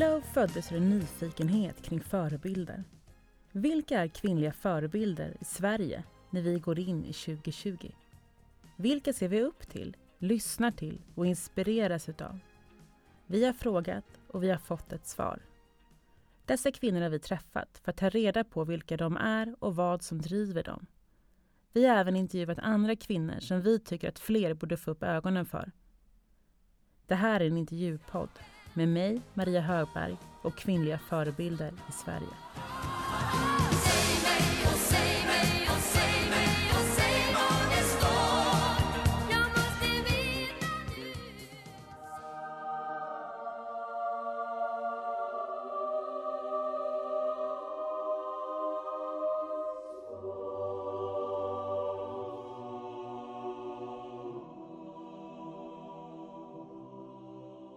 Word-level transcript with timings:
Flow 0.00 0.20
föddes 0.20 0.72
ur 0.72 0.76
en 0.76 0.90
nyfikenhet 0.90 1.82
kring 1.82 2.00
förebilder. 2.00 2.84
Vilka 3.52 4.00
är 4.00 4.08
kvinnliga 4.08 4.52
förebilder 4.52 5.36
i 5.40 5.44
Sverige 5.44 6.04
när 6.30 6.42
vi 6.42 6.58
går 6.58 6.78
in 6.78 7.04
i 7.04 7.12
2020? 7.12 7.90
Vilka 8.76 9.12
ser 9.12 9.28
vi 9.28 9.42
upp 9.42 9.68
till, 9.68 9.96
lyssnar 10.18 10.70
till 10.70 11.00
och 11.14 11.26
inspireras 11.26 12.08
utav? 12.08 12.38
Vi 13.26 13.44
har 13.44 13.52
frågat 13.52 14.04
och 14.28 14.42
vi 14.42 14.50
har 14.50 14.58
fått 14.58 14.92
ett 14.92 15.06
svar. 15.06 15.42
Dessa 16.46 16.72
kvinnor 16.72 17.00
har 17.00 17.10
vi 17.10 17.18
träffat 17.18 17.80
för 17.84 17.90
att 17.90 17.96
ta 17.96 18.08
reda 18.08 18.44
på 18.44 18.64
vilka 18.64 18.96
de 18.96 19.16
är 19.16 19.54
och 19.58 19.76
vad 19.76 20.02
som 20.02 20.22
driver 20.22 20.62
dem. 20.62 20.86
Vi 21.72 21.86
har 21.86 21.96
även 21.96 22.16
intervjuat 22.16 22.58
andra 22.58 22.96
kvinnor 22.96 23.40
som 23.40 23.62
vi 23.62 23.78
tycker 23.78 24.08
att 24.08 24.18
fler 24.18 24.54
borde 24.54 24.76
få 24.76 24.90
upp 24.90 25.02
ögonen 25.02 25.46
för. 25.46 25.72
Det 27.06 27.14
här 27.14 27.40
är 27.40 27.46
en 27.46 27.56
intervjupodd 27.56 28.30
med 28.74 28.88
mig, 28.88 29.20
Maria 29.34 29.60
Högberg 29.60 30.16
och 30.42 30.56
kvinnliga 30.56 30.98
förebilder 30.98 31.72
i 31.88 31.92
Sverige. 31.92 32.34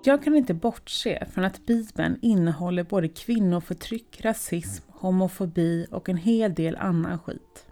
Jag 0.06 0.24
kan 0.24 0.36
inte 0.36 0.54
bortse 0.54 1.26
från 1.34 1.46
att 1.46 1.66
Bibeln 1.66 2.20
innehåller 2.22 2.84
både 2.84 3.08
kvinnoförtryck, 3.08 4.22
rasism, 4.22 4.84
homofobi 4.90 5.88
och 5.92 6.10
en 6.10 6.18
hel 6.18 6.54
del 6.54 6.76
annan 6.76 7.20
skit. 7.20 7.66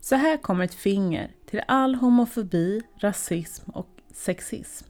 Så 0.00 0.16
här 0.16 0.36
kommer 0.36 0.64
ett 0.64 0.74
finger 0.74 1.30
till 1.46 1.62
all 1.68 1.94
homofobi, 1.94 2.82
rasism 2.96 3.70
och 3.70 3.88
sexism. 4.12 4.86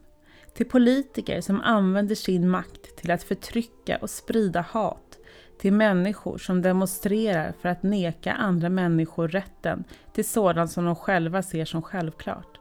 Till 0.55 0.69
politiker 0.69 1.41
som 1.41 1.61
använder 1.61 2.15
sin 2.15 2.49
makt 2.49 2.97
till 2.97 3.11
att 3.11 3.23
förtrycka 3.23 3.97
och 3.97 4.11
sprida 4.11 4.61
hat. 4.61 5.19
Till 5.61 5.73
människor 5.73 6.39
som 6.39 6.63
demonstrerar 6.63 7.53
för 7.61 7.69
att 7.69 7.83
neka 7.83 8.33
andra 8.33 8.69
människor 8.69 9.29
rätten 9.29 9.85
till 10.13 10.25
sådant 10.25 10.71
som 10.71 10.85
de 10.85 10.97
själva 10.97 11.43
ser 11.43 11.65
som 11.65 11.83
självklart. 11.83 12.52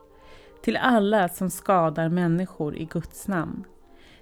Till 0.62 0.78
alla 0.78 1.30
som 1.30 1.50
skadar 1.50 2.10
människor 2.10 2.78
i 2.78 2.86
Guds 2.86 3.28
namn. 3.28 3.64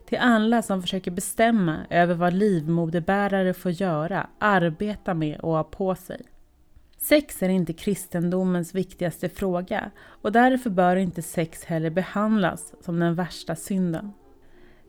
Till 0.05 0.17
alla 0.17 0.61
som 0.61 0.81
försöker 0.81 1.11
bestämma 1.11 1.77
över 1.89 2.15
vad 2.15 2.33
livmoderbärare 2.33 3.53
får 3.53 3.71
göra, 3.71 4.27
arbeta 4.39 5.13
med 5.13 5.39
och 5.39 5.51
ha 5.51 5.63
på 5.63 5.95
sig. 5.95 6.21
Sex 6.97 7.43
är 7.43 7.49
inte 7.49 7.73
kristendomens 7.73 8.75
viktigaste 8.75 9.29
fråga 9.29 9.91
och 10.21 10.31
därför 10.31 10.69
bör 10.69 10.95
inte 10.95 11.21
sex 11.21 11.63
heller 11.63 11.89
behandlas 11.89 12.73
som 12.81 12.99
den 12.99 13.15
värsta 13.15 13.55
synden. 13.55 14.11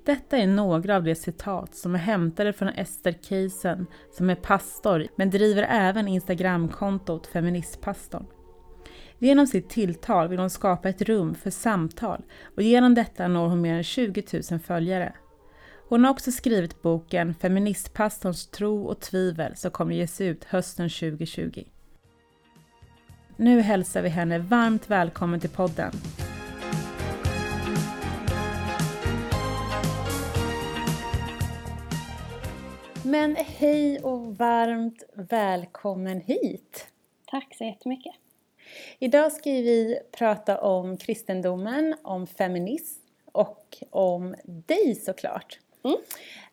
Detta 0.07 0.39
är 0.39 0.47
några 0.47 0.97
av 0.97 1.05
de 1.05 1.15
citat 1.15 1.75
som 1.75 1.95
är 1.95 1.99
hämtade 1.99 2.53
från 2.53 2.69
Ester 2.69 3.15
Keisen 3.23 3.87
som 4.13 4.31
är 4.31 4.35
pastor 4.35 5.07
men 5.17 5.31
driver 5.31 5.67
även 5.71 6.09
Instagramkontot 6.09 7.27
Feministpastorn. 7.27 8.27
Genom 9.23 9.47
sitt 9.47 9.69
tilltal 9.69 10.29
vill 10.29 10.39
hon 10.39 10.51
skapa 10.51 10.89
ett 10.89 11.03
rum 11.03 11.35
för 11.35 11.51
samtal 11.51 12.23
och 12.57 12.63
genom 12.63 12.95
detta 12.95 13.29
når 13.29 13.49
hon 13.49 13.61
mer 13.61 13.75
än 13.75 13.83
20 13.83 14.25
000 14.51 14.61
följare. 14.61 15.13
Hon 15.89 16.05
har 16.05 16.11
också 16.11 16.33
skrivit 16.33 16.83
boken 16.83 17.35
Feministpastorns 17.35 18.47
tro 18.47 18.85
och 18.85 19.01
tvivel 19.01 19.57
som 19.57 19.71
kommer 19.71 19.95
ges 19.95 20.21
ut 20.21 20.45
hösten 20.45 20.89
2020. 20.89 21.65
Nu 23.37 23.61
hälsar 23.61 24.03
vi 24.03 24.09
henne 24.09 24.39
varmt 24.39 24.91
välkommen 24.91 25.41
till 25.41 25.51
podden. 25.51 25.93
Men 33.05 33.37
hej 33.37 34.01
och 34.01 34.37
varmt 34.37 35.03
välkommen 35.15 36.21
hit! 36.21 36.87
Tack 37.27 37.55
så 37.59 37.65
jättemycket! 37.65 38.20
Idag 38.99 39.33
ska 39.33 39.51
vi 39.51 39.99
prata 40.13 40.61
om 40.61 40.97
kristendomen, 40.97 41.97
om 42.03 42.27
feminism 42.27 43.01
och 43.33 43.79
om 43.91 44.35
dig 44.45 44.95
såklart. 44.95 45.59
Mm. 45.83 45.97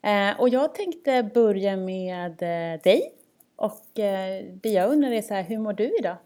Eh, 0.02 0.40
och 0.40 0.50
jag 0.50 0.76
tänkte 0.76 1.24
börja 1.24 1.78
med 1.78 2.42
eh, 2.42 2.82
dig. 2.82 3.14
Och 3.56 4.00
eh, 4.00 4.46
det 4.54 4.70
jag 4.70 4.90
undrar 4.90 5.12
är 5.12 5.22
så 5.22 5.34
här, 5.34 5.44
hur 5.44 5.58
mår 5.58 5.74
du 5.74 5.98
idag? 6.00 6.18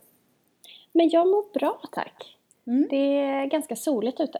Men 0.91 1.09
jag 1.09 1.27
mår 1.27 1.53
bra 1.53 1.81
tack. 1.91 2.37
Mm. 2.67 2.87
Det 2.89 3.17
är 3.17 3.45
ganska 3.45 3.75
soligt 3.75 4.19
ute. 4.19 4.39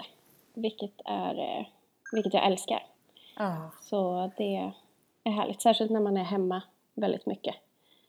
Vilket, 0.54 0.94
är, 1.06 1.70
vilket 2.12 2.34
jag 2.34 2.46
älskar. 2.46 2.86
Ah. 3.36 3.70
Så 3.82 4.32
det 4.38 4.72
är 5.24 5.32
härligt. 5.32 5.62
Särskilt 5.62 5.92
när 5.92 6.00
man 6.00 6.18
är 6.18 6.24
hemma 6.24 6.62
väldigt 6.94 7.26
mycket. 7.26 7.56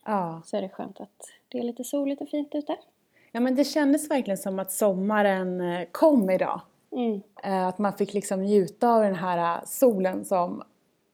Ah. 0.03 0.43
Så 0.45 0.57
är 0.57 0.63
det 0.63 0.69
skönt 0.69 1.01
att 1.01 1.31
det 1.49 1.59
är 1.59 1.63
lite 1.63 1.85
soligt 1.85 2.23
och 2.23 2.29
fint 2.29 2.55
ute. 2.55 2.77
Ja 3.32 3.41
men 3.41 3.54
det 3.54 3.65
kändes 3.65 4.10
verkligen 4.10 4.38
som 4.38 4.59
att 4.59 4.72
sommaren 4.72 5.60
eh, 5.60 5.88
kom 5.93 6.31
idag. 6.31 6.60
Mm. 6.93 7.22
Eh, 7.44 7.66
att 7.66 7.78
man 7.78 7.93
fick 7.93 8.15
liksom 8.15 8.43
njuta 8.43 8.88
av 8.88 9.03
den 9.03 9.15
här 9.15 9.56
eh, 9.56 9.65
solen 9.65 10.25
som, 10.25 10.62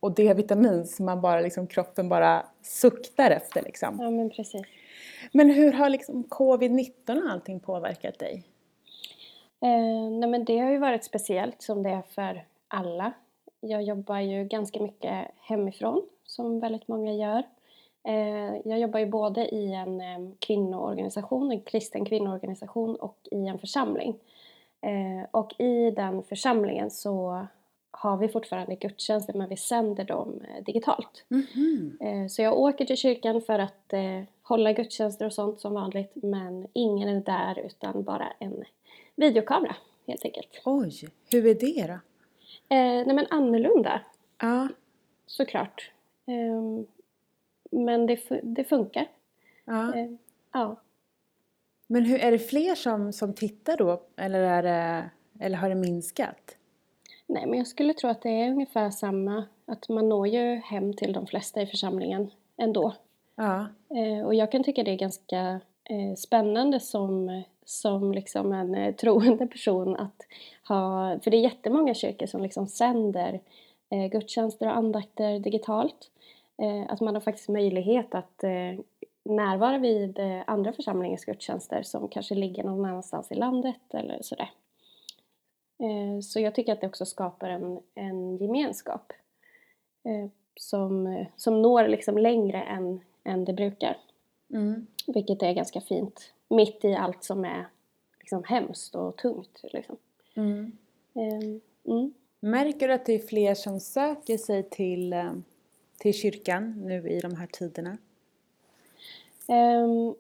och 0.01 0.15
D-vitamin 0.15 0.87
som 0.87 1.07
man 1.07 1.21
bara 1.21 1.41
liksom, 1.41 1.67
kroppen 1.67 2.09
bara 2.09 2.47
suktar 2.63 3.31
efter 3.31 3.63
liksom. 3.63 3.99
Ja 4.01 4.11
men 4.11 4.31
precis. 4.31 4.63
Men 5.33 5.51
hur 5.51 5.73
har 5.73 5.89
liksom 5.89 6.25
covid-19 6.25 7.25
och 7.25 7.31
allting 7.31 7.61
påverkat 7.61 8.19
dig? 8.19 8.45
Eh, 9.61 10.11
nej 10.11 10.31
men 10.31 10.45
det 10.45 10.59
har 10.59 10.71
ju 10.71 10.79
varit 10.79 11.05
speciellt 11.05 11.63
som 11.63 11.83
det 11.83 11.91
är 11.91 12.03
för 12.03 12.45
alla. 12.69 13.13
Jag 13.61 13.83
jobbar 13.83 14.19
ju 14.19 14.45
ganska 14.45 14.81
mycket 14.81 15.29
hemifrån 15.37 16.03
som 16.25 16.61
väldigt 16.61 16.89
många 16.89 17.13
gör. 17.13 17.43
Eh, 18.05 18.57
jag 18.65 18.79
jobbar 18.79 19.01
ju 19.01 19.07
både 19.07 19.49
i 19.55 19.75
en 19.75 20.37
kvinnoorganisation, 20.39 21.53
en 21.53 21.61
kristen 21.61 22.05
kvinnoorganisation 22.05 22.97
och 22.97 23.19
i 23.31 23.47
en 23.47 23.59
församling. 23.59 24.19
Eh, 24.81 25.29
och 25.31 25.61
i 25.61 25.91
den 25.91 26.23
församlingen 26.23 26.91
så 26.91 27.47
har 27.91 28.17
vi 28.17 28.29
fortfarande 28.29 28.75
gudstjänster 28.75 29.35
men 29.35 29.49
vi 29.49 29.57
sänder 29.57 30.05
dem 30.05 30.41
eh, 30.49 30.65
digitalt. 30.65 31.25
Mm 31.31 31.47
-hmm. 31.55 32.29
Så 32.29 32.43
jag 32.43 32.59
åker 32.59 32.85
till 32.85 32.97
kyrkan 32.97 33.41
för 33.41 33.59
att 33.59 33.95
hålla 34.43 34.73
gudstjänster 34.73 35.27
och 35.27 35.33
sånt 35.33 35.61
som 35.61 35.75
vanligt 35.75 36.13
men 36.15 36.67
ingen 36.73 37.09
är 37.09 37.21
där 37.21 37.59
utan 37.59 38.03
bara 38.03 38.33
en 38.39 38.65
videokamera 39.17 39.77
helt 40.07 40.25
enkelt. 40.25 40.61
Oj, 40.65 40.93
hur 41.31 41.47
är 41.47 41.55
det 41.55 41.87
då? 41.87 41.93
Eh, 42.75 43.07
nej 43.07 43.15
men 43.15 43.27
annorlunda. 43.31 44.01
Ja. 44.41 44.69
Såklart. 45.27 45.91
Eh, 46.27 46.85
men 47.71 48.07
det, 48.07 48.21
det 48.43 48.65
funkar. 48.65 49.07
Ja. 49.65 49.95
Eh, 49.95 50.11
ja. 50.53 50.77
Men 51.87 52.05
hur, 52.05 52.19
är 52.21 52.31
det 52.31 52.39
fler 52.39 52.75
som, 52.75 53.13
som 53.13 53.35
tittar 53.35 53.77
då 53.77 54.03
eller, 54.17 54.41
är 54.41 54.63
det, 54.63 55.11
eller 55.41 55.57
har 55.57 55.69
det 55.69 55.75
minskat? 55.75 56.57
Nej, 57.27 57.47
men 57.47 57.59
jag 57.59 57.67
skulle 57.67 57.95
tro 57.95 58.11
att 58.11 58.23
det 58.23 58.31
är 58.31 58.51
ungefär 58.51 58.91
samma. 58.91 59.45
Att 59.67 59.89
man 59.89 60.09
når 60.09 60.29
ju 60.29 60.55
hem 60.57 60.95
till 60.95 61.13
de 61.13 61.27
flesta 61.27 61.63
i 61.63 61.67
församlingen 61.67 62.31
ändå. 62.57 62.95
Ja. 63.37 63.67
Eh, 63.91 64.27
och 64.27 64.35
jag 64.35 64.53
kan 64.53 64.65
tycka 64.65 64.83
det 64.83 64.91
är 64.91 64.97
ganska 64.97 65.61
eh, 65.85 66.15
spännande 66.17 66.81
som, 66.81 67.43
som 67.65 68.13
liksom 68.13 68.53
en 68.53 68.95
troende 68.95 69.47
person 69.47 69.97
att 69.97 70.27
ha, 70.69 71.19
för 71.23 71.31
det 71.31 71.37
är 71.37 71.41
jättemånga 71.41 71.95
kyrkor 71.95 72.27
som 72.27 72.43
liksom 72.43 72.69
sänder 72.69 73.41
eh, 73.91 74.07
gudstjänster 74.07 74.67
och 74.67 74.77
andakter 74.77 75.39
digitalt. 75.39 76.11
Eh, 76.63 76.93
att 76.93 77.01
man 77.01 77.15
har 77.15 77.21
faktiskt 77.21 77.49
möjlighet 77.49 78.15
att 78.15 78.45
eh, 78.45 78.81
närvara 79.25 79.79
vid 79.79 80.19
eh, 80.19 80.41
andra 80.47 80.73
församlingars 80.73 81.25
gudstjänster 81.25 81.83
som 81.83 82.09
kanske 82.09 82.35
ligger 82.35 82.65
någon 82.65 82.85
annanstans 82.85 83.33
i 83.33 83.35
landet 83.35 83.95
eller 83.95 84.23
sådär. 84.23 84.51
Så 86.23 86.41
jag 86.41 86.55
tycker 86.55 86.73
att 86.73 86.81
det 86.81 86.87
också 86.87 87.07
skapar 87.07 87.51
en, 87.51 87.81
en 87.95 88.37
gemenskap 88.37 89.13
som, 90.57 91.25
som 91.37 91.63
når 91.63 91.89
liksom 91.89 92.19
längre 92.19 92.63
än, 92.63 93.01
än 93.25 93.45
det 93.45 93.53
brukar. 93.53 93.97
Mm. 94.51 94.87
Vilket 95.07 95.43
är 95.43 95.53
ganska 95.53 95.81
fint, 95.81 96.33
mitt 96.49 96.85
i 96.85 96.95
allt 96.95 97.25
som 97.25 97.45
är 97.45 97.67
liksom 98.21 98.45
hemskt 98.45 98.95
och 98.95 99.17
tungt. 99.17 99.61
Liksom. 99.63 99.97
Mm. 100.37 100.73
Mm. 101.85 102.15
Märker 102.41 102.89
du 102.89 102.95
att 102.95 103.07
det 103.07 103.15
är 103.15 103.27
fler 103.27 103.55
som 103.55 103.81
söker 103.81 104.37
sig 104.37 104.63
till 104.63 105.15
till 105.99 106.15
kyrkan 106.15 106.75
nu 106.87 107.09
i 107.09 107.21
de 107.21 107.37
här 107.37 107.47
tiderna? 107.47 107.99
Um, 109.49 110.15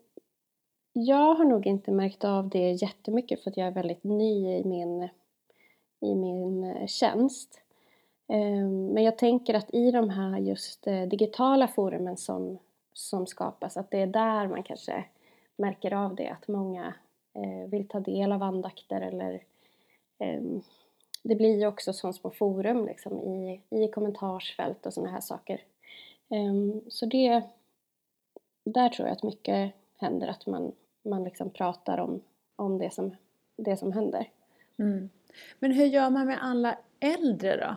jag 0.92 1.34
har 1.34 1.44
nog 1.44 1.66
inte 1.66 1.90
märkt 1.90 2.24
av 2.24 2.48
det 2.48 2.70
jättemycket 2.70 3.42
för 3.42 3.50
att 3.50 3.56
jag 3.56 3.66
är 3.66 3.72
väldigt 3.72 4.04
ny 4.04 4.56
i 4.56 4.64
min, 4.64 5.08
i 6.00 6.14
min 6.14 6.64
eh, 6.64 6.86
tjänst. 6.86 7.60
Ehm, 8.28 8.86
men 8.86 9.02
jag 9.02 9.18
tänker 9.18 9.54
att 9.54 9.74
i 9.74 9.90
de 9.90 10.10
här 10.10 10.38
just 10.38 10.86
eh, 10.86 11.02
digitala 11.02 11.68
forumen 11.68 12.16
som, 12.16 12.58
som 12.92 13.26
skapas, 13.26 13.76
att 13.76 13.90
det 13.90 13.98
är 13.98 14.06
där 14.06 14.48
man 14.48 14.62
kanske 14.62 15.04
märker 15.56 15.94
av 15.94 16.14
det, 16.14 16.28
att 16.28 16.48
många 16.48 16.94
eh, 17.34 17.70
vill 17.70 17.88
ta 17.88 18.00
del 18.00 18.32
av 18.32 18.42
andakter 18.42 19.00
eller 19.00 19.42
ehm, 20.18 20.62
det 21.28 21.34
blir 21.34 21.58
ju 21.58 21.66
också 21.66 21.92
som 21.92 22.12
små 22.12 22.30
forum 22.30 22.86
liksom 22.86 23.18
i, 23.18 23.60
i 23.70 23.88
kommentarsfält 23.88 24.86
och 24.86 24.94
sådana 24.94 25.12
här 25.12 25.20
saker. 25.20 25.60
Ehm, 26.28 26.80
så 26.88 27.06
det, 27.06 27.42
där 28.64 28.88
tror 28.88 29.08
jag 29.08 29.16
att 29.16 29.22
mycket 29.22 29.72
händer, 29.96 30.28
att 30.28 30.46
man, 30.46 30.72
man 31.02 31.24
liksom 31.24 31.50
pratar 31.50 31.98
om, 31.98 32.22
om 32.56 32.78
det, 32.78 32.90
som, 32.90 33.16
det 33.56 33.76
som 33.76 33.92
händer. 33.92 34.30
Mm. 34.78 35.10
Men 35.58 35.72
hur 35.72 35.86
gör 35.86 36.10
man 36.10 36.26
med 36.26 36.38
alla 36.42 36.78
äldre 37.00 37.56
då? 37.56 37.76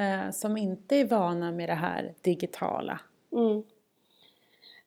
Eh, 0.00 0.30
som 0.30 0.56
inte 0.56 0.96
är 0.96 1.04
vana 1.04 1.52
med 1.52 1.68
det 1.68 1.74
här 1.74 2.14
digitala? 2.20 3.00
Mm. 3.32 3.56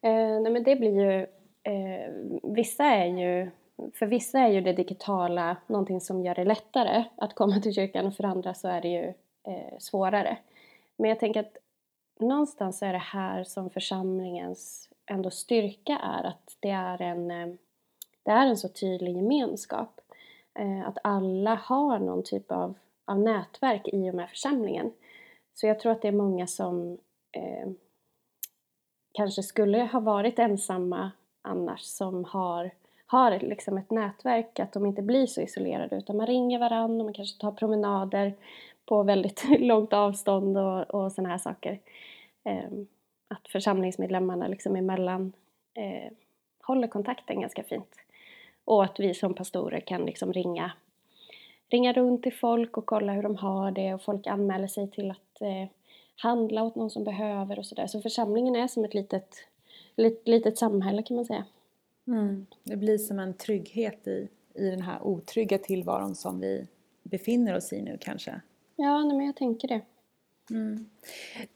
Eh, 0.01 0.41
nej 0.41 0.51
men 0.51 0.63
det 0.63 0.75
blir 0.75 1.01
ju, 1.01 1.21
eh, 1.63 2.13
vissa 2.43 2.83
är 2.83 3.05
ju, 3.05 3.51
för 3.93 4.05
vissa 4.05 4.39
är 4.39 4.47
ju 4.47 4.61
det 4.61 4.73
digitala 4.73 5.57
någonting 5.67 6.01
som 6.01 6.21
gör 6.21 6.35
det 6.35 6.43
lättare 6.43 7.03
att 7.15 7.35
komma 7.35 7.59
till 7.59 7.73
kyrkan 7.73 8.05
och 8.05 8.15
för 8.15 8.23
andra 8.23 8.53
så 8.53 8.67
är 8.67 8.81
det 8.81 8.87
ju 8.87 9.13
eh, 9.53 9.77
svårare. 9.79 10.37
Men 10.97 11.09
jag 11.09 11.19
tänker 11.19 11.39
att 11.39 11.57
någonstans 12.19 12.81
är 12.81 12.93
det 12.93 12.99
här 12.99 13.43
som 13.43 13.69
församlingens 13.69 14.89
ändå 15.05 15.31
styrka 15.31 15.97
är 15.97 16.23
att 16.23 16.57
det 16.59 16.69
är 16.69 17.01
en, 17.01 17.31
eh, 17.31 17.55
det 18.23 18.31
är 18.31 18.47
en 18.47 18.57
så 18.57 18.69
tydlig 18.69 19.15
gemenskap. 19.15 20.01
Eh, 20.59 20.87
att 20.87 20.97
alla 21.03 21.55
har 21.55 21.99
någon 21.99 22.23
typ 22.23 22.51
av, 22.51 22.73
av 23.05 23.19
nätverk 23.19 23.87
i 23.87 24.09
och 24.09 24.15
med 24.15 24.29
församlingen. 24.29 24.91
Så 25.53 25.67
jag 25.67 25.79
tror 25.79 25.91
att 25.91 26.01
det 26.01 26.07
är 26.07 26.11
många 26.11 26.47
som 26.47 26.97
eh, 27.31 27.69
kanske 29.11 29.43
skulle 29.43 29.83
ha 29.83 29.99
varit 29.99 30.39
ensamma 30.39 31.11
annars 31.41 31.81
som 31.81 32.25
har, 32.25 32.71
har 33.11 33.39
liksom 33.39 33.77
ett 33.77 33.91
nätverk, 33.91 34.59
att 34.59 34.73
de 34.73 34.85
inte 34.85 35.01
blir 35.01 35.25
så 35.25 35.41
isolerade 35.41 35.95
utan 35.95 36.17
man 36.17 36.27
ringer 36.27 36.59
varandra 36.59 36.99
och 36.99 37.05
man 37.05 37.13
kanske 37.13 37.41
tar 37.41 37.51
promenader 37.51 38.33
på 38.85 39.03
väldigt 39.03 39.45
långt 39.59 39.93
avstånd 39.93 40.57
och, 40.57 40.81
och 40.81 41.11
sådana 41.11 41.29
här 41.29 41.37
saker. 41.37 41.79
Eh, 42.43 42.69
att 43.27 43.47
församlingsmedlemmarna 43.47 44.47
liksom 44.47 44.75
emellan 44.75 45.33
eh, 45.73 46.11
håller 46.61 46.87
kontakten 46.87 47.41
ganska 47.41 47.63
fint. 47.63 47.95
Och 48.65 48.83
att 48.83 48.99
vi 48.99 49.13
som 49.13 49.33
pastorer 49.33 49.79
kan 49.79 50.05
liksom 50.05 50.33
ringa, 50.33 50.71
ringa 51.69 51.93
runt 51.93 52.23
till 52.23 52.33
folk 52.33 52.77
och 52.77 52.85
kolla 52.85 53.13
hur 53.13 53.23
de 53.23 53.35
har 53.35 53.71
det 53.71 53.93
och 53.93 54.01
folk 54.01 54.27
anmäler 54.27 54.67
sig 54.67 54.91
till 54.91 55.11
att 55.11 55.41
eh, 55.41 55.69
handla 56.15 56.63
åt 56.63 56.75
någon 56.75 56.89
som 56.89 57.03
behöver 57.03 57.59
och 57.59 57.65
sådär. 57.65 57.87
Så 57.87 58.01
församlingen 58.01 58.55
är 58.55 58.67
som 58.67 58.85
ett 58.85 58.93
litet, 58.93 59.35
litet, 59.95 60.27
litet 60.27 60.57
samhälle 60.57 61.03
kan 61.03 61.15
man 61.15 61.25
säga. 61.25 61.45
Mm. 62.09 62.45
Det 62.63 62.77
blir 62.77 62.97
som 62.97 63.19
en 63.19 63.33
trygghet 63.33 64.07
i, 64.07 64.27
i 64.53 64.69
den 64.69 64.81
här 64.81 65.03
otrygga 65.03 65.57
tillvaron 65.57 66.15
som 66.15 66.39
vi 66.39 66.67
befinner 67.03 67.55
oss 67.55 67.73
i 67.73 67.81
nu 67.81 67.97
kanske. 68.01 68.41
Ja, 68.75 69.03
nej, 69.03 69.17
men 69.17 69.25
jag 69.25 69.35
tänker 69.35 69.67
det. 69.67 69.81
Mm. 70.49 70.89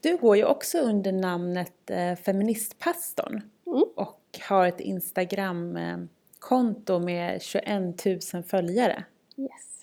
Du 0.00 0.16
går 0.16 0.36
ju 0.36 0.44
också 0.44 0.78
under 0.78 1.12
namnet 1.12 1.90
eh, 1.90 2.16
Feministpastorn 2.16 3.42
mm. 3.66 3.82
och 3.96 4.20
har 4.48 4.66
ett 4.66 4.80
Instagramkonto 4.80 6.98
med 6.98 7.42
21 7.42 8.04
000 8.34 8.42
följare. 8.42 9.04
Yes. 9.36 9.80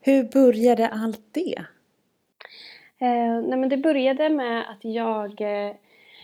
Hur 0.00 0.24
började 0.24 0.88
allt 0.88 1.22
det? 1.32 1.64
Eh, 2.98 3.42
nej 3.42 3.58
men 3.58 3.68
det 3.68 3.76
började 3.76 4.28
med 4.28 4.70
att 4.70 4.84
jag, 4.84 5.40
eh, 5.40 5.72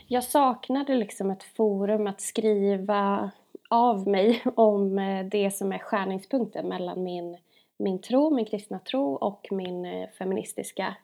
jag 0.06 0.24
saknade 0.24 0.94
liksom 0.94 1.30
ett 1.30 1.42
forum 1.42 2.06
att 2.06 2.20
skriva 2.20 3.30
av 3.72 4.08
mig 4.08 4.42
om 4.54 4.98
eh, 4.98 5.26
det 5.26 5.50
som 5.50 5.72
är 5.72 5.78
skärningspunkten 5.78 6.68
mellan 6.68 7.02
min, 7.02 7.36
min 7.76 7.98
tro, 7.98 8.34
min 8.34 8.44
kristna 8.44 8.78
tro 8.78 9.14
och 9.14 9.48
min 9.50 9.84
eh, 9.84 10.08
feministiska 10.08 10.94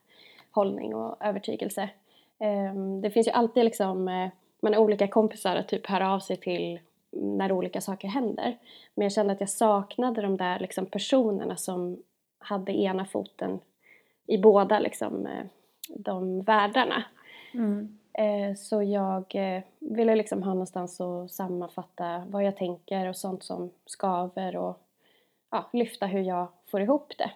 hållning 0.51 0.95
och 0.95 1.17
övertygelse. 1.21 1.91
Ehm, 2.39 3.01
det 3.01 3.11
finns 3.11 3.27
ju 3.27 3.33
alltid 3.33 3.65
liksom, 3.65 4.09
eh, 4.09 4.29
man 4.61 4.75
har 4.75 4.81
olika 4.81 5.09
kompisar 5.09 5.57
att 5.57 5.69
typ 5.69 5.87
höra 5.87 6.13
av 6.13 6.21
sig 6.21 6.37
till 6.37 6.81
när 7.11 7.53
olika 7.53 7.81
saker 7.81 8.09
händer. 8.09 8.59
Men 8.95 9.03
jag 9.03 9.13
kände 9.13 9.33
att 9.33 9.41
jag 9.41 9.51
saknade 9.51 10.23
de 10.23 10.37
där 10.37 10.59
liksom 10.59 10.87
personerna 10.87 11.57
som 11.57 12.03
hade 12.39 12.73
ena 12.73 13.05
foten 13.05 13.59
i 14.27 14.39
båda 14.39 14.79
liksom, 14.79 15.29
de 15.89 16.43
världarna. 16.43 17.05
Mm. 17.55 17.98
Eh, 18.19 18.55
så 18.57 18.83
jag 18.83 19.25
ville 19.79 20.17
liksom 20.17 20.43
ha 20.43 20.53
någonstans 20.53 21.01
att 21.01 21.31
sammanfatta 21.31 22.25
vad 22.29 22.45
jag 22.45 22.57
tänker 22.57 23.09
och 23.09 23.17
sånt 23.17 23.43
som 23.43 23.71
skaver 23.87 24.57
och 24.57 24.81
ja, 25.51 25.71
lyfta 25.73 26.07
hur 26.07 26.21
jag 26.21 26.49
får 26.67 26.81
ihop 26.81 27.13
det. 27.19 27.31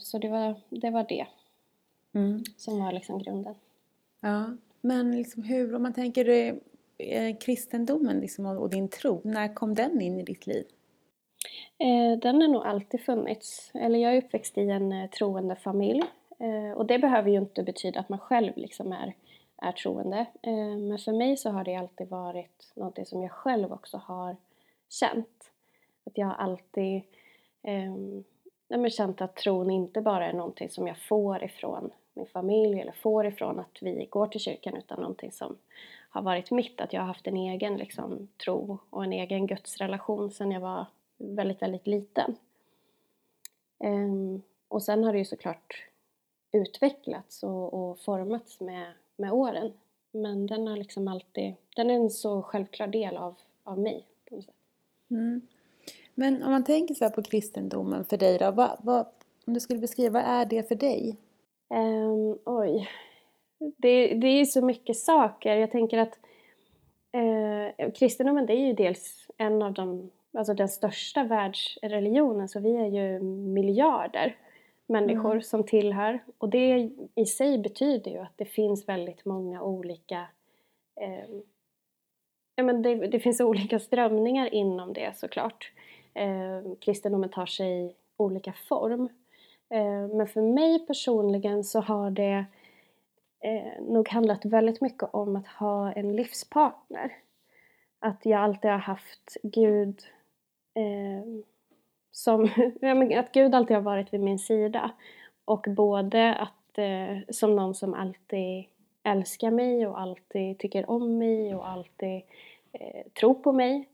Så 0.00 0.18
det 0.18 0.28
var 0.28 0.54
det. 0.68 0.90
Var 0.90 1.06
det. 1.08 1.26
Mm. 2.14 2.44
Som 2.56 2.78
var 2.78 2.92
liksom 2.92 3.18
grunden. 3.18 3.54
Ja, 4.20 4.56
men 4.80 5.16
liksom 5.16 5.42
hur, 5.42 5.74
om 5.74 5.82
man 5.82 5.92
tänker 5.92 6.28
eh, 6.98 7.36
kristendomen 7.36 8.20
liksom, 8.20 8.46
och 8.46 8.70
din 8.70 8.88
tro, 8.88 9.20
när 9.24 9.54
kom 9.54 9.74
den 9.74 10.00
in 10.00 10.20
i 10.20 10.22
ditt 10.22 10.46
liv? 10.46 10.64
Eh, 11.78 12.18
den 12.18 12.40
har 12.40 12.48
nog 12.48 12.66
alltid 12.66 13.00
funnits. 13.00 13.70
Eller 13.74 13.98
jag 13.98 14.12
är 14.12 14.22
uppväxt 14.22 14.58
i 14.58 14.70
en 14.70 14.92
eh, 14.92 15.10
troende 15.10 15.56
familj. 15.56 16.02
Eh, 16.38 16.72
och 16.72 16.86
det 16.86 16.98
behöver 16.98 17.30
ju 17.30 17.38
inte 17.38 17.62
betyda 17.62 18.00
att 18.00 18.08
man 18.08 18.18
själv 18.18 18.52
liksom 18.56 18.92
är, 18.92 19.14
är 19.56 19.72
troende. 19.72 20.26
Eh, 20.42 20.76
men 20.78 20.98
för 20.98 21.12
mig 21.12 21.36
så 21.36 21.50
har 21.50 21.64
det 21.64 21.76
alltid 21.76 22.08
varit 22.08 22.72
något 22.74 23.08
som 23.08 23.22
jag 23.22 23.32
själv 23.32 23.72
också 23.72 23.96
har 23.96 24.36
känt. 24.88 25.50
Att 26.04 26.18
jag 26.18 26.26
har 26.26 26.34
alltid 26.34 27.02
ehm, 27.62 28.24
känt 28.90 29.20
att 29.20 29.36
tron 29.36 29.70
inte 29.70 30.00
bara 30.00 30.28
är 30.28 30.32
någonting 30.32 30.70
som 30.70 30.86
jag 30.86 30.98
får 30.98 31.44
ifrån 31.44 31.90
min 32.14 32.26
familj 32.26 32.80
eller 32.80 32.92
får 32.92 33.26
ifrån 33.26 33.58
att 33.58 33.78
vi 33.80 34.06
går 34.10 34.26
till 34.26 34.40
kyrkan 34.40 34.76
utan 34.76 35.00
någonting 35.00 35.32
som 35.32 35.56
har 36.10 36.22
varit 36.22 36.50
mitt. 36.50 36.80
Att 36.80 36.92
jag 36.92 37.00
har 37.00 37.06
haft 37.06 37.26
en 37.26 37.36
egen 37.36 37.76
liksom, 37.76 38.28
tro 38.44 38.78
och 38.90 39.04
en 39.04 39.12
egen 39.12 39.46
gudsrelation 39.46 40.30
sedan 40.30 40.50
jag 40.50 40.60
var 40.60 40.86
väldigt, 41.16 41.62
väldigt 41.62 41.86
liten. 41.86 42.36
Um, 43.78 44.42
och 44.68 44.82
sen 44.82 45.04
har 45.04 45.12
det 45.12 45.18
ju 45.18 45.24
såklart 45.24 45.87
utvecklats 46.52 47.42
och, 47.42 47.74
och, 47.74 47.98
formats 47.98 48.60
med, 48.60 48.92
med 49.16 49.32
åren. 49.32 49.72
Men 50.12 50.46
den 50.46 50.66
har 50.66 50.76
liksom 50.76 51.08
alltid, 51.08 51.54
den 51.76 51.90
är 51.90 51.94
en 51.94 52.10
så 52.10 52.42
självklar 52.42 52.86
del 52.86 53.16
av, 53.16 53.34
av 53.64 53.78
mig. 53.78 54.04
Mm. 55.10 55.40
Men 56.14 56.42
om 56.42 56.50
man 56.50 56.64
tänker 56.64 56.94
så 56.94 57.10
på 57.10 57.22
kristendomen 57.22 58.04
för 58.04 58.16
dig 58.16 58.38
då, 58.38 58.50
vad, 58.50 58.78
vad, 58.82 59.06
om 59.46 59.54
du 59.54 59.60
skulle 59.60 59.80
beskriva, 59.80 60.20
vad 60.20 60.30
är 60.30 60.44
det 60.44 60.68
för 60.68 60.74
dig? 60.74 61.16
Um, 61.68 62.38
oj. 62.44 62.88
Det, 63.58 64.14
det 64.14 64.26
är 64.26 64.44
så 64.44 64.64
mycket 64.64 64.96
saker. 64.96 65.56
Jag 65.56 65.70
tänker 65.70 65.98
att 65.98 66.18
eh, 67.12 67.92
kristendomen 67.92 68.46
det 68.46 68.52
är 68.52 68.66
ju 68.66 68.72
dels 68.72 69.26
en 69.36 69.62
av 69.62 69.72
de, 69.72 70.10
alltså 70.32 70.54
den 70.54 70.68
största 70.68 71.24
världsreligionen 71.24 72.48
så 72.48 72.60
vi 72.60 72.76
är 72.76 72.86
ju 72.86 73.20
miljarder 73.24 74.36
människor 74.88 75.30
mm. 75.30 75.42
som 75.42 75.64
tillhör 75.64 76.20
och 76.38 76.48
det 76.48 76.90
i 77.14 77.26
sig 77.26 77.58
betyder 77.58 78.10
ju 78.10 78.18
att 78.18 78.32
det 78.36 78.44
finns 78.44 78.88
väldigt 78.88 79.24
många 79.24 79.62
olika 79.62 80.26
eh, 81.00 81.28
ja, 82.54 82.64
men 82.64 82.82
det, 82.82 82.94
det, 82.94 83.20
finns 83.20 83.40
olika 83.40 83.78
strömningar 83.78 84.54
inom 84.54 84.92
det 84.92 85.16
såklart. 85.16 85.72
Eh, 86.14 86.62
kristendomen 86.80 87.30
tar 87.30 87.46
sig 87.46 87.96
olika 88.16 88.52
form. 88.52 89.08
Eh, 89.70 90.08
men 90.16 90.26
för 90.26 90.42
mig 90.42 90.86
personligen 90.86 91.64
så 91.64 91.80
har 91.80 92.10
det 92.10 92.44
eh, 93.40 93.82
nog 93.82 94.08
handlat 94.08 94.44
väldigt 94.44 94.80
mycket 94.80 95.08
om 95.12 95.36
att 95.36 95.46
ha 95.46 95.92
en 95.92 96.16
livspartner. 96.16 97.12
Att 97.98 98.26
jag 98.26 98.40
alltid 98.40 98.70
har 98.70 98.78
haft 98.78 99.36
Gud 99.42 100.02
eh, 100.74 101.42
som, 102.18 102.44
att 103.16 103.32
Gud 103.32 103.54
alltid 103.54 103.76
har 103.76 103.82
varit 103.82 104.14
vid 104.14 104.20
min 104.20 104.38
sida. 104.38 104.90
Och 105.44 105.66
både 105.68 106.34
att, 106.34 106.78
eh, 106.78 107.18
som 107.28 107.56
någon 107.56 107.74
som 107.74 107.94
alltid 107.94 108.64
älskar 109.02 109.50
mig 109.50 109.86
och 109.86 110.00
alltid 110.00 110.58
tycker 110.58 110.90
om 110.90 111.18
mig 111.18 111.54
och 111.54 111.68
alltid 111.68 112.22
eh, 112.72 113.06
tror 113.20 113.34
på 113.34 113.52
mig. 113.52 113.88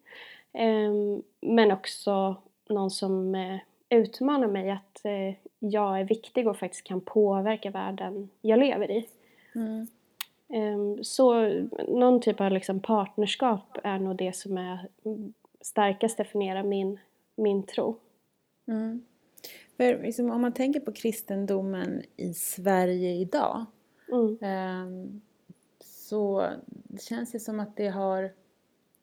Eh, 0.52 0.92
men 1.40 1.72
också 1.72 2.36
någon 2.68 2.90
som 2.90 3.34
eh, 3.34 3.58
utmanar 3.88 4.48
mig 4.48 4.70
att 4.70 5.04
eh, 5.04 5.34
jag 5.58 6.00
är 6.00 6.04
viktig 6.04 6.48
och 6.48 6.58
faktiskt 6.58 6.84
kan 6.84 7.00
påverka 7.00 7.70
världen 7.70 8.30
jag 8.40 8.58
lever 8.58 8.90
i. 8.90 9.06
Mm. 9.54 9.86
Um, 10.48 11.04
så 11.04 11.48
någon 11.88 12.20
typ 12.20 12.40
av 12.40 12.50
liksom 12.50 12.80
partnerskap 12.80 13.78
är 13.84 13.98
nog 13.98 14.16
det 14.16 14.36
som 14.36 14.58
är 14.58 14.88
starkast 15.60 16.16
definierar 16.16 16.62
min, 16.62 16.98
min 17.36 17.62
tro. 17.62 17.96
Mm. 18.66 19.04
För 19.76 20.02
liksom, 20.02 20.30
om 20.30 20.40
man 20.40 20.52
tänker 20.52 20.80
på 20.80 20.92
kristendomen 20.92 22.02
i 22.16 22.34
Sverige 22.34 23.10
idag 23.14 23.66
mm. 24.12 24.38
eh, 24.40 25.10
så 25.80 26.50
det 26.64 27.02
känns 27.02 27.32
det 27.32 27.40
som 27.40 27.60
att 27.60 27.76
det 27.76 27.88
har 27.88 28.32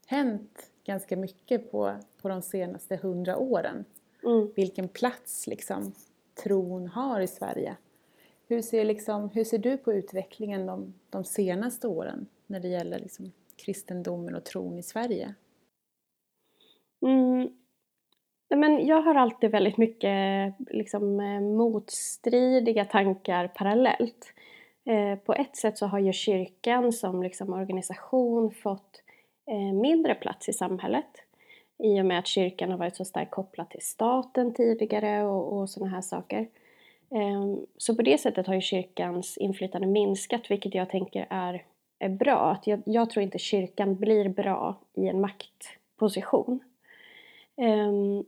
hänt 0.06 0.72
ganska 0.84 1.18
mycket 1.18 1.72
på, 1.72 1.96
på 2.22 2.30
de 2.30 2.42
senaste 2.42 2.96
hundra 2.96 3.38
åren. 3.38 3.86
Mm. 4.24 4.52
Vilken 4.56 4.88
plats 4.88 5.48
liksom, 5.48 5.94
tron 6.44 6.88
har 6.88 7.22
i 7.22 7.28
Sverige. 7.28 7.78
Hur 8.48 8.62
ser, 8.62 8.86
liksom, 8.86 9.30
hur 9.30 9.44
ser 9.44 9.58
du 9.58 9.78
på 9.78 9.94
utvecklingen 9.94 10.66
de, 10.66 10.94
de 11.10 11.24
senaste 11.24 11.88
åren 11.88 12.28
när 12.48 12.60
det 12.60 12.68
gäller 12.68 13.00
liksom, 13.00 13.32
kristendomen 13.56 14.36
och 14.36 14.44
tron 14.44 14.80
i 14.80 14.84
Sverige? 14.84 15.36
Mm. 17.02 17.50
Men 18.56 18.86
jag 18.86 19.02
har 19.02 19.16
alltid 19.16 19.52
väldigt 19.52 19.78
mycket 19.78 20.54
liksom, 20.70 21.20
eh, 21.20 21.42
motstridiga 21.42 22.86
tankar 22.86 23.48
parallellt. 23.48 24.34
Eh, 24.86 25.20
på 25.20 25.34
ett 25.34 25.56
sätt 25.56 25.78
så 25.78 25.86
har 25.86 26.00
ju 26.00 26.14
kyrkan 26.14 26.92
som 26.92 27.24
liksom, 27.24 27.54
organisation 27.54 28.52
fått 28.52 29.02
eh, 29.48 29.74
mindre 29.82 30.16
plats 30.16 30.50
i 30.50 30.54
samhället 30.54 31.06
i 31.84 32.02
och 32.02 32.06
med 32.06 32.20
att 32.20 32.28
kyrkan 32.28 32.72
har 32.72 32.78
varit 32.78 32.96
så 32.96 33.06
starkt 33.06 33.32
kopplad 33.32 33.70
till 33.70 33.82
staten 33.82 34.54
tidigare 34.54 35.24
och, 35.24 35.58
och 35.58 35.70
sådana 35.70 35.92
här 35.92 36.02
saker. 36.02 36.40
Eh, 37.12 37.56
så 37.78 37.96
på 37.96 38.02
det 38.02 38.18
sättet 38.18 38.48
har 38.48 38.54
ju 38.54 38.62
kyrkans 38.62 39.38
inflytande 39.38 39.88
minskat 39.88 40.52
vilket 40.52 40.76
jag 40.76 40.90
tänker 40.90 41.28
är, 41.30 41.66
är 42.00 42.10
bra. 42.10 42.52
Att 42.52 42.68
jag, 42.68 42.82
jag 42.86 43.10
tror 43.10 43.24
inte 43.24 43.40
kyrkan 43.40 43.96
blir 43.96 44.30
bra 44.30 44.82
i 44.94 45.08
en 45.08 45.22
maktposition. 45.22 46.60
Ehm, 47.58 48.24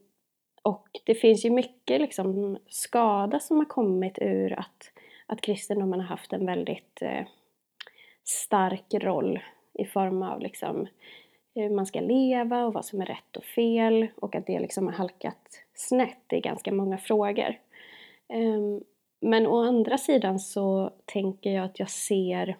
och 0.63 0.87
det 1.03 1.15
finns 1.15 1.45
ju 1.45 1.49
mycket 1.49 2.01
liksom 2.01 2.57
skada 2.67 3.39
som 3.39 3.57
har 3.57 3.65
kommit 3.65 4.17
ur 4.21 4.59
att, 4.59 4.91
att 5.25 5.41
kristendomen 5.41 5.99
har 5.99 6.07
haft 6.07 6.33
en 6.33 6.45
väldigt 6.45 7.01
eh, 7.01 7.25
stark 8.23 8.93
roll 8.93 9.39
i 9.73 9.85
form 9.85 10.23
av 10.23 10.39
liksom 10.39 10.87
hur 11.55 11.69
man 11.69 11.85
ska 11.85 11.99
leva 11.99 12.65
och 12.65 12.73
vad 12.73 12.85
som 12.85 13.01
är 13.01 13.05
rätt 13.05 13.37
och 13.37 13.43
fel 13.43 14.07
och 14.15 14.35
att 14.35 14.47
det 14.47 14.59
liksom 14.59 14.87
har 14.87 14.93
halkat 14.93 15.63
snett 15.73 16.33
i 16.33 16.39
ganska 16.39 16.71
många 16.71 16.97
frågor. 16.97 17.59
Um, 18.33 18.83
men 19.21 19.47
å 19.47 19.63
andra 19.63 19.97
sidan 19.97 20.39
så 20.39 20.91
tänker 21.05 21.51
jag 21.51 21.65
att 21.65 21.79
jag 21.79 21.89
ser 21.89 22.57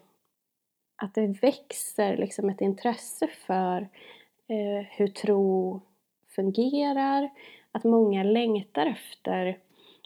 att 0.96 1.16
det 1.16 1.28
växer 1.28 2.18
liksom 2.18 2.50
ett 2.50 2.62
intresse 2.62 3.28
för 3.28 3.82
eh, 4.48 4.86
hur 4.90 5.08
tro 5.08 5.82
fungerar, 6.36 7.30
att 7.74 7.84
många 7.84 8.24
längtar 8.24 8.86
efter, 8.86 9.60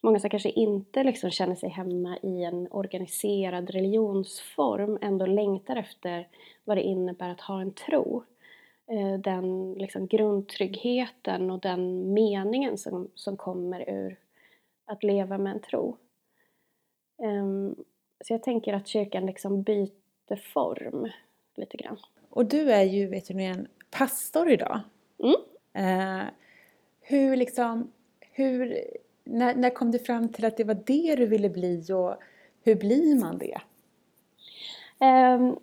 många 0.03 0.19
som 0.19 0.29
kanske 0.29 0.49
inte 0.49 1.03
liksom 1.03 1.31
känner 1.31 1.55
sig 1.55 1.69
hemma 1.69 2.17
i 2.23 2.43
en 2.43 2.67
organiserad 2.71 3.69
religionsform 3.69 4.97
ändå 5.01 5.25
längtar 5.25 5.75
efter 5.75 6.27
vad 6.63 6.77
det 6.77 6.83
innebär 6.83 7.29
att 7.29 7.41
ha 7.41 7.61
en 7.61 7.71
tro. 7.71 8.23
Eh, 8.91 9.19
den 9.19 9.73
liksom 9.73 10.07
grundtryggheten 10.07 11.51
och 11.51 11.59
den 11.59 12.13
meningen 12.13 12.77
som, 12.77 13.07
som 13.15 13.37
kommer 13.37 13.89
ur 13.89 14.19
att 14.85 15.03
leva 15.03 15.37
med 15.37 15.53
en 15.53 15.61
tro. 15.61 15.97
Um, 17.17 17.75
så 18.25 18.33
jag 18.33 18.43
tänker 18.43 18.73
att 18.73 18.87
kyrkan 18.87 19.25
liksom 19.25 19.61
byter 19.61 20.35
form 20.53 21.09
lite 21.55 21.77
grann. 21.77 21.97
Och 22.29 22.45
du 22.45 22.71
är 22.71 22.83
ju, 22.83 23.07
vet 23.07 23.27
du 23.27 23.41
en 23.41 23.67
pastor 23.91 24.49
idag. 24.49 24.79
Mm. 25.19 25.35
Uh, 25.87 26.25
hur 27.09 27.35
liksom, 27.35 27.91
hur, 28.31 28.83
när, 29.23 29.55
när 29.55 29.69
kom 29.69 29.91
du 29.91 29.99
fram 29.99 30.29
till 30.29 30.45
att 30.45 30.57
det 30.57 30.63
var 30.63 30.77
det 30.85 31.15
du 31.15 31.25
ville 31.25 31.49
bli 31.49 31.93
och 31.93 32.15
hur 32.63 32.75
blir 32.75 33.19
man 33.19 33.37
det? 33.37 33.57
Um, 34.99 35.59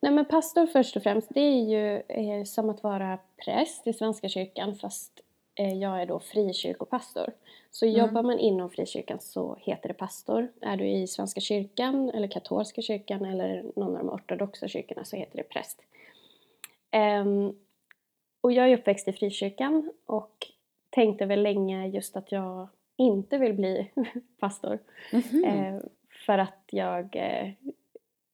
nej 0.00 0.12
men 0.12 0.24
pastor 0.24 0.66
först 0.66 0.96
och 0.96 1.02
främst, 1.02 1.28
det 1.34 1.40
är 1.40 1.64
ju 1.64 1.96
eh, 2.08 2.44
som 2.44 2.70
att 2.70 2.82
vara 2.82 3.18
präst 3.44 3.86
i 3.86 3.92
Svenska 3.92 4.28
kyrkan 4.28 4.74
fast 4.74 5.20
eh, 5.54 5.74
jag 5.74 6.02
är 6.02 6.06
då 6.06 6.20
frikyrkopastor. 6.20 7.32
Så 7.70 7.86
mm. 7.86 7.98
jobbar 7.98 8.22
man 8.22 8.38
inom 8.38 8.70
frikyrkan 8.70 9.18
så 9.20 9.56
heter 9.60 9.88
det 9.88 9.94
pastor. 9.94 10.52
Är 10.60 10.76
du 10.76 10.88
i 10.88 11.06
Svenska 11.06 11.40
kyrkan 11.40 12.10
eller 12.10 12.28
katolska 12.28 12.82
kyrkan 12.82 13.24
eller 13.24 13.62
någon 13.76 13.96
av 13.96 13.98
de 13.98 14.10
ortodoxa 14.10 14.68
kyrkorna 14.68 15.04
så 15.04 15.16
heter 15.16 15.36
det 15.36 15.42
präst. 15.44 15.82
Um, 17.22 17.56
och 18.40 18.52
jag 18.52 18.70
är 18.70 18.78
uppväxt 18.78 19.08
i 19.08 19.12
frikyrkan 19.12 19.92
och 20.06 20.46
tänkte 20.90 21.26
väl 21.26 21.42
länge 21.42 21.86
just 21.86 22.16
att 22.16 22.32
jag 22.32 22.68
inte 22.96 23.38
vill 23.38 23.54
bli 23.54 23.90
pastor. 24.40 24.78
Mm 25.12 25.22
-hmm. 25.22 25.74
uh, 25.74 25.82
för 26.26 26.38
att 26.38 26.64
jag 26.70 27.16
uh, 27.16 27.70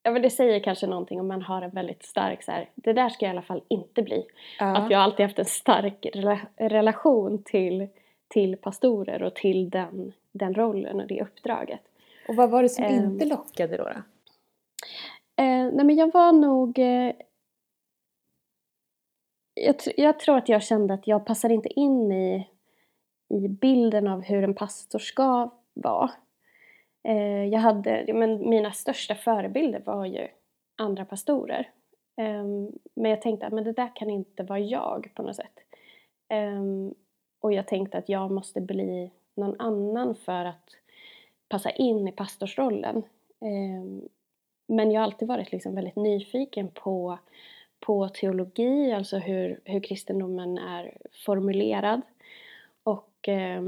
Ja 0.03 0.13
men 0.13 0.23
det 0.23 0.31
säger 0.31 0.61
kanske 0.61 0.87
någonting 0.87 1.21
om 1.21 1.29
man 1.29 1.43
har 1.43 1.63
en 1.63 1.71
väldigt 1.71 2.05
stark 2.05 2.43
så 2.43 2.53
här, 2.53 2.69
det 2.75 2.93
där 2.93 3.09
ska 3.09 3.25
jag 3.25 3.31
i 3.31 3.37
alla 3.37 3.43
fall 3.43 3.63
inte 3.69 4.03
bli. 4.03 4.25
Ja. 4.59 4.77
Att 4.77 4.91
jag 4.91 5.01
alltid 5.01 5.27
haft 5.27 5.39
en 5.39 5.45
stark 5.45 6.07
rela 6.13 6.39
relation 6.57 7.43
till 7.43 7.89
till 8.29 8.57
pastorer 8.57 9.23
och 9.23 9.35
till 9.35 9.71
den, 9.71 10.13
den 10.33 10.55
rollen 10.55 11.01
och 11.01 11.07
det 11.07 11.23
uppdraget. 11.23 11.81
Och 12.29 12.37
vad 12.37 12.51
var 12.51 12.63
det 12.63 12.69
som 12.69 12.85
eh, 12.85 12.97
inte 12.97 13.25
lockade 13.25 13.77
då? 13.77 13.85
då? 13.85 13.91
Eh, 15.43 15.71
nej 15.73 15.85
men 15.85 15.97
jag 15.97 16.13
var 16.13 16.33
nog... 16.33 16.79
Jag, 19.61 19.77
jag, 19.97 20.19
tror 20.19 20.37
att 20.37 20.49
jag 20.49 20.63
kände 20.63 20.95
att 20.95 21.07
jag 21.07 21.27
passade 21.27 21.55
inte 21.55 21.69
in 21.69 22.13
i, 22.13 22.49
i 23.29 23.49
bilden 23.49 24.09
av 24.09 24.23
hur 24.23 24.45
en 24.45 24.55
pastor 24.55 24.99
ska 24.99 25.51
vara. 25.75 26.11
Eh, 27.09 27.45
jag 27.45 27.61
hade, 27.61 28.13
men 28.15 28.49
mina 28.49 28.73
största 28.73 29.15
förebilder 29.15 29.83
var 29.87 30.07
ju 30.07 30.29
andra 30.77 31.05
pastorer. 31.05 31.71
Eh, 32.17 32.45
men 32.95 33.11
jag 33.11 33.23
tänkte 33.23 33.47
att 33.47 33.53
men 33.53 33.65
det 33.65 33.73
där 33.73 33.97
kan 33.97 34.11
inte 34.11 34.43
vara 34.43 34.59
jag 34.59 35.11
på 35.15 35.23
något 35.23 35.37
sätt. 35.37 35.59
Eh, 36.29 36.63
och 37.41 37.53
jag 37.53 37.67
tänkte 37.67 37.99
att 37.99 38.09
jag 38.09 38.31
måste 38.31 38.61
bli 38.61 39.11
någon 39.35 39.61
annan 39.61 40.15
för 40.15 40.45
att 40.45 40.71
passa 41.49 41.71
in 41.71 42.09
i 42.09 42.13
pastorsrollen. 42.13 43.03
Ehm, 43.41 44.09
men 44.67 44.91
jag 44.91 45.01
har 45.01 45.05
alltid 45.05 45.29
varit 45.29 45.53
liksom 45.53 45.75
väldigt 45.75 45.97
nyfiken 45.97 46.69
på, 46.69 47.19
på 47.87 48.09
teologi, 48.09 48.93
alltså 48.93 49.19
hur, 49.19 49.61
hur 49.64 49.81
kristendomen 49.81 50.59
är 50.59 50.97
formulerad. 51.25 52.00
Och 52.83 53.28
eh, 53.28 53.62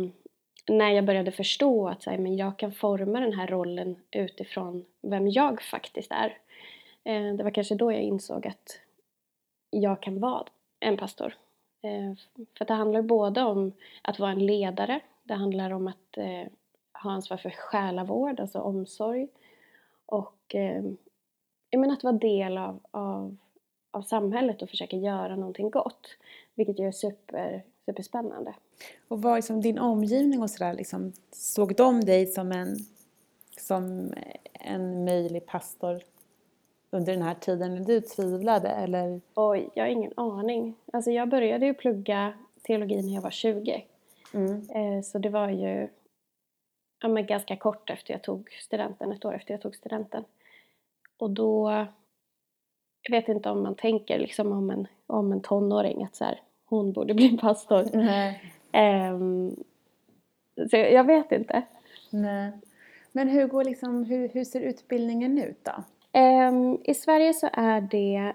när 0.69 0.91
jag 0.91 1.05
började 1.05 1.33
förstå 1.33 1.89
att 1.89 2.05
här, 2.05 2.19
men 2.19 2.37
jag 2.37 2.59
kan 2.59 2.73
forma 2.73 3.21
den 3.21 3.33
här 3.33 3.47
rollen 3.47 3.97
utifrån 4.11 4.85
vem 5.03 5.29
jag 5.29 5.63
faktiskt 5.63 6.13
är. 6.13 6.39
Eh, 7.05 7.35
det 7.35 7.45
var 7.45 7.51
kanske 7.51 7.75
då 7.75 7.93
jag 7.93 8.03
insåg 8.03 8.47
att 8.47 8.81
jag 9.71 10.03
kan 10.03 10.21
vara 10.21 10.47
en 10.81 10.97
pastor. 10.97 11.35
Eh, 11.83 12.15
för 12.59 12.65
det 12.65 12.75
handlar 12.75 13.03
både 13.03 13.43
om 13.43 13.73
att 14.03 14.19
vara 14.19 14.31
en 14.31 14.47
ledare, 14.47 15.01
det 15.23 15.35
handlar 15.35 15.71
om 15.71 15.87
att 15.87 16.17
eh, 16.17 16.47
ha 17.03 17.11
ansvar 17.11 17.37
för 17.37 17.51
själavård, 17.51 18.41
alltså 18.41 18.61
omsorg. 18.61 19.29
Och 20.07 20.55
eh, 20.55 20.83
jag 21.71 21.81
menar 21.81 21.95
att 21.95 22.05
vara 22.05 22.17
del 22.17 22.59
av, 22.59 22.81
av, 22.91 23.37
av 23.91 24.03
samhället 24.03 24.63
och 24.63 24.71
försöka 24.71 24.97
göra 24.97 25.37
någonting 25.37 25.71
gott. 25.71 26.09
Vilket 26.55 26.79
ju 26.79 26.87
är 26.87 26.93
super, 26.93 27.65
superspännande. 27.87 28.55
Och 29.09 29.23
vad 29.23 29.37
liksom 29.37 29.61
din 29.61 29.79
omgivning 29.79 30.43
och 30.43 30.51
sådär, 30.51 30.75
liksom, 30.75 31.13
såg 31.33 31.77
de 31.77 32.01
dig 32.01 32.27
som 32.27 32.53
en, 32.53 32.77
som 33.61 34.13
en 34.53 35.05
möjlig 35.05 35.47
pastor 35.47 36.03
under 36.91 37.13
den 37.13 37.23
här 37.23 37.35
tiden 37.35 37.75
när 37.75 37.85
du 37.85 38.01
tvivlade 38.01 38.69
eller? 38.69 39.21
Oj, 39.35 39.71
jag 39.75 39.85
har 39.85 39.91
ingen 39.91 40.13
aning. 40.17 40.75
Alltså 40.93 41.11
jag 41.11 41.29
började 41.29 41.67
ju 41.67 41.75
plugga 41.75 42.33
teologi 42.63 43.03
när 43.03 43.15
jag 43.15 43.23
var 43.23 43.31
20. 43.31 43.85
Mm. 44.35 44.71
Eh, 44.71 45.03
så 45.03 45.19
det 45.19 45.29
var 45.29 45.49
ju 45.49 45.89
ja, 47.01 47.09
men 47.09 47.27
ganska 47.27 47.57
kort 47.57 47.91
efter 47.91 48.15
jag 48.15 48.23
tog 48.23 48.51
studenten, 48.53 49.13
ett 49.13 49.25
år 49.25 49.35
efter 49.35 49.55
jag 49.55 49.61
tog 49.61 49.77
studenten. 49.77 50.25
Och 51.17 51.31
då, 51.31 51.87
jag 53.03 53.21
vet 53.21 53.29
inte 53.29 53.51
om 53.51 53.63
man 53.63 53.75
tänker 53.75 54.19
liksom 54.19 54.53
om 54.53 54.71
en, 54.71 54.87
om 55.07 55.33
en 55.33 55.41
tonåring 55.41 56.05
att 56.05 56.17
så 56.17 56.25
här, 56.25 56.41
hon 56.65 56.93
borde 56.93 57.15
bli 57.15 57.39
pastor. 57.41 57.85
Nej. 57.93 58.43
Um, 59.13 59.57
så 60.71 60.77
jag 60.77 61.05
vet 61.05 61.33
inte. 61.33 61.63
Nej. 62.11 62.53
Men 63.13 63.29
hur, 63.29 63.47
går 63.47 63.65
liksom, 63.65 64.05
hur, 64.05 64.29
hur 64.29 64.45
ser 64.45 64.61
utbildningen 64.61 65.39
ut 65.39 65.65
då? 65.65 65.85
Um, 66.21 66.81
I 66.85 66.95
Sverige 66.95 67.35
så 67.35 67.49
är 67.53 67.81
det, 67.81 68.33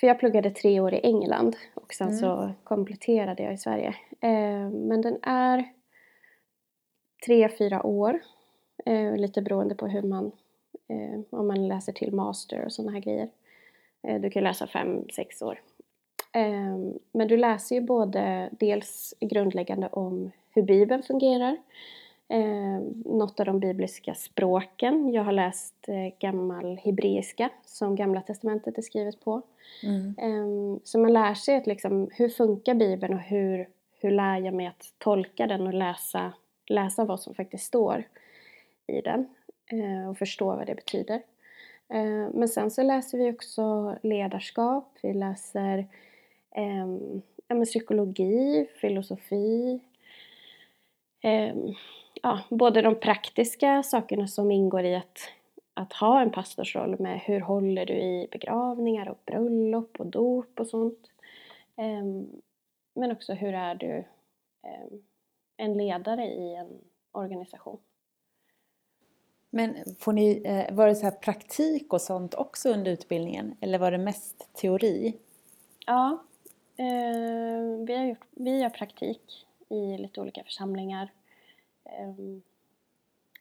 för 0.00 0.06
jag 0.06 0.18
pluggade 0.18 0.50
tre 0.50 0.80
år 0.80 0.94
i 0.94 1.00
England 1.00 1.56
och 1.74 1.94
sen 1.94 2.08
mm. 2.08 2.18
så 2.18 2.50
kompletterade 2.64 3.42
jag 3.42 3.54
i 3.54 3.58
Sverige. 3.58 3.94
Um, 4.22 4.70
men 4.70 5.00
den 5.00 5.18
är 5.22 5.64
tre, 7.26 7.48
fyra 7.48 7.86
år. 7.86 8.20
Uh, 8.88 9.16
lite 9.16 9.42
beroende 9.42 9.74
på 9.74 9.86
hur 9.86 10.02
man, 10.02 10.24
uh, 10.92 11.20
om 11.30 11.46
man 11.46 11.68
läser 11.68 11.92
till 11.92 12.14
master 12.14 12.64
och 12.64 12.72
sådana 12.72 12.92
här 12.92 13.00
grejer. 13.00 13.28
Uh, 14.08 14.20
du 14.20 14.30
kan 14.30 14.44
läsa 14.44 14.66
fem, 14.66 15.08
sex 15.12 15.42
år. 15.42 15.60
Um, 16.36 16.98
men 17.12 17.28
du 17.28 17.36
läser 17.36 17.74
ju 17.74 17.80
både 17.80 18.48
dels 18.52 19.14
grundläggande 19.20 19.88
om 19.88 20.30
hur 20.50 20.62
Bibeln 20.62 21.02
fungerar 21.02 21.56
eh, 22.28 22.80
något 23.04 23.40
av 23.40 23.46
de 23.46 23.60
bibliska 23.60 24.14
språken. 24.14 25.12
Jag 25.12 25.24
har 25.24 25.32
läst 25.32 25.74
eh, 25.88 26.18
gammal 26.18 26.76
hebreiska 26.76 27.50
som 27.64 27.96
Gamla 27.96 28.20
Testamentet 28.20 28.78
är 28.78 28.82
skrivet 28.82 29.20
på. 29.20 29.42
Mm. 29.82 30.14
Eh, 30.18 30.78
så 30.84 30.98
man 30.98 31.12
lär 31.12 31.34
sig 31.34 31.56
att 31.56 31.66
liksom, 31.66 32.10
hur 32.12 32.28
funkar 32.28 32.74
Bibeln 32.74 33.14
och 33.14 33.20
hur, 33.20 33.68
hur 34.00 34.10
lär 34.10 34.38
jag 34.38 34.54
mig 34.54 34.66
att 34.66 34.92
tolka 34.98 35.46
den 35.46 35.66
och 35.66 35.74
läsa, 35.74 36.32
läsa 36.66 37.04
vad 37.04 37.20
som 37.20 37.34
faktiskt 37.34 37.64
står 37.64 38.04
i 38.86 39.00
den 39.00 39.28
eh, 39.66 40.10
och 40.10 40.18
förstå 40.18 40.44
vad 40.44 40.66
det 40.66 40.74
betyder. 40.74 41.22
Eh, 41.88 42.30
men 42.34 42.48
sen 42.48 42.70
så 42.70 42.82
läser 42.82 43.18
vi 43.18 43.32
också 43.32 43.96
ledarskap, 44.02 44.98
vi 45.02 45.14
läser 45.14 45.86
eh, 46.50 47.64
psykologi, 47.64 48.66
filosofi, 48.80 49.80
eh, 51.22 51.56
ja, 52.22 52.40
både 52.50 52.82
de 52.82 52.94
praktiska 52.94 53.82
sakerna 53.82 54.26
som 54.26 54.50
ingår 54.50 54.84
i 54.84 54.94
att, 54.94 55.18
att 55.74 55.92
ha 55.92 56.20
en 56.20 56.30
pastorsroll 56.30 56.96
med 56.98 57.20
hur 57.20 57.40
håller 57.40 57.86
du 57.86 57.94
i 57.94 58.28
begravningar 58.32 59.08
och 59.08 59.18
bröllop 59.26 60.00
och 60.00 60.06
dop 60.06 60.60
och 60.60 60.66
sånt. 60.66 61.10
Eh, 61.76 62.04
men 62.94 63.12
också 63.12 63.32
hur 63.32 63.54
är 63.54 63.74
du 63.74 63.96
eh, 64.62 64.98
en 65.56 65.76
ledare 65.76 66.24
i 66.24 66.54
en 66.54 66.78
organisation. 67.12 67.78
Men 69.54 69.76
får 69.98 70.12
ni, 70.12 70.42
eh, 70.44 70.74
var 70.74 70.86
det 70.86 70.94
så 70.94 71.04
här 71.04 71.10
praktik 71.10 71.92
och 71.92 72.00
sånt 72.00 72.34
också 72.34 72.68
under 72.68 72.90
utbildningen 72.90 73.56
eller 73.60 73.78
var 73.78 73.90
det 73.90 73.98
mest 73.98 74.54
teori? 74.54 75.16
Ja, 75.86 76.24
eh, 76.76 77.86
vi, 77.86 77.96
har 77.96 78.04
gjort, 78.04 78.26
vi 78.30 78.62
har 78.62 78.70
praktik 78.70 79.46
i 79.68 79.98
lite 79.98 80.20
olika 80.20 80.44
församlingar. 80.44 81.08
Eh, 81.84 82.14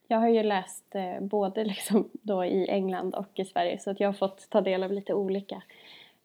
jag 0.08 0.18
har 0.18 0.28
ju 0.28 0.44
läst 0.44 0.96
eh, 0.96 1.20
både 1.20 1.64
liksom 1.74 2.10
då 2.12 2.46
i 2.46 2.70
England 2.70 3.16
och 3.16 3.40
i 3.40 3.46
Sverige 3.46 3.80
så 3.80 3.92
att 3.92 4.00
jag 4.00 4.08
har 4.08 4.14
fått 4.14 4.50
ta 4.50 4.62
del 4.62 4.84
av 4.84 4.92
lite 4.92 5.14
olika 5.14 5.64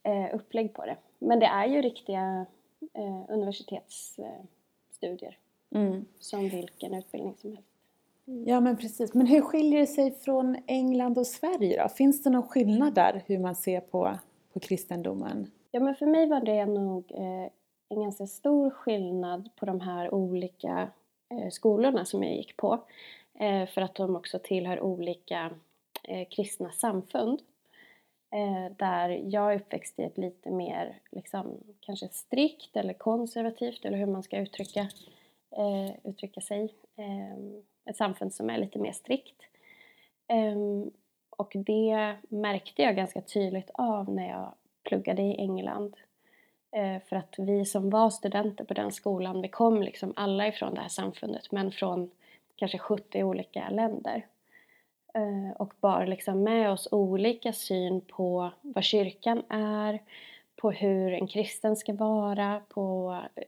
eh, 0.02 0.34
upplägg 0.34 0.74
på 0.74 0.86
det. 0.86 0.96
Men 1.18 1.40
det 1.40 1.46
är 1.46 1.66
ju 1.66 1.82
riktiga 1.82 2.46
universitetsstudier 3.28 5.38
mm. 5.70 6.04
som 6.18 6.48
vilken 6.48 6.94
utbildning 6.94 7.34
som 7.36 7.50
helst. 7.50 7.67
Ja 8.46 8.60
men 8.60 8.76
precis. 8.76 9.14
Men 9.14 9.26
hur 9.26 9.40
skiljer 9.40 9.80
det 9.80 9.86
sig 9.86 10.10
från 10.10 10.56
England 10.66 11.18
och 11.18 11.26
Sverige 11.26 11.82
då? 11.82 11.88
Finns 11.88 12.22
det 12.22 12.30
någon 12.30 12.48
skillnad 12.48 12.94
där 12.94 13.22
hur 13.26 13.38
man 13.38 13.54
ser 13.54 13.80
på, 13.80 14.18
på 14.52 14.60
kristendomen? 14.60 15.50
Ja 15.70 15.80
men 15.80 15.94
för 15.94 16.06
mig 16.06 16.26
var 16.26 16.40
det 16.40 16.66
nog 16.66 17.12
eh, 17.12 17.50
en 17.88 18.02
ganska 18.02 18.26
stor 18.26 18.70
skillnad 18.70 19.48
på 19.56 19.66
de 19.66 19.80
här 19.80 20.14
olika 20.14 20.88
eh, 21.30 21.50
skolorna 21.50 22.04
som 22.04 22.22
jag 22.24 22.36
gick 22.36 22.56
på. 22.56 22.80
Eh, 23.38 23.66
för 23.68 23.80
att 23.80 23.94
de 23.94 24.16
också 24.16 24.38
tillhör 24.38 24.80
olika 24.80 25.50
eh, 26.02 26.28
kristna 26.28 26.70
samfund. 26.70 27.42
Eh, 28.30 28.76
där 28.76 29.08
jag 29.08 29.52
är 29.52 29.56
uppväxt 29.56 29.98
i 29.98 30.02
ett 30.02 30.18
lite 30.18 30.50
mer 30.50 31.00
liksom, 31.10 31.60
kanske 31.80 32.08
strikt 32.08 32.76
eller 32.76 32.92
konservativt 32.92 33.84
eller 33.84 33.98
hur 33.98 34.06
man 34.06 34.22
ska 34.22 34.38
uttrycka, 34.38 34.80
eh, 35.50 35.90
uttrycka 36.04 36.40
sig 36.40 36.74
ehm, 36.96 37.62
ett 37.88 37.96
samfund 37.96 38.34
som 38.34 38.50
är 38.50 38.58
lite 38.58 38.78
mer 38.78 38.92
strikt. 38.92 39.42
Um, 40.32 40.90
och 41.30 41.52
det 41.54 42.16
märkte 42.28 42.82
jag 42.82 42.96
ganska 42.96 43.20
tydligt 43.20 43.70
av 43.74 44.10
när 44.10 44.28
jag 44.28 44.54
pluggade 44.82 45.22
i 45.22 45.36
England. 45.38 45.96
Uh, 46.76 46.98
för 47.08 47.16
att 47.16 47.34
vi 47.38 47.64
som 47.64 47.90
var 47.90 48.10
studenter 48.10 48.64
på 48.64 48.74
den 48.74 48.92
skolan, 48.92 49.42
vi 49.42 49.48
kom 49.48 49.82
liksom 49.82 50.12
alla 50.16 50.48
ifrån 50.48 50.74
det 50.74 50.80
här 50.80 50.88
samfundet 50.88 51.52
men 51.52 51.72
från 51.72 52.10
kanske 52.56 52.78
70 52.78 53.22
olika 53.24 53.70
länder. 53.70 54.26
Uh, 55.18 55.50
och 55.50 55.74
bar 55.80 56.06
liksom 56.06 56.42
med 56.42 56.70
oss 56.70 56.88
olika 56.90 57.52
syn 57.52 58.00
på 58.00 58.50
vad 58.62 58.84
kyrkan 58.84 59.42
är, 59.48 60.02
på 60.56 60.70
hur 60.70 61.12
en 61.12 61.26
kristen 61.26 61.76
ska 61.76 61.92
vara, 61.92 62.60
på 62.68 63.18
eh, 63.34 63.44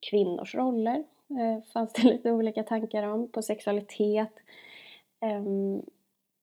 kvinnors 0.00 0.54
roller 0.54 1.04
Eh, 1.30 1.62
fanns 1.72 1.92
det 1.92 2.02
lite 2.12 2.32
olika 2.32 2.62
tankar 2.62 3.02
om, 3.02 3.28
på 3.28 3.42
sexualitet 3.42 4.32
eh, 5.20 5.44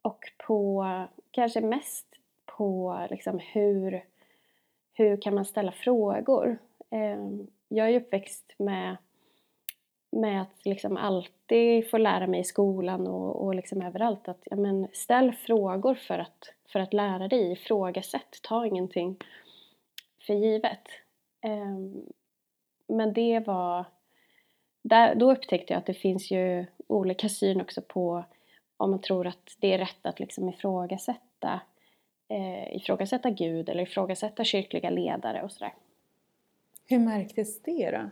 och 0.02 0.32
på, 0.48 0.86
kanske 1.32 1.62
mest 1.62 2.08
på 2.46 3.00
liksom 3.10 3.40
hur, 3.40 4.06
hur 4.94 5.22
kan 5.22 5.36
man 5.36 5.46
ställa 5.46 5.72
frågor. 5.72 6.58
Eh, 6.90 7.28
jag 7.68 7.90
är 7.90 8.00
uppväxt 8.02 8.56
med, 8.58 8.98
med 10.12 10.42
att 10.42 10.66
liksom 10.66 10.98
alltid 10.98 11.90
få 11.90 11.98
lära 11.98 12.28
mig 12.28 12.40
i 12.40 12.44
skolan 12.44 13.08
och, 13.08 13.46
och 13.46 13.56
liksom 13.56 13.82
överallt 13.82 14.28
att 14.28 14.42
ja, 14.44 14.56
men 14.56 14.88
ställ 14.94 15.32
frågor 15.32 15.96
för 15.96 16.20
att, 16.20 16.54
för 16.72 16.80
att 16.80 16.94
lära 16.94 17.28
dig, 17.28 17.52
ifrågasätt, 17.52 18.40
ta 18.44 18.66
ingenting 18.66 19.18
för 20.28 20.34
givet. 20.34 20.88
Ehm, 21.42 22.06
men 22.88 23.14
det 23.14 23.40
var 23.40 23.86
där, 24.82 25.16
då 25.16 25.32
upptäckte 25.32 25.74
jag 25.74 25.80
att 25.80 25.86
det 25.86 25.94
finns 25.94 26.32
ju 26.32 26.66
olika 26.88 27.30
syn 27.30 27.62
också 27.62 27.82
på 27.82 28.24
om 28.78 28.92
man 28.92 29.02
tror 29.02 29.28
att 29.28 29.56
det 29.60 29.74
är 29.74 29.78
rätt 29.78 30.06
att 30.06 30.20
liksom 30.20 30.50
ifrågasätta, 30.50 31.62
eh, 32.28 32.76
ifrågasätta 32.76 33.30
Gud 33.30 33.70
eller 33.70 33.84
ifrågasätta 33.84 34.44
kyrkliga 34.44 34.90
ledare 34.90 35.44
och 35.44 35.52
sådär. 35.52 35.74
Hur 36.88 37.00
märktes 37.00 37.62
det 37.62 37.92
då? 37.92 38.10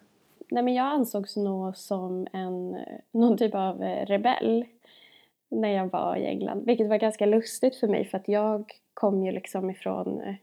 Nej 0.51 0.63
men 0.63 0.73
jag 0.73 0.85
ansågs 0.85 1.35
nog 1.35 1.77
som 1.77 2.27
en, 2.33 2.77
någon 3.11 3.37
typ 3.37 3.55
av 3.55 3.81
rebell 3.81 4.65
när 5.49 5.69
jag 5.69 5.91
var 5.91 6.15
i 6.15 6.25
England, 6.25 6.65
vilket 6.65 6.89
var 6.89 6.97
ganska 6.97 7.25
lustigt 7.25 7.75
för 7.75 7.87
mig 7.87 8.05
för 8.05 8.17
att 8.17 8.27
jag 8.27 8.71
kom 8.93 9.25
ju 9.25 9.31
liksom 9.31 9.69
ifrån 9.69 10.21
eh, 10.21 10.35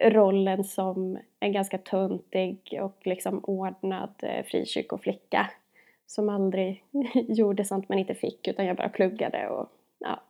rollen 0.00 0.64
som 0.64 1.18
en 1.40 1.52
ganska 1.52 1.78
töntig 1.78 2.78
och 2.82 3.06
liksom 3.06 3.44
ordnad 3.44 4.14
eh, 4.22 4.44
frikyrkoflicka 4.44 5.50
som 6.06 6.28
aldrig 6.28 6.84
gjorde 7.14 7.64
sånt 7.64 7.88
man 7.88 7.98
inte 7.98 8.14
fick 8.14 8.48
utan 8.48 8.66
jag 8.66 8.76
bara 8.76 8.88
pluggade 8.88 9.48
och 9.48 9.68
ja, 9.98 10.22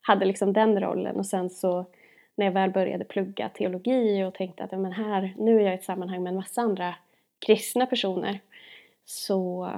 hade 0.00 0.24
liksom 0.24 0.52
den 0.52 0.80
rollen 0.80 1.16
och 1.16 1.26
sen 1.26 1.50
så 1.50 1.86
när 2.34 2.46
jag 2.46 2.52
väl 2.52 2.70
började 2.70 3.04
plugga 3.04 3.48
teologi 3.48 4.24
och 4.24 4.34
tänkte 4.34 4.64
att 4.64 4.70
men 4.70 4.92
här, 4.92 5.34
nu 5.38 5.56
är 5.56 5.64
jag 5.64 5.72
i 5.72 5.74
ett 5.74 5.84
sammanhang 5.84 6.22
med 6.22 6.30
en 6.30 6.36
massa 6.36 6.62
andra 6.62 6.94
kristna 7.46 7.86
personer 7.86 8.40
så 9.04 9.70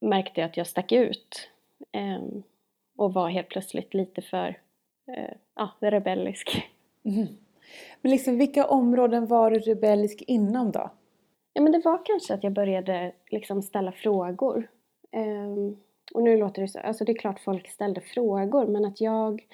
märkte 0.00 0.40
jag 0.40 0.48
att 0.48 0.56
jag 0.56 0.66
stack 0.66 0.92
ut 0.92 1.50
eh, 1.92 2.22
och 2.96 3.14
var 3.14 3.28
helt 3.28 3.48
plötsligt 3.48 3.94
lite 3.94 4.22
för 4.22 4.58
eh, 5.16 5.34
ja, 5.54 5.70
rebellisk. 5.80 6.62
Mm. 7.04 7.26
Men 8.00 8.10
liksom, 8.10 8.38
vilka 8.38 8.66
områden 8.66 9.26
var 9.26 9.50
du 9.50 9.58
rebellisk 9.58 10.22
inom 10.26 10.72
då? 10.72 10.90
Ja, 11.52 11.62
men 11.62 11.72
det 11.72 11.84
var 11.84 12.04
kanske 12.04 12.34
att 12.34 12.44
jag 12.44 12.52
började 12.52 13.12
liksom 13.30 13.62
ställa 13.62 13.92
frågor. 13.92 14.68
Um, 15.12 15.76
och 16.14 16.22
nu 16.22 16.36
låter 16.36 16.62
det 16.62 16.68
så, 16.68 16.78
alltså 16.78 17.04
det 17.04 17.12
är 17.12 17.18
klart 17.18 17.40
folk 17.40 17.68
ställde 17.68 18.00
frågor 18.00 18.66
men 18.66 18.84
att 18.84 19.00
jag, 19.00 19.46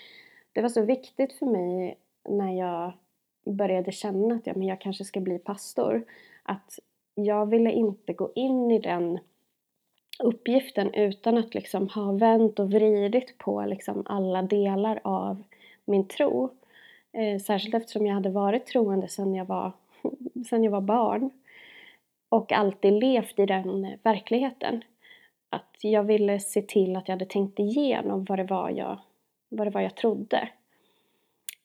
det 0.53 0.63
var 0.63 0.69
så 0.69 0.83
viktigt 0.83 1.33
för 1.33 1.47
mig 1.47 1.99
när 2.29 2.59
jag 2.59 2.93
började 3.45 3.93
känna 3.93 4.35
att 4.35 4.47
ja, 4.47 4.53
men 4.57 4.69
jag 4.69 4.81
kanske 4.81 5.05
ska 5.05 5.21
bli 5.21 5.39
pastor. 5.39 6.05
Att 6.43 6.79
jag 7.15 7.47
ville 7.47 7.73
inte 7.73 8.13
gå 8.13 8.33
in 8.35 8.71
i 8.71 8.79
den 8.79 9.19
uppgiften 10.19 10.95
utan 10.95 11.39
att 11.39 11.55
liksom 11.55 11.89
ha 11.89 12.13
vänt 12.13 12.59
och 12.59 12.71
vridit 12.71 13.39
på 13.39 13.65
liksom 13.65 14.03
alla 14.07 14.43
delar 14.43 15.01
av 15.05 15.43
min 15.85 16.09
tro. 16.09 16.51
Eh, 17.13 17.39
särskilt 17.39 17.75
eftersom 17.75 18.07
jag 18.07 18.15
hade 18.15 18.31
varit 18.31 18.67
troende 18.67 19.09
sedan 19.09 19.35
jag 19.35 19.45
var, 19.45 19.73
sedan 20.49 20.65
jag 20.65 20.71
var 20.71 20.81
barn 20.81 21.31
och 22.29 22.53
alltid 22.53 22.93
levt 22.93 23.39
i 23.39 23.47
den 23.47 23.85
eh, 23.85 23.99
verkligheten. 24.03 24.85
Att 25.51 25.77
jag 25.81 26.03
ville 26.03 26.41
se 26.41 26.63
till 26.63 26.97
att 26.97 27.09
jag 27.09 27.15
hade 27.15 27.27
tänkt 27.27 27.59
igenom 27.59 28.25
vad 28.25 28.39
det 28.39 28.45
var 28.45 28.71
jag, 28.71 28.99
vad 29.49 29.67
det 29.67 29.71
var 29.71 29.81
jag 29.81 29.95
trodde. 29.95 30.49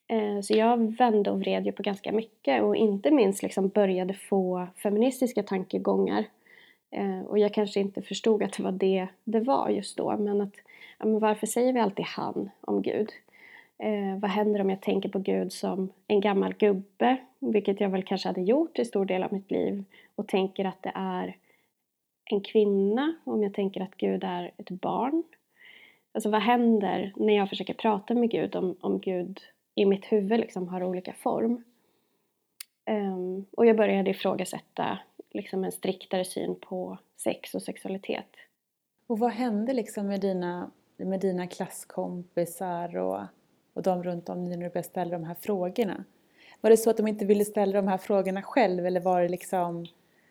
Eh, 0.07 0.41
så 0.41 0.53
jag 0.53 0.97
vände 0.97 1.31
och 1.31 1.39
vred 1.39 1.65
ju 1.65 1.71
på 1.71 1.83
ganska 1.83 2.11
mycket 2.11 2.63
och 2.63 2.75
inte 2.75 3.11
minst 3.11 3.43
liksom 3.43 3.67
började 3.67 4.13
få 4.13 4.67
feministiska 4.75 5.43
tankegångar. 5.43 6.25
Eh, 6.91 7.21
och 7.21 7.39
jag 7.39 7.53
kanske 7.53 7.79
inte 7.79 8.01
förstod 8.01 8.43
att 8.43 8.53
det 8.53 8.63
var 8.63 8.71
det 8.71 9.07
det 9.23 9.39
var 9.39 9.69
just 9.69 9.97
då 9.97 10.17
men 10.17 10.41
att 10.41 10.53
ja, 10.99 11.05
men 11.05 11.19
varför 11.19 11.47
säger 11.47 11.73
vi 11.73 11.79
alltid 11.79 12.05
han 12.05 12.49
om 12.61 12.81
Gud? 12.81 13.09
Eh, 13.79 14.19
vad 14.19 14.31
händer 14.31 14.61
om 14.61 14.69
jag 14.69 14.81
tänker 14.81 15.09
på 15.09 15.19
Gud 15.19 15.53
som 15.53 15.89
en 16.07 16.21
gammal 16.21 16.53
gubbe, 16.53 17.17
vilket 17.39 17.81
jag 17.81 17.89
väl 17.89 18.03
kanske 18.03 18.29
hade 18.29 18.41
gjort 18.41 18.79
i 18.79 18.85
stor 18.85 19.05
del 19.05 19.23
av 19.23 19.33
mitt 19.33 19.51
liv, 19.51 19.83
och 20.15 20.27
tänker 20.27 20.65
att 20.65 20.83
det 20.83 20.91
är 20.95 21.35
en 22.25 22.41
kvinna, 22.41 23.15
om 23.23 23.43
jag 23.43 23.53
tänker 23.53 23.81
att 23.81 23.95
Gud 23.97 24.23
är 24.23 24.51
ett 24.57 24.69
barn. 24.69 25.23
Alltså 26.11 26.29
vad 26.29 26.41
händer 26.41 27.13
när 27.15 27.33
jag 27.33 27.49
försöker 27.49 27.73
prata 27.73 28.13
med 28.13 28.31
Gud 28.31 28.55
om, 28.55 28.75
om 28.81 28.99
Gud 28.99 29.39
i 29.75 29.85
mitt 29.85 30.05
huvud 30.05 30.39
liksom 30.39 30.67
har 30.67 30.83
olika 30.83 31.13
form? 31.13 31.63
Um, 32.89 33.45
och 33.51 33.65
jag 33.65 33.77
började 33.77 34.09
ifrågasätta 34.09 34.99
liksom 35.31 35.63
en 35.63 35.71
striktare 35.71 36.25
syn 36.25 36.55
på 36.55 36.97
sex 37.17 37.55
och 37.55 37.61
sexualitet. 37.61 38.35
Och 39.07 39.19
vad 39.19 39.31
hände 39.31 39.73
liksom 39.73 40.07
med 40.07 40.21
dina, 40.21 40.71
med 40.97 41.19
dina 41.19 41.47
klasskompisar 41.47 42.97
och, 42.97 43.21
och 43.77 43.83
de 43.83 44.03
runt 44.03 44.29
om 44.29 44.45
dig 44.45 44.57
när 44.57 44.63
du 44.63 44.69
började 44.69 44.87
ställa 44.87 45.11
de 45.11 45.23
här 45.23 45.35
frågorna? 45.41 46.03
Var 46.61 46.69
det 46.69 46.77
så 46.77 46.89
att 46.89 46.97
de 46.97 47.07
inte 47.07 47.25
ville 47.25 47.45
ställa 47.45 47.81
de 47.81 47.87
här 47.87 47.97
frågorna 47.97 48.41
själv 48.41 48.85
eller 48.85 48.99
var 48.99 49.21
det 49.21 49.29
liksom 49.29 49.85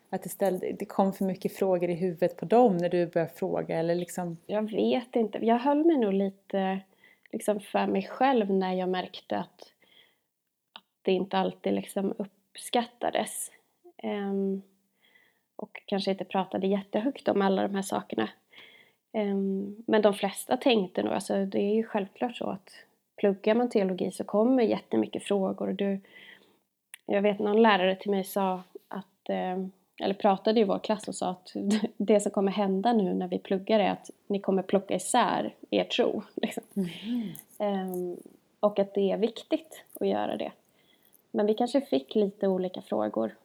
att 0.09 0.23
det, 0.23 0.29
ställde, 0.29 0.71
det 0.71 0.85
kom 0.85 1.13
för 1.13 1.25
mycket 1.25 1.55
frågor 1.55 1.89
i 1.89 1.93
huvudet 1.93 2.37
på 2.37 2.45
dem 2.45 2.77
när 2.77 2.89
du 2.89 3.05
började 3.05 3.33
fråga? 3.33 3.79
Eller 3.79 3.95
liksom... 3.95 4.37
Jag 4.47 4.71
vet 4.71 5.15
inte. 5.15 5.45
Jag 5.45 5.59
höll 5.59 5.85
mig 5.85 5.97
nog 5.97 6.13
lite 6.13 6.79
liksom 7.31 7.59
för 7.59 7.87
mig 7.87 8.03
själv 8.03 8.51
när 8.51 8.73
jag 8.73 8.89
märkte 8.89 9.37
att, 9.37 9.61
att 10.73 10.83
det 11.01 11.11
inte 11.11 11.37
alltid 11.37 11.73
liksom 11.73 12.13
uppskattades. 12.17 13.51
Um, 14.03 14.61
och 15.55 15.81
kanske 15.85 16.11
inte 16.11 16.25
pratade 16.25 16.67
jättehögt 16.67 17.27
om 17.27 17.41
alla 17.41 17.61
de 17.61 17.75
här 17.75 17.81
sakerna. 17.81 18.29
Um, 19.13 19.83
men 19.87 20.01
de 20.01 20.13
flesta 20.13 20.57
tänkte 20.57 21.03
nog, 21.03 21.13
alltså 21.13 21.45
det 21.45 21.59
är 21.59 21.75
ju 21.75 21.83
självklart 21.83 22.35
så 22.35 22.49
att 22.49 22.86
pluggar 23.17 23.55
man 23.55 23.69
teologi 23.69 24.11
så 24.11 24.23
kommer 24.23 24.63
jättemycket 24.63 25.23
frågor. 25.23 25.67
Och 25.67 25.75
du, 25.75 25.99
jag 27.05 27.21
vet 27.21 27.39
någon 27.39 27.61
lärare 27.61 27.95
till 27.95 28.11
mig 28.11 28.23
sa 28.23 28.63
att 28.87 29.29
um, 29.29 29.71
eller 30.03 30.13
pratade 30.13 30.59
i 30.59 30.63
vår 30.63 30.79
klass 30.79 31.07
och 31.07 31.15
sa 31.15 31.29
att 31.29 31.53
det 31.97 32.19
som 32.19 32.31
kommer 32.31 32.51
hända 32.51 32.93
nu 32.93 33.13
när 33.13 33.27
vi 33.27 33.39
pluggar 33.39 33.79
är 33.79 33.91
att 33.91 34.09
ni 34.27 34.39
kommer 34.39 34.63
plocka 34.63 34.95
isär 34.95 35.55
er 35.69 35.83
tro. 35.83 36.23
Liksom. 36.35 36.63
Mm. 37.57 38.17
Och 38.59 38.79
att 38.79 38.93
det 38.93 39.11
är 39.11 39.17
viktigt 39.17 39.83
att 39.99 40.07
göra 40.07 40.37
det. 40.37 40.51
Men 41.31 41.45
vi 41.45 41.53
kanske 41.53 41.81
fick 41.81 42.15
lite 42.15 42.47
olika 42.47 42.81
frågor. 42.81 43.35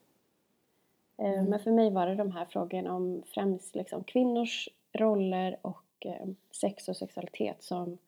Ehm, 1.19 1.33
mm. 1.33 1.45
Men 1.45 1.61
för 1.61 1.71
mig 1.71 1.91
var 1.91 2.07
det 2.07 2.15
de 2.15 2.33
här 2.33 2.45
frågorna 2.45 2.95
om 2.95 3.23
främst 3.27 3.75
liksom 3.75 4.05
kvinnors 4.05 4.69
roller 4.93 5.57
och 5.63 6.07
um, 6.23 6.37
sex 6.61 6.89
och 6.89 6.97
sexualitet 6.97 7.63
som, 7.63 7.99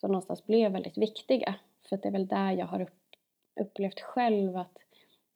som 0.00 0.12
någonstans 0.12 0.46
blev 0.46 0.72
väldigt 0.72 0.98
viktiga. 0.98 1.54
För 1.88 1.96
det 1.96 2.08
är 2.08 2.12
väl 2.12 2.26
där 2.26 2.52
jag 2.52 2.66
har 2.66 2.80
upp, 2.80 2.98
upplevt 3.60 4.00
själv 4.00 4.56
att, 4.56 4.78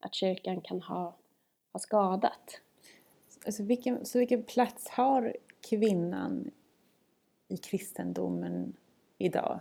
att 0.00 0.14
kyrkan 0.14 0.60
kan 0.60 0.82
ha 0.82 1.14
har 1.74 1.80
skadat. 1.80 2.60
Alltså 3.46 3.62
vilken, 3.62 4.06
så 4.06 4.18
vilken 4.18 4.42
plats 4.42 4.88
har 4.88 5.36
kvinnan 5.68 6.50
i 7.48 7.56
kristendomen 7.56 8.76
idag? 9.18 9.60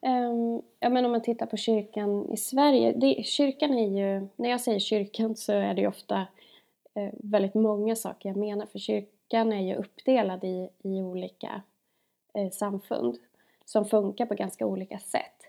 Um, 0.00 0.62
ja, 0.80 0.88
men 0.88 1.04
om 1.04 1.10
man 1.10 1.22
tittar 1.22 1.46
på 1.46 1.56
kyrkan 1.56 2.32
i 2.32 2.36
Sverige. 2.36 2.92
Det, 2.92 3.26
kyrkan 3.26 3.74
är 3.74 3.88
ju, 3.88 4.28
när 4.36 4.50
jag 4.50 4.60
säger 4.60 4.78
kyrkan 4.78 5.36
så 5.36 5.52
är 5.52 5.74
det 5.74 5.80
ju 5.80 5.86
ofta 5.86 6.26
uh, 6.98 7.10
väldigt 7.12 7.54
många 7.54 7.96
saker 7.96 8.28
jag 8.28 8.36
menar. 8.36 8.66
För 8.66 8.78
kyrkan 8.78 9.52
är 9.52 9.60
ju 9.60 9.74
uppdelad 9.74 10.44
i, 10.44 10.68
i 10.82 11.02
olika 11.02 11.62
eh, 12.34 12.50
samfund 12.50 13.18
som 13.64 13.84
funkar 13.84 14.26
på 14.26 14.34
ganska 14.34 14.66
olika 14.66 14.98
sätt. 14.98 15.42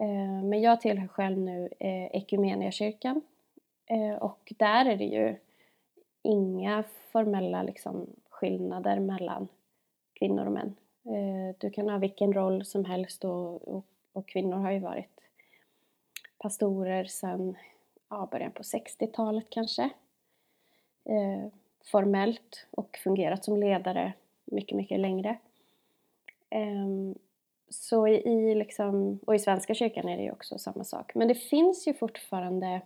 Eh, 0.00 0.44
men 0.44 0.60
jag 0.60 0.80
tillhör 0.80 1.08
själv 1.08 1.38
nu 1.38 1.68
eh, 1.78 2.70
kyrkan 2.70 3.22
Eh, 3.90 4.16
och 4.16 4.52
där 4.56 4.86
är 4.86 4.96
det 4.96 5.04
ju 5.04 5.36
inga 6.22 6.84
formella 7.12 7.62
liksom, 7.62 8.06
skillnader 8.28 9.00
mellan 9.00 9.48
kvinnor 10.12 10.46
och 10.46 10.52
män. 10.52 10.76
Eh, 11.04 11.56
du 11.58 11.70
kan 11.70 11.88
ha 11.88 11.98
vilken 11.98 12.32
roll 12.32 12.64
som 12.64 12.84
helst 12.84 13.24
och, 13.24 13.68
och, 13.68 13.84
och 14.12 14.28
kvinnor 14.28 14.56
har 14.56 14.70
ju 14.70 14.78
varit 14.78 15.20
pastorer 16.38 17.04
sedan 17.04 17.56
ja, 18.08 18.28
början 18.30 18.52
på 18.52 18.62
60-talet 18.62 19.46
kanske. 19.50 19.82
Eh, 21.04 21.46
formellt 21.84 22.66
och 22.70 23.00
fungerat 23.04 23.44
som 23.44 23.56
ledare 23.56 24.12
mycket, 24.44 24.76
mycket 24.76 25.00
längre. 25.00 25.38
Ehm, 26.50 27.14
så 27.68 28.06
i, 28.06 28.14
i 28.14 28.54
liksom, 28.54 29.18
och 29.26 29.34
i 29.34 29.38
Svenska 29.38 29.74
kyrkan 29.74 30.08
är 30.08 30.16
det 30.16 30.22
ju 30.22 30.32
också 30.32 30.58
samma 30.58 30.84
sak. 30.84 31.14
Men 31.14 31.28
det 31.28 31.34
finns 31.34 31.88
ju 31.88 31.94
fortfarande 31.94 32.82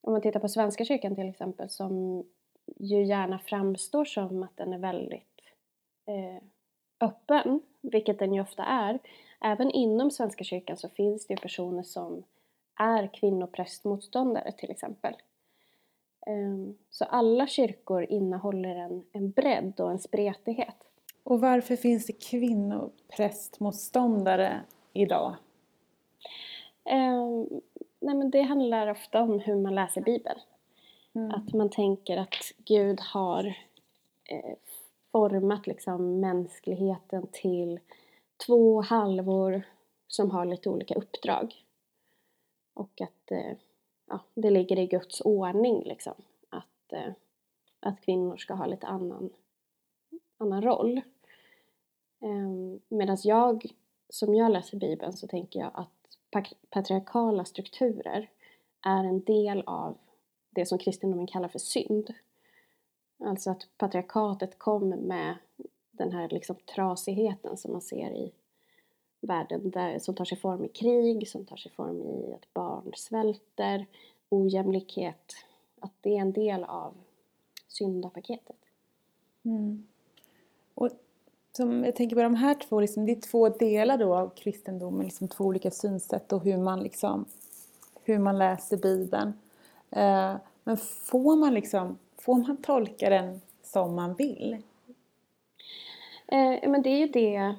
om 0.00 0.12
man 0.12 0.22
tittar 0.22 0.40
på 0.40 0.48
Svenska 0.48 0.84
kyrkan 0.84 1.14
till 1.14 1.28
exempel 1.28 1.70
som 1.70 2.24
ju 2.76 3.04
gärna 3.04 3.38
framstår 3.38 4.04
som 4.04 4.42
att 4.42 4.56
den 4.56 4.72
är 4.72 4.78
väldigt 4.78 5.40
eh, 6.06 6.42
öppen, 7.00 7.60
vilket 7.80 8.18
den 8.18 8.34
ju 8.34 8.40
ofta 8.40 8.64
är. 8.64 8.98
Även 9.40 9.70
inom 9.70 10.10
Svenska 10.10 10.44
kyrkan 10.44 10.76
så 10.76 10.88
finns 10.88 11.26
det 11.26 11.34
ju 11.34 11.40
personer 11.40 11.82
som 11.82 12.24
är 12.76 13.06
kvinnoprästmotståndare 13.06 14.52
till 14.52 14.70
exempel. 14.70 15.14
Um, 16.26 16.78
så 16.90 17.04
alla 17.04 17.46
kyrkor 17.46 18.06
innehåller 18.08 18.76
en, 18.76 19.04
en 19.12 19.30
bredd 19.30 19.80
och 19.80 19.90
en 19.90 19.98
spretighet. 19.98 20.90
Och 21.24 21.40
varför 21.40 21.76
finns 21.76 22.06
det 22.06 22.12
kvinnoprästmotståndare 22.12 24.60
idag? 24.92 25.34
Um, 26.84 27.60
nej 28.00 28.14
men 28.14 28.30
det 28.30 28.42
handlar 28.42 28.90
ofta 28.90 29.22
om 29.22 29.38
hur 29.38 29.56
man 29.56 29.74
läser 29.74 30.00
Bibeln. 30.00 30.40
Mm. 31.14 31.30
Att 31.30 31.52
man 31.52 31.70
tänker 31.70 32.16
att 32.16 32.52
Gud 32.56 33.00
har 33.00 33.44
eh, 34.24 34.54
format 35.12 35.66
liksom 35.66 36.20
mänskligheten 36.20 37.26
till 37.32 37.80
två 38.46 38.80
halvor 38.80 39.62
som 40.08 40.30
har 40.30 40.44
lite 40.44 40.70
olika 40.70 40.94
uppdrag. 40.94 41.64
Och 42.74 43.00
att 43.00 43.30
eh, 43.30 43.52
ja, 44.06 44.20
det 44.34 44.50
ligger 44.50 44.78
i 44.78 44.86
Guds 44.86 45.20
ordning 45.20 45.82
liksom. 45.84 46.14
Att, 46.48 46.92
eh, 46.92 47.12
att 47.80 48.00
kvinnor 48.00 48.36
ska 48.36 48.54
ha 48.54 48.66
lite 48.66 48.86
annan, 48.86 49.30
annan 50.38 50.62
roll. 50.62 51.00
Ehm, 52.24 52.80
Medan 52.88 53.16
jag, 53.24 53.66
som 54.08 54.34
jag 54.34 54.52
läser 54.52 54.78
Bibeln, 54.78 55.12
så 55.12 55.26
tänker 55.26 55.60
jag 55.60 55.70
att 55.74 55.90
patriarkala 56.70 57.44
strukturer 57.44 58.30
är 58.86 59.04
en 59.04 59.20
del 59.20 59.62
av 59.66 59.98
det 60.50 60.66
som 60.66 60.78
kristendomen 60.78 61.26
kallar 61.26 61.48
för 61.48 61.58
synd. 61.58 62.14
Alltså 63.18 63.50
att 63.50 63.68
patriarkatet 63.78 64.58
kom 64.58 64.88
med 64.88 65.34
den 65.90 66.12
här 66.12 66.28
liksom 66.28 66.56
trasigheten 66.74 67.56
som 67.56 67.72
man 67.72 67.80
ser 67.80 68.10
i 68.10 68.32
världen 69.20 69.70
där, 69.70 69.98
som 69.98 70.14
tar 70.14 70.24
sig 70.24 70.38
form 70.38 70.64
i 70.64 70.68
krig, 70.68 71.28
som 71.28 71.44
tar 71.44 71.56
sig 71.56 71.72
form 71.72 72.02
i 72.02 72.34
att 72.34 72.54
barn 72.54 72.92
svälter, 72.96 73.86
ojämlikhet. 74.28 75.32
Att 75.80 75.92
det 76.00 76.16
är 76.16 76.20
en 76.20 76.32
del 76.32 76.64
av 76.64 76.94
syndapaketet. 77.68 78.56
Mm. 79.42 79.86
Och 80.74 80.90
som 81.56 81.84
jag 81.84 81.96
tänker 81.96 82.16
på 82.16 82.22
de 82.22 82.34
här 82.34 82.54
två, 82.54 82.80
liksom, 82.80 83.06
det 83.06 83.12
är 83.12 83.20
två 83.20 83.48
delar 83.48 83.98
då 83.98 84.14
av 84.14 84.28
kristendomen, 84.28 85.04
liksom 85.04 85.28
två 85.28 85.44
olika 85.44 85.70
synsätt 85.70 86.32
och 86.32 86.44
hur 86.44 86.56
man, 86.56 86.82
liksom, 86.82 87.24
hur 88.02 88.18
man 88.18 88.38
läser 88.38 88.76
Bibeln. 88.76 89.32
Eh, 89.90 90.36
men 90.64 90.76
får 90.76 91.36
man, 91.36 91.54
liksom, 91.54 91.98
får 92.18 92.34
man 92.34 92.56
tolka 92.56 93.10
den 93.10 93.40
som 93.62 93.94
man 93.94 94.14
vill? 94.14 94.56
Eh, 96.26 96.70
men 96.70 96.82
det 96.82 96.90
är 96.90 96.98
ju 96.98 97.06
det, 97.06 97.54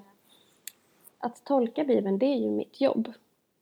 att 1.18 1.44
tolka 1.44 1.84
Bibeln, 1.84 2.20
det 2.20 2.26
är 2.26 2.36
ju 2.36 2.50
mitt 2.52 2.82
jobb 2.82 3.14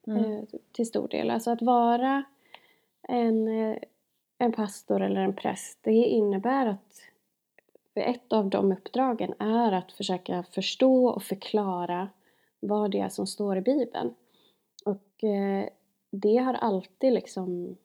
mm. 0.07 0.23
eh, 0.23 0.43
till 0.71 0.87
stor 0.87 1.07
del. 1.07 1.29
Alltså 1.29 1.51
att 1.51 1.61
vara 1.61 2.23
en, 3.01 3.47
eh, 3.47 3.77
en 4.37 4.51
pastor 4.51 5.01
eller 5.01 5.21
en 5.21 5.35
präst, 5.35 5.77
det 5.81 5.91
innebär 5.91 6.65
att 6.65 7.01
ett 8.01 8.33
av 8.33 8.49
de 8.49 8.71
uppdragen 8.71 9.33
är 9.39 9.71
att 9.71 9.91
försöka 9.91 10.43
förstå 10.43 11.07
och 11.07 11.23
förklara 11.23 12.09
vad 12.59 12.91
det 12.91 12.99
är 12.99 13.09
som 13.09 13.27
står 13.27 13.57
i 13.57 13.61
Bibeln. 13.61 14.13
Och 14.85 15.23
eh, 15.23 15.69
det 16.11 16.37
har 16.37 16.53
alltid 16.53 17.13
liksom 17.13 17.77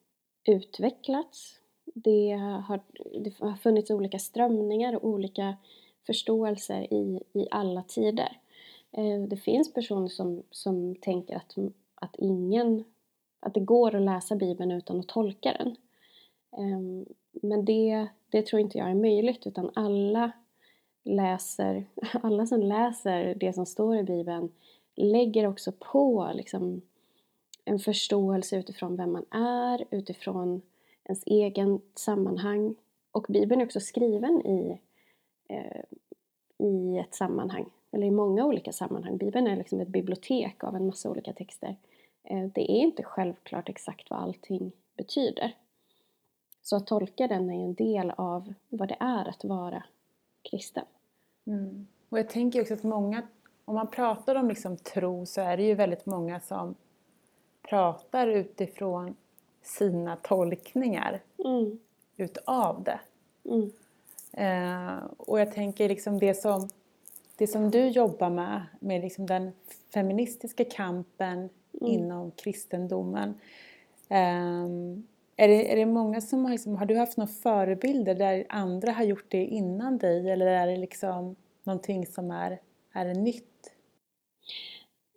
utvecklats. 0.43 1.59
Det 1.85 2.31
har, 2.67 2.79
det 3.23 3.39
har 3.39 3.55
funnits 3.55 3.91
olika 3.91 4.19
strömningar 4.19 4.95
och 4.95 5.09
olika 5.09 5.57
förståelser 6.05 6.93
i, 6.93 7.23
i 7.33 7.47
alla 7.51 7.83
tider. 7.83 8.37
Eh, 8.91 9.21
det 9.27 9.37
finns 9.37 9.73
personer 9.73 10.07
som, 10.07 10.43
som 10.51 10.95
tänker 10.95 11.35
att, 11.35 11.55
att 11.95 12.15
ingen 12.17 12.83
att 13.39 13.53
det 13.53 13.59
går 13.59 13.95
att 13.95 14.01
läsa 14.01 14.35
Bibeln 14.35 14.71
utan 14.71 14.99
att 14.99 15.07
tolka 15.07 15.53
den. 15.53 15.75
Eh, 16.57 17.09
men 17.31 17.65
det, 17.65 18.07
det 18.31 18.45
tror 18.45 18.59
inte 18.59 18.77
jag 18.77 18.89
är 18.89 18.95
möjligt 18.95 19.47
utan 19.47 19.71
alla 19.75 20.31
läser, 21.03 21.85
alla 22.23 22.45
som 22.45 22.61
läser 22.61 23.35
det 23.35 23.53
som 23.53 23.65
står 23.65 23.97
i 23.97 24.03
Bibeln 24.03 24.51
lägger 24.95 25.47
också 25.47 25.71
på 25.71 26.31
liksom 26.33 26.81
en 27.65 27.79
förståelse 27.79 28.57
utifrån 28.57 28.97
vem 28.97 29.11
man 29.11 29.25
är, 29.31 29.85
utifrån 29.91 30.61
ens 31.05 31.23
egen 31.25 31.81
sammanhang. 31.95 32.75
Och 33.11 33.25
Bibeln 33.29 33.61
är 33.61 33.65
också 33.65 33.79
skriven 33.79 34.45
i, 34.45 34.81
eh, 35.49 35.81
i 36.57 36.97
ett 36.97 37.15
sammanhang, 37.15 37.65
eller 37.91 38.07
i 38.07 38.11
många 38.11 38.45
olika 38.45 38.71
sammanhang. 38.71 39.17
Bibeln 39.17 39.47
är 39.47 39.55
liksom 39.55 39.79
ett 39.79 39.87
bibliotek 39.87 40.63
av 40.63 40.75
en 40.75 40.85
massa 40.85 41.09
olika 41.09 41.33
texter. 41.33 41.75
Eh, 42.23 42.43
det 42.43 42.71
är 42.71 42.81
inte 42.81 43.03
självklart 43.03 43.69
exakt 43.69 44.09
vad 44.09 44.19
allting 44.19 44.71
betyder. 44.97 45.55
Så 46.61 46.75
att 46.75 46.87
tolka 46.87 47.27
den 47.27 47.49
är 47.49 47.53
ju 47.53 47.63
en 47.63 47.73
del 47.73 48.11
av 48.17 48.53
vad 48.69 48.87
det 48.87 48.97
är 48.99 49.29
att 49.29 49.43
vara 49.43 49.83
kristen. 50.41 50.85
Mm. 51.47 51.87
Och 52.09 52.19
jag 52.19 52.29
tänker 52.29 52.61
också 52.61 52.73
att 52.73 52.83
många, 52.83 53.27
om 53.65 53.75
man 53.75 53.87
pratar 53.87 54.35
om 54.35 54.49
liksom 54.49 54.77
tro 54.77 55.25
så 55.25 55.41
är 55.41 55.57
det 55.57 55.63
ju 55.63 55.75
väldigt 55.75 56.05
många 56.05 56.39
som 56.39 56.75
pratar 57.61 58.27
utifrån 58.27 59.15
sina 59.61 60.15
tolkningar 60.15 61.21
mm. 61.45 61.79
utav 62.17 62.83
det. 62.83 62.99
Mm. 63.43 63.71
Eh, 64.31 65.03
och 65.17 65.39
jag 65.39 65.53
tänker 65.53 65.89
liksom 65.89 66.19
det 66.19 66.33
som, 66.33 66.69
det 67.35 67.47
som 67.47 67.71
du 67.71 67.87
jobbar 67.87 68.29
med, 68.29 68.65
med 68.79 69.01
liksom 69.01 69.25
den 69.25 69.51
feministiska 69.93 70.65
kampen 70.65 71.37
mm. 71.37 71.49
inom 71.71 72.31
kristendomen. 72.31 73.33
Eh, 74.09 74.67
är, 75.39 75.47
det, 75.47 75.71
är 75.71 75.75
det 75.75 75.85
många 75.85 76.21
som 76.21 76.43
har, 76.43 76.51
liksom, 76.51 76.75
har 76.75 76.85
du 76.85 76.97
haft 76.97 77.17
några 77.17 77.31
förebilder 77.31 78.15
där 78.15 78.45
andra 78.49 78.91
har 78.91 79.03
gjort 79.03 79.31
det 79.31 79.45
innan 79.45 79.97
dig 79.97 80.29
eller 80.29 80.45
är 80.45 80.67
det 80.67 80.77
liksom 80.77 81.35
någonting 81.63 82.05
som 82.05 82.31
är, 82.31 82.59
är 82.93 83.13
nytt? 83.13 83.73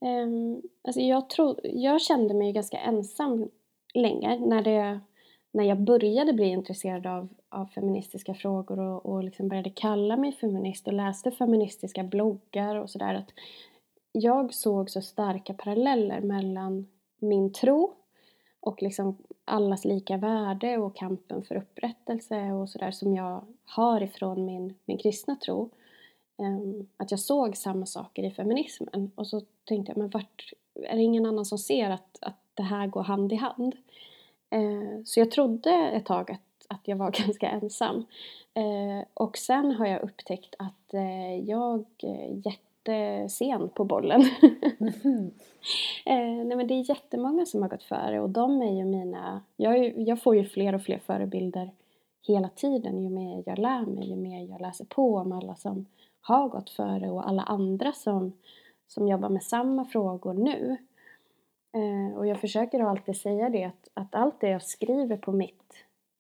Um, 0.01 0.63
alltså 0.83 1.01
jag, 1.01 1.31
tro, 1.31 1.57
jag 1.63 2.01
kände 2.01 2.35
mig 2.35 2.53
ganska 2.53 2.79
ensam 2.79 3.51
länge 3.95 4.39
när, 4.39 4.63
det, 4.63 5.01
när 5.53 5.65
jag 5.65 5.81
började 5.81 6.33
bli 6.33 6.45
intresserad 6.45 7.07
av, 7.07 7.29
av 7.49 7.67
feministiska 7.67 8.35
frågor 8.35 8.79
och, 8.79 9.07
och 9.07 9.25
liksom 9.25 9.49
började 9.49 9.71
kalla 9.71 10.17
mig 10.17 10.33
feminist 10.33 10.87
och 10.87 10.93
läste 10.93 11.31
feministiska 11.31 12.03
bloggar 12.03 12.77
och 12.77 12.91
sådär. 12.91 13.25
Jag 14.13 14.55
såg 14.55 14.91
så 14.91 15.01
starka 15.01 15.55
paralleller 15.55 16.21
mellan 16.21 16.87
min 17.19 17.53
tro 17.53 17.95
och 18.63 18.83
liksom 18.83 19.17
allas 19.45 19.85
lika 19.85 20.17
värde 20.17 20.79
och 20.79 20.97
kampen 20.97 21.45
för 21.45 21.55
upprättelse 21.55 22.53
och 22.53 22.69
sådär 22.69 22.91
som 22.91 23.15
jag 23.15 23.45
har 23.65 24.03
ifrån 24.03 24.45
min, 24.45 24.75
min 24.85 24.99
kristna 24.99 25.37
tro. 25.37 25.71
Um, 26.37 26.89
att 26.97 27.11
jag 27.11 27.21
såg 27.21 27.57
samma 27.57 27.87
saker 27.87 28.23
i 28.23 28.31
feminismen 28.31 29.11
och 29.15 29.27
så 29.27 29.43
tänkte 29.65 29.91
jag, 29.93 29.97
men 29.97 30.11
vart, 30.11 30.53
är 30.75 30.97
det 30.97 31.03
ingen 31.03 31.27
annan 31.27 31.45
som 31.45 31.59
ser 31.59 31.91
att, 31.91 32.19
att 32.21 32.41
det 32.55 32.63
här 32.63 32.87
går 32.87 33.03
hand 33.03 33.33
i 33.33 33.37
hand? 33.37 33.77
Uh, 34.55 35.05
så 35.05 35.21
jag 35.21 35.31
trodde 35.31 35.71
ett 35.71 36.07
tag 36.07 36.31
att, 36.31 36.67
att 36.69 36.89
jag 36.89 36.97
var 36.97 37.11
ganska 37.25 37.49
ensam. 37.49 37.97
Uh, 38.59 39.05
och 39.15 39.39
sen 39.39 39.73
har 39.73 39.87
jag 39.87 40.03
upptäckt 40.03 40.55
att 40.59 40.95
uh, 40.95 41.41
jag 41.41 41.85
jätte 42.45 42.72
jättesen 42.89 43.69
på 43.69 43.85
bollen. 43.85 44.23
mm. 45.05 45.31
nej 46.49 46.57
men 46.57 46.67
det 46.67 46.75
är 46.75 46.89
jättemånga 46.89 47.47
som 47.47 47.63
har 47.63 47.69
gått 47.69 47.83
före 47.83 48.21
och 48.21 48.31
de 48.31 48.63
är 48.63 48.77
ju 48.77 48.85
mina, 48.85 49.43
jag, 49.57 49.99
jag 49.99 50.23
får 50.23 50.37
ju 50.37 50.45
fler 50.45 50.75
och 50.75 50.83
fler 50.83 50.99
förebilder 50.99 51.71
hela 52.27 52.49
tiden 52.49 53.03
ju 53.03 53.11
mer 53.11 53.43
jag 53.47 53.59
lär 53.59 53.87
mig, 53.87 54.09
ju 54.09 54.17
mer 54.17 54.51
jag 54.51 54.61
läser 54.61 54.85
på 54.85 55.17
om 55.17 55.33
alla 55.33 55.55
som 55.55 55.87
har 56.21 56.49
gått 56.49 56.71
före 56.71 57.11
och 57.11 57.29
alla 57.29 57.43
andra 57.43 57.93
som, 57.93 58.33
som 58.87 59.09
jobbar 59.09 59.29
med 59.29 59.43
samma 59.43 59.85
frågor 59.85 60.35
nu. 60.35 60.77
Eh, 61.75 62.19
och 62.19 62.27
jag 62.27 62.41
försöker 62.41 62.81
alltid 62.81 63.17
säga 63.17 63.49
det 63.49 63.65
att, 63.65 63.89
att 63.95 64.15
allt 64.15 64.41
det 64.41 64.49
jag 64.49 64.63
skriver 64.63 65.17
på 65.17 65.33
mitt 65.33 65.75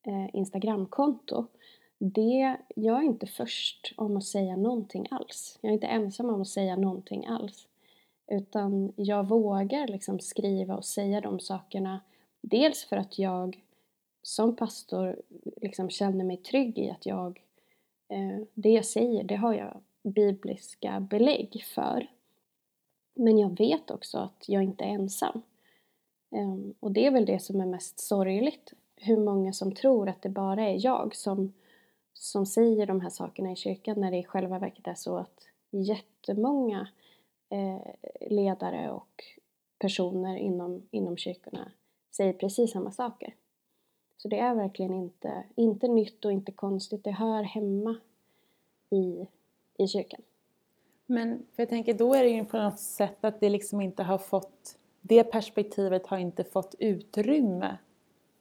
eh, 0.06 0.36
Instagramkonto 0.36 1.46
det, 2.04 2.56
jag 2.76 2.98
är 2.98 3.02
inte 3.02 3.26
först 3.26 3.94
om 3.96 4.16
att 4.16 4.24
säga 4.24 4.56
någonting 4.56 5.06
alls. 5.10 5.58
Jag 5.60 5.70
är 5.70 5.74
inte 5.74 5.86
ensam 5.86 6.30
om 6.30 6.40
att 6.40 6.48
säga 6.48 6.76
någonting 6.76 7.26
alls. 7.26 7.68
Utan 8.26 8.92
jag 8.96 9.28
vågar 9.28 9.88
liksom 9.88 10.20
skriva 10.20 10.76
och 10.76 10.84
säga 10.84 11.20
de 11.20 11.40
sakerna. 11.40 12.00
Dels 12.40 12.84
för 12.84 12.96
att 12.96 13.18
jag 13.18 13.62
som 14.22 14.56
pastor 14.56 15.22
liksom 15.56 15.90
känner 15.90 16.24
mig 16.24 16.36
trygg 16.36 16.78
i 16.78 16.90
att 16.90 17.06
jag, 17.06 17.40
eh, 18.08 18.46
det 18.54 18.70
jag 18.70 18.84
säger, 18.84 19.24
det 19.24 19.36
har 19.36 19.54
jag 19.54 19.80
bibliska 20.02 21.00
belägg 21.00 21.64
för. 21.74 22.06
Men 23.14 23.38
jag 23.38 23.58
vet 23.58 23.90
också 23.90 24.18
att 24.18 24.44
jag 24.48 24.62
inte 24.62 24.84
är 24.84 24.88
ensam. 24.88 25.42
Eh, 26.30 26.72
och 26.80 26.92
det 26.92 27.06
är 27.06 27.10
väl 27.10 27.26
det 27.26 27.42
som 27.42 27.60
är 27.60 27.66
mest 27.66 28.00
sorgligt. 28.00 28.72
Hur 28.96 29.16
många 29.16 29.52
som 29.52 29.74
tror 29.74 30.08
att 30.08 30.22
det 30.22 30.28
bara 30.28 30.68
är 30.68 30.84
jag 30.84 31.16
som, 31.16 31.52
som 32.14 32.46
säger 32.46 32.86
de 32.86 33.00
här 33.00 33.10
sakerna 33.10 33.52
i 33.52 33.56
kyrkan 33.56 34.00
när 34.00 34.10
det 34.10 34.16
i 34.18 34.24
själva 34.24 34.58
verket 34.58 34.86
är 34.86 34.94
så 34.94 35.16
att 35.16 35.48
jättemånga 35.70 36.88
eh, 37.48 37.80
ledare 38.30 38.90
och 38.90 39.24
personer 39.78 40.36
inom, 40.36 40.82
inom 40.90 41.16
kyrkorna 41.16 41.72
säger 42.10 42.32
precis 42.32 42.72
samma 42.72 42.92
saker. 42.92 43.34
Så 44.16 44.28
det 44.28 44.38
är 44.38 44.54
verkligen 44.54 44.94
inte, 44.94 45.44
inte 45.54 45.88
nytt 45.88 46.24
och 46.24 46.32
inte 46.32 46.52
konstigt. 46.52 47.04
Det 47.04 47.10
hör 47.10 47.42
hemma 47.42 47.96
i 48.90 49.26
i 49.76 49.88
kyrkan. 49.88 50.20
Men 51.06 51.46
för 51.52 51.62
jag 51.62 51.68
tänker 51.68 51.94
då 51.94 52.14
är 52.14 52.22
det 52.22 52.28
ju 52.28 52.44
på 52.44 52.56
något 52.56 52.80
sätt 52.80 53.24
att 53.24 53.40
det 53.40 53.48
liksom 53.48 53.80
inte 53.80 54.02
har 54.02 54.18
fått, 54.18 54.78
det 55.00 55.24
perspektivet 55.24 56.06
har 56.06 56.18
inte 56.18 56.44
fått 56.44 56.74
utrymme 56.78 57.78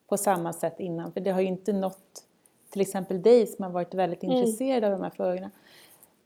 på 0.07 0.17
samma 0.17 0.53
sätt 0.53 0.79
innan. 0.79 1.11
För 1.11 1.21
det 1.21 1.31
har 1.31 1.41
ju 1.41 1.47
inte 1.47 1.73
nått 1.73 2.27
till 2.71 2.81
exempel 2.81 3.21
dig 3.21 3.47
som 3.47 3.63
har 3.63 3.71
varit 3.71 3.93
väldigt 3.93 4.23
mm. 4.23 4.37
intresserad 4.37 4.83
av 4.83 4.91
de 4.91 5.01
här 5.01 5.09
frågorna. 5.09 5.51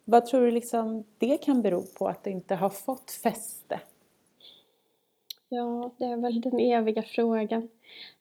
Vad 0.03 0.25
tror 0.25 0.41
du 0.41 0.51
liksom 0.51 1.03
det 1.17 1.37
kan 1.37 1.61
bero 1.61 1.83
på 1.97 2.07
att 2.07 2.23
det 2.23 2.29
inte 2.29 2.55
har 2.55 2.69
fått 2.69 3.11
fäste? 3.11 3.79
Ja, 5.49 5.91
det 5.97 6.05
är 6.05 6.17
väl 6.17 6.41
den 6.41 6.59
eviga 6.59 7.03
frågan. 7.03 7.69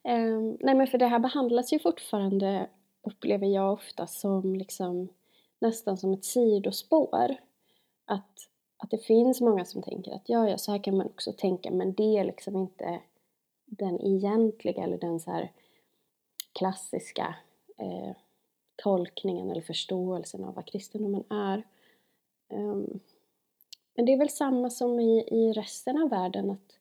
Um, 0.03 0.59
nej 0.61 0.75
men 0.75 0.87
för 0.87 0.99
det 0.99 1.07
här 1.07 1.19
behandlas 1.19 1.73
ju 1.73 1.79
fortfarande, 1.79 2.67
upplever 3.03 3.47
jag 3.47 3.73
ofta, 3.73 4.07
som 4.07 4.55
liksom 4.55 5.09
nästan 5.59 5.97
som 5.97 6.13
ett 6.13 6.25
sidospår. 6.25 7.37
Att, 8.05 8.49
att 8.77 8.91
det 8.91 8.99
finns 8.99 9.41
många 9.41 9.65
som 9.65 9.83
tänker 9.83 10.13
att 10.13 10.29
ja, 10.29 10.49
ja, 10.49 10.59
så 10.59 10.73
här 10.73 10.79
kan 10.79 10.97
man 10.97 11.07
också 11.07 11.33
tänka, 11.33 11.71
men 11.71 11.95
det 11.95 12.19
är 12.19 12.25
liksom 12.25 12.57
inte 12.57 13.01
den 13.67 14.01
egentliga 14.01 14.83
eller 14.83 14.99
den 14.99 15.21
så 15.21 15.31
här 15.31 15.53
klassiska 16.53 17.35
eh, 17.77 18.17
tolkningen 18.77 19.51
eller 19.51 19.61
förståelsen 19.61 20.45
av 20.45 20.55
vad 20.55 20.67
kristendomen 20.67 21.25
är. 21.29 21.63
Um, 22.49 23.01
men 23.95 24.07
det 24.07 24.13
är 24.13 24.19
väl 24.19 24.31
samma 24.31 24.71
som 24.71 25.01
i, 25.01 25.29
i 25.31 25.53
resten 25.53 26.03
av 26.03 26.11
världen 26.11 26.51
att, 26.51 26.79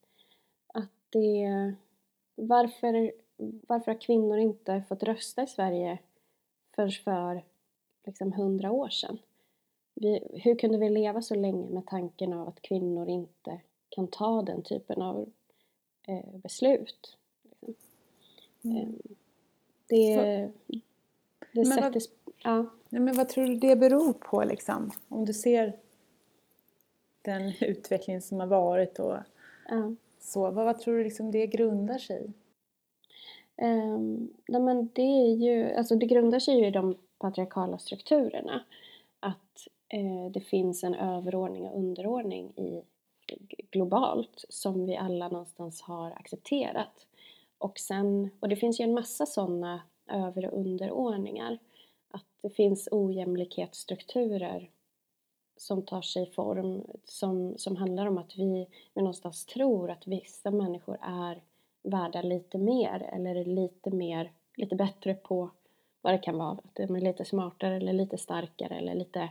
att 0.68 0.92
det 1.10 1.76
varför, 2.36 3.12
varför 3.68 3.92
har 3.92 4.02
kvinnor 4.02 4.38
inte 4.38 4.84
fått 4.90 5.04
rösta 5.04 5.44
i 5.44 5.48
Sverige 5.48 6.00
förrän 6.76 6.92
för 6.92 7.44
liksom 8.06 8.34
hundra 8.34 8.72
år 8.72 8.90
sedan. 8.90 9.18
Vi, 9.94 10.28
hur 10.34 10.56
kunde 10.56 10.78
vi 10.78 10.90
leva 10.90 11.22
så 11.22 11.36
länge 11.36 11.70
med 11.70 11.88
tanken 11.88 12.34
av 12.34 12.48
att 12.48 12.62
kvinnor 12.62 13.10
inte 13.10 13.62
kan 13.90 14.08
ta 14.08 14.42
den 14.42 14.64
typen 14.64 15.02
av 15.02 15.30
eh, 16.08 16.36
beslut? 16.36 17.18
Mm. 18.62 18.78
Ehm, 18.78 19.00
det, 19.96 20.52
det 21.52 21.66
sätter... 21.66 22.02
Vad, 22.44 22.68
ja. 22.90 23.00
men 23.00 23.16
vad 23.16 23.30
tror 23.30 23.46
du 23.46 23.56
det 23.56 23.76
beror 23.76 24.14
på 24.14 24.44
liksom? 24.44 24.92
Om 25.08 25.26
du 25.26 25.34
ser 25.34 25.74
den 27.22 27.54
utveckling 27.62 28.22
som 28.22 28.40
har 28.40 28.48
varit 28.48 29.00
och 29.00 29.18
ja. 29.70 29.96
så. 30.20 30.52
Vad, 30.52 30.66
vad 30.66 30.80
tror 30.80 30.98
du 30.98 31.04
liksom 31.04 31.32
det 31.32 31.48
grundar 31.48 31.98
sig 31.98 32.26
i? 32.26 32.34
Um, 33.66 34.34
nej 34.48 34.62
men 34.62 34.90
det 34.94 35.02
är 35.02 35.36
ju, 35.36 35.74
alltså 35.74 35.96
det 35.96 36.06
grundar 36.06 36.40
sig 36.40 36.60
ju 36.60 36.68
i 36.68 36.72
de 36.72 36.98
patriarkala 37.18 37.78
strukturerna. 37.78 38.64
Att 39.20 39.68
eh, 39.88 40.32
det 40.32 40.42
finns 40.42 40.84
en 40.84 40.96
överordning 40.96 41.64
och 41.66 41.78
underordning 41.80 42.50
i, 42.50 42.84
globalt 43.72 44.46
som 44.50 44.86
vi 44.86 44.98
alla 44.98 45.28
någonstans 45.28 45.82
har 45.82 46.12
accepterat. 46.12 47.06
Och, 47.64 47.80
sen, 47.80 48.30
och 48.40 48.50
det 48.50 48.56
finns 48.56 48.80
ju 48.80 48.84
en 48.84 48.94
massa 48.94 49.26
sådana 49.26 49.82
över 50.08 50.46
och 50.46 50.60
underordningar. 50.60 51.58
Att 52.10 52.26
det 52.42 52.50
finns 52.50 52.90
ojämlikhetsstrukturer 52.92 54.70
som 55.58 55.82
tar 55.82 56.02
sig 56.02 56.32
form 56.32 56.84
som, 57.04 57.58
som 57.58 57.76
handlar 57.76 58.06
om 58.08 58.18
att 58.18 58.38
vi, 58.38 58.68
vi 58.94 59.02
någonstans 59.02 59.46
tror 59.46 59.92
att 59.92 60.08
vissa 60.08 60.52
människor 60.52 60.98
är 61.02 61.42
värda 61.84 62.22
lite 62.22 62.58
mer 62.58 63.10
eller 63.14 63.46
lite 63.46 63.90
mer, 63.90 64.32
lite 64.56 64.76
bättre 64.76 65.14
på 65.14 65.50
vad 66.02 66.14
det 66.14 66.18
kan 66.18 66.38
vara. 66.38 66.52
Att 66.52 66.76
de 66.76 66.96
är 66.96 67.02
lite 67.02 67.26
smartare 67.26 67.76
eller 67.76 67.94
lite 67.94 68.18
starkare 68.18 68.76
eller 68.78 68.96
lite 68.96 69.30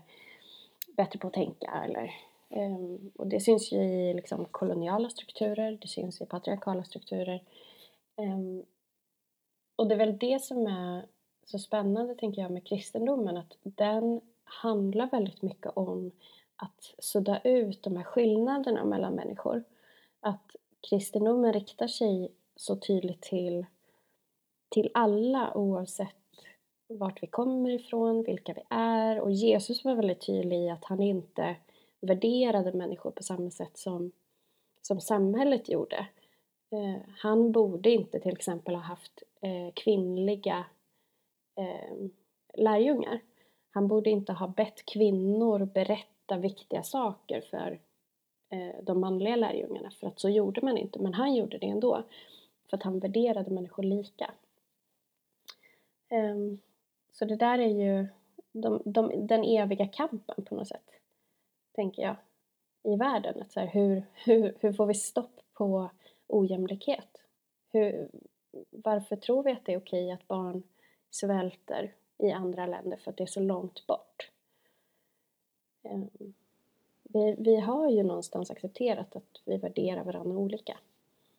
bättre 0.97 1.19
på 1.19 1.27
att 1.27 1.35
tänka. 1.35 1.71
Eller, 1.85 2.15
um, 2.49 3.11
och 3.17 3.27
det 3.27 3.41
syns 3.41 3.73
ju 3.73 3.79
i 3.79 4.15
liksom, 4.15 4.45
koloniala 4.51 5.11
strukturer, 5.11 5.79
det 5.83 5.89
syns 5.89 6.21
i 6.21 6.27
patriarkala 6.27 6.85
strukturer. 6.85 7.43
Um, 8.17 8.65
och 9.77 9.89
det 9.89 9.95
är 9.95 9.99
väl 9.99 10.19
det 10.19 10.43
som 10.43 10.67
är 10.67 11.07
så 11.45 11.59
spännande, 11.59 12.15
tänker 12.15 12.43
jag, 12.43 12.51
med 12.51 12.67
kristendomen, 12.67 13.37
att 13.37 13.57
den 13.63 14.21
handlar 14.45 15.11
väldigt 15.11 15.43
mycket 15.43 15.73
om 15.77 16.11
att 16.57 16.95
sudda 16.99 17.41
ut 17.45 17.83
de 17.83 17.97
här 17.97 18.05
skillnaderna 18.05 18.85
mellan 18.85 19.15
människor. 19.15 19.65
Att 20.21 20.57
kristendomen 20.81 21.53
riktar 21.53 21.87
sig 21.87 22.33
så 22.57 22.77
tydligt 22.77 23.23
till, 23.23 23.67
till 24.69 24.91
alla 24.95 25.55
oavsett 25.55 26.17
vart 26.89 27.23
vi 27.23 27.27
kommer 27.27 27.71
ifrån, 27.71 28.23
vilka 28.23 28.53
vi 28.53 28.63
är 28.69 29.21
och 29.21 29.33
Jesus 29.33 29.85
var 29.85 29.95
väldigt 29.95 30.27
tydlig 30.27 30.59
i 30.59 30.71
att 30.71 30.85
han 30.85 31.03
inte 31.03 31.57
värderade 32.01 32.73
människor 32.73 33.11
på 33.11 33.23
samma 33.23 33.51
sätt 33.51 33.79
som, 33.79 34.13
som 34.83 35.01
samhället 35.01 35.69
gjorde. 35.69 36.07
Eh, 36.73 37.01
han 37.19 37.53
borde 37.53 37.91
inte 37.91 38.21
till 38.21 38.33
exempel 38.33 38.75
ha 38.75 38.83
haft 38.83 39.23
eh, 39.41 39.73
kvinnliga 39.75 40.65
eh, 41.57 42.09
lärjungar. 42.55 43.21
Han 43.71 43.89
borde 43.89 44.11
inte 44.11 44.33
ha 44.33 44.49
bett 44.49 44.87
kvinnor 44.87 45.65
berätta 45.65 46.37
viktiga 46.37 46.83
saker 46.83 47.41
för 47.41 47.81
eh, 48.51 48.83
de 48.83 49.01
manliga 49.01 49.37
lärjungarna 49.37 49.91
för 49.91 50.07
att 50.07 50.21
så 50.21 50.29
gjorde 50.29 50.61
man 50.63 50.79
inte, 50.79 50.99
men 50.99 51.15
han 51.15 51.35
gjorde 51.35 51.59
det 51.59 51.67
ändå. 51.67 52.03
För 52.71 52.77
att 52.77 52.83
han 52.83 52.99
värderade 52.99 53.51
människor 53.51 53.83
lika. 53.83 54.31
Ehm, 56.09 56.59
så 57.13 57.25
det 57.25 57.37
där 57.37 57.59
är 57.59 57.69
ju 57.69 58.07
de, 58.53 58.83
de, 58.85 59.27
den 59.27 59.45
eviga 59.45 59.89
kampen 59.89 60.45
på 60.45 60.55
något 60.55 60.69
sätt, 60.69 60.91
tänker 61.73 62.03
jag, 62.03 62.17
i 62.83 62.97
världen. 62.97 63.43
Att 63.43 63.53
så 63.53 63.61
här, 63.61 63.67
hur, 63.67 64.03
hur, 64.15 64.57
hur 64.61 64.73
får 64.73 64.87
vi 64.87 64.95
stopp 64.95 65.41
på 65.53 65.91
ojämlikhet? 66.33 67.19
Hur, 67.73 68.09
varför 68.71 69.17
tror 69.17 69.43
vi 69.43 69.53
att 69.53 69.65
det 69.65 69.73
är 69.73 69.79
okej 69.79 70.11
att 70.11 70.29
barn 70.29 70.63
svälter 71.11 71.95
i 72.19 72.31
andra 72.31 72.67
länder 72.67 72.97
för 72.97 73.11
att 73.11 73.17
det 73.17 73.25
är 73.25 73.27
så 73.27 73.41
långt 73.41 73.87
bort? 73.87 74.31
Ehm, 75.83 76.11
vi, 77.03 77.37
vi 77.39 77.57
har 77.57 77.91
ju 77.91 78.03
någonstans 78.03 78.51
accepterat 78.51 79.17
att 79.17 79.41
vi 79.45 79.57
värderar 79.57 80.05
varandra 80.05 80.39
olika. 80.39 80.79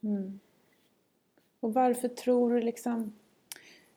Mm. 0.01 0.39
Och 1.59 1.73
varför 1.73 2.07
tror 2.07 2.53
du 2.53 2.61
liksom 2.61 3.13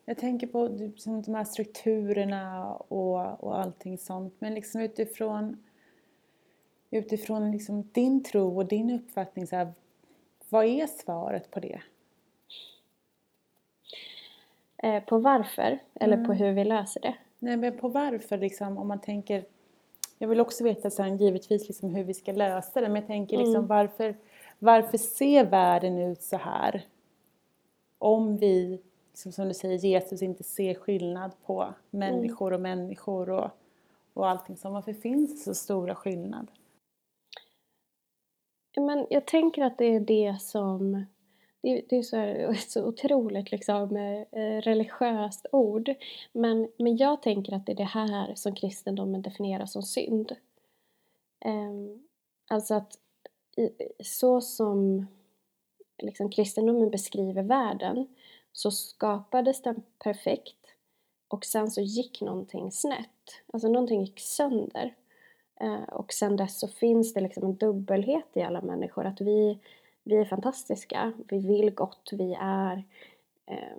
jag 0.08 0.18
tänker 0.18 0.46
på 0.46 0.68
liksom, 0.68 1.22
de 1.22 1.34
här 1.34 1.44
strukturerna 1.44 2.74
och, 2.74 3.44
och 3.44 3.58
allting 3.58 3.98
sånt. 3.98 4.34
Men 4.38 4.54
liksom 4.54 4.80
utifrån, 4.80 5.64
utifrån 6.90 7.50
liksom 7.50 7.88
din 7.92 8.22
tro 8.22 8.56
och 8.56 8.66
din 8.66 8.90
uppfattning, 8.90 9.46
så 9.46 9.56
här, 9.56 9.72
vad 10.48 10.64
är 10.64 10.86
svaret 10.86 11.50
på 11.50 11.60
det? 11.60 11.80
Eh, 14.76 15.02
på 15.02 15.18
varför? 15.18 15.78
Eller 15.94 16.16
mm. 16.16 16.26
på 16.26 16.32
hur 16.32 16.52
vi 16.52 16.64
löser 16.64 17.00
det? 17.00 17.14
Nej, 17.38 17.56
men 17.56 17.78
på 17.78 17.88
varför 17.88 18.38
liksom, 18.38 18.78
om 18.78 18.88
man 18.88 19.00
tänker... 19.00 19.44
Jag 20.18 20.28
vill 20.28 20.40
också 20.40 20.64
veta 20.64 20.90
sen 20.90 21.16
givetvis 21.16 21.68
liksom 21.68 21.94
hur 21.94 22.04
vi 22.04 22.14
ska 22.14 22.32
lösa 22.32 22.80
det, 22.80 22.88
men 22.88 22.96
jag 22.96 23.06
tänker 23.06 23.36
liksom 23.36 23.54
mm. 23.54 23.66
varför, 23.66 24.16
varför 24.58 24.98
ser 24.98 25.44
världen 25.44 25.98
ut 25.98 26.22
så 26.22 26.36
här? 26.36 26.84
Om 27.98 28.36
vi 28.36 28.80
liksom 29.10 29.32
som 29.32 29.48
du 29.48 29.54
säger, 29.54 29.78
Jesus 29.78 30.22
inte 30.22 30.44
ser 30.44 30.74
skillnad 30.74 31.30
på 31.46 31.74
människor 31.90 32.52
och 32.52 32.60
människor 32.60 33.30
och, 33.30 33.50
och 34.12 34.28
allting 34.28 34.56
så 34.56 34.70
Varför 34.70 34.92
finns 34.92 35.30
det 35.30 35.36
så 35.36 35.54
stora 35.54 35.94
skillnader? 35.94 36.54
Men 38.76 39.06
jag 39.10 39.26
tänker 39.26 39.62
att 39.62 39.78
det 39.78 39.94
är 39.94 40.00
det 40.00 40.40
som 40.40 41.06
det, 41.60 41.96
är 41.96 42.02
så, 42.02 42.16
här, 42.16 42.54
så 42.68 42.84
otroligt 42.84 43.50
liksom, 43.50 43.96
eh, 43.96 44.60
religiöst 44.60 45.46
ord. 45.52 45.94
Men, 46.32 46.68
men 46.78 46.96
jag 46.96 47.22
tänker 47.22 47.52
att 47.52 47.66
det 47.66 47.72
är 47.72 47.76
det 47.76 47.84
här 47.84 48.34
som 48.34 48.54
kristendomen 48.54 49.22
definierar 49.22 49.66
som 49.66 49.82
synd. 49.82 50.32
Eh, 51.40 51.72
alltså 52.48 52.74
att 52.74 52.98
så 54.00 54.40
som 54.40 55.06
liksom, 55.98 56.30
kristendomen 56.30 56.90
beskriver 56.90 57.42
världen 57.42 58.06
så 58.52 58.70
skapades 58.70 59.62
den 59.62 59.82
perfekt 59.98 60.66
och 61.28 61.44
sen 61.44 61.70
så 61.70 61.80
gick 61.80 62.20
någonting 62.20 62.72
snett. 62.72 63.42
Alltså 63.52 63.68
någonting 63.68 64.00
gick 64.00 64.20
sönder. 64.20 64.94
Eh, 65.60 65.82
och 65.82 66.12
sen 66.12 66.36
dess 66.36 66.58
så 66.58 66.68
finns 66.68 67.14
det 67.14 67.20
liksom 67.20 67.44
en 67.44 67.56
dubbelhet 67.56 68.26
i 68.32 68.42
alla 68.42 68.60
människor. 68.60 69.04
Att 69.04 69.20
vi, 69.20 69.58
vi 70.02 70.16
är 70.16 70.24
fantastiska, 70.24 71.12
vi 71.28 71.38
vill 71.38 71.70
gott, 71.70 72.10
vi 72.12 72.36
är 72.40 72.84
eh, 73.46 73.76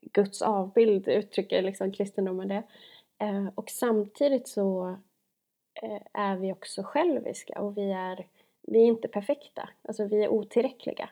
Guds 0.00 0.42
avbild 0.42 1.08
uttrycker 1.08 1.62
liksom 1.62 1.92
kristendomen 1.92 2.48
det. 2.48 2.62
Eh, 3.18 3.46
och 3.54 3.70
samtidigt 3.70 4.48
så 4.48 4.96
eh, 5.82 6.02
är 6.12 6.36
vi 6.36 6.52
också 6.52 6.82
själviska 6.82 7.60
och 7.60 7.78
vi 7.78 7.90
är, 7.90 8.26
vi 8.62 8.78
är 8.78 8.86
inte 8.86 9.08
perfekta. 9.08 9.68
Alltså 9.82 10.04
vi 10.04 10.24
är 10.24 10.28
otillräckliga. 10.28 11.10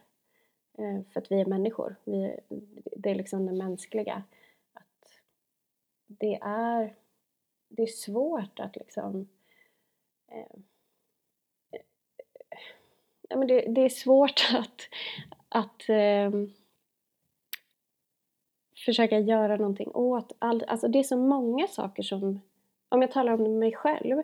Eh, 0.78 1.00
för 1.12 1.20
att 1.20 1.32
vi 1.32 1.40
är 1.40 1.46
människor. 1.46 1.96
Vi, 2.04 2.40
det 2.96 3.10
är 3.10 3.14
liksom 3.14 3.46
det 3.46 3.52
mänskliga. 3.52 4.22
Att 4.72 5.20
det 6.06 6.38
är, 6.42 6.94
det 7.68 7.82
är 7.82 7.86
svårt 7.86 8.60
att 8.60 8.76
liksom... 8.76 9.28
Eh, 10.28 10.60
ja, 13.28 13.36
men 13.36 13.48
det, 13.48 13.60
det, 13.60 13.80
är 13.80 13.88
svårt 13.88 14.48
att, 14.54 14.88
att 15.48 15.88
eh, 15.88 16.30
försöka 18.84 19.18
göra 19.18 19.56
någonting 19.56 19.90
åt 19.94 20.32
allt. 20.38 20.62
Alltså 20.66 20.88
det 20.88 20.98
är 20.98 21.02
så 21.02 21.16
många 21.16 21.66
saker 21.66 22.02
som... 22.02 22.40
Om 22.88 23.02
jag 23.02 23.12
talar 23.12 23.32
om 23.32 23.58
mig 23.58 23.72
själv. 23.72 24.22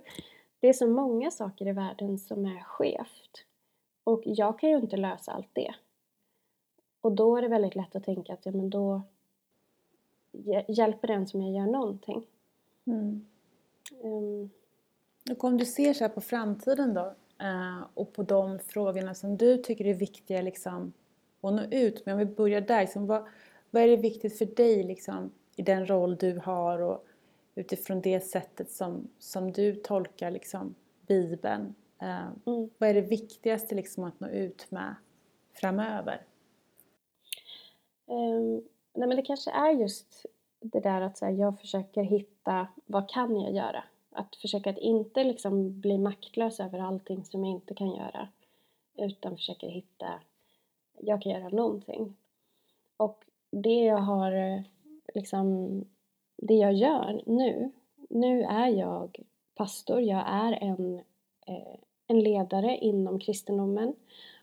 Det 0.61 0.69
är 0.69 0.73
så 0.73 0.87
många 0.87 1.31
saker 1.31 1.69
i 1.69 1.73
världen 1.73 2.19
som 2.19 2.47
är 2.47 2.61
skevt. 2.61 3.45
Och 4.05 4.23
jag 4.25 4.59
kan 4.59 4.71
ju 4.71 4.77
inte 4.77 4.97
lösa 4.97 5.33
allt 5.33 5.51
det. 5.53 5.75
Och 7.01 7.13
då 7.13 7.37
är 7.37 7.43
det 7.43 7.49
väldigt 7.49 7.75
lätt 7.75 7.97
att 7.97 8.05
tänka 8.05 8.33
att 8.33 8.47
ja, 8.47 8.53
men 8.53 8.71
då 8.71 9.03
hjälper 10.69 11.09
den 11.09 11.27
som 11.27 11.43
jag 11.43 11.53
gör 11.53 11.73
någonting. 11.73 12.27
Mm. 12.85 13.27
Um. 14.03 14.51
Och 15.33 15.45
om 15.45 15.59
du 15.59 15.65
ser 15.65 15.93
så 15.93 16.09
på 16.09 16.21
framtiden 16.21 16.95
då 16.95 17.15
uh, 17.43 17.87
och 17.95 18.13
på 18.13 18.23
de 18.23 18.59
frågorna 18.59 19.15
som 19.15 19.37
du 19.37 19.57
tycker 19.57 19.85
är 19.85 19.95
viktiga 19.95 20.43
liksom, 20.43 20.93
att 21.41 21.53
nå 21.53 21.63
ut 21.71 22.07
med. 22.07 22.13
Om 22.13 22.19
vi 22.19 22.27
börjar 22.27 22.61
där, 22.61 22.81
liksom, 22.81 23.07
vad, 23.07 23.27
vad 23.71 23.83
är 23.83 23.89
det 23.89 23.97
viktigt 23.97 24.39
för 24.39 24.47
dig 24.47 24.83
liksom, 24.83 25.33
i 25.57 25.63
den 25.63 25.87
roll 25.87 26.17
du 26.17 26.39
har 26.45 26.79
och 26.79 27.07
utifrån 27.55 28.01
det 28.01 28.21
sättet 28.21 28.71
som, 28.71 29.09
som 29.19 29.53
du 29.53 29.75
tolkar 29.75 30.31
liksom, 30.31 30.75
Bibeln? 31.07 31.75
Uh, 32.03 32.29
mm. 32.47 32.71
Vad 32.79 32.91
är 32.91 32.95
det 32.95 33.01
viktigaste 33.01 33.75
liksom, 33.75 34.05
att 34.05 34.21
nå 34.21 34.29
ut 34.29 34.71
med 34.71 34.95
framöver? 35.53 36.27
Um, 38.07 38.65
nej 38.95 39.09
men 39.09 39.17
det 39.17 39.23
kanske 39.23 39.51
är 39.51 39.71
just 39.71 40.27
det 40.61 40.81
där 40.81 41.01
att 41.01 41.21
här, 41.21 41.31
jag 41.31 41.61
försöker 41.61 42.03
hitta 42.03 42.69
vad 42.87 43.09
kan 43.09 43.41
jag 43.41 43.53
göra? 43.53 43.85
Att 44.13 44.37
försöka 44.37 44.71
att 44.71 44.79
inte 44.79 45.25
liksom 45.25 45.81
bli 45.81 45.99
maktlös 45.99 46.61
över 46.61 46.79
allting 46.79 47.25
som 47.25 47.45
jag 47.45 47.55
inte 47.55 47.75
kan 47.75 47.91
göra. 47.91 48.29
Utan 48.97 49.37
försöka 49.37 49.67
hitta, 49.67 50.21
jag 50.99 51.23
kan 51.23 51.33
göra 51.33 51.49
någonting. 51.49 52.17
Och 52.97 53.25
det 53.51 53.85
jag 53.85 53.99
har 53.99 54.33
eh, 54.33 54.61
liksom, 55.15 55.69
det 56.37 56.55
jag 56.55 56.73
gör 56.73 57.23
nu, 57.27 57.73
nu 58.11 58.43
är 58.43 58.69
jag 58.69 59.19
pastor, 59.55 60.01
jag 60.01 60.25
är 60.27 60.53
en, 60.53 60.95
eh, 61.47 61.77
en 62.07 62.21
ledare 62.21 62.77
inom 62.77 63.19
kristendomen. 63.21 63.95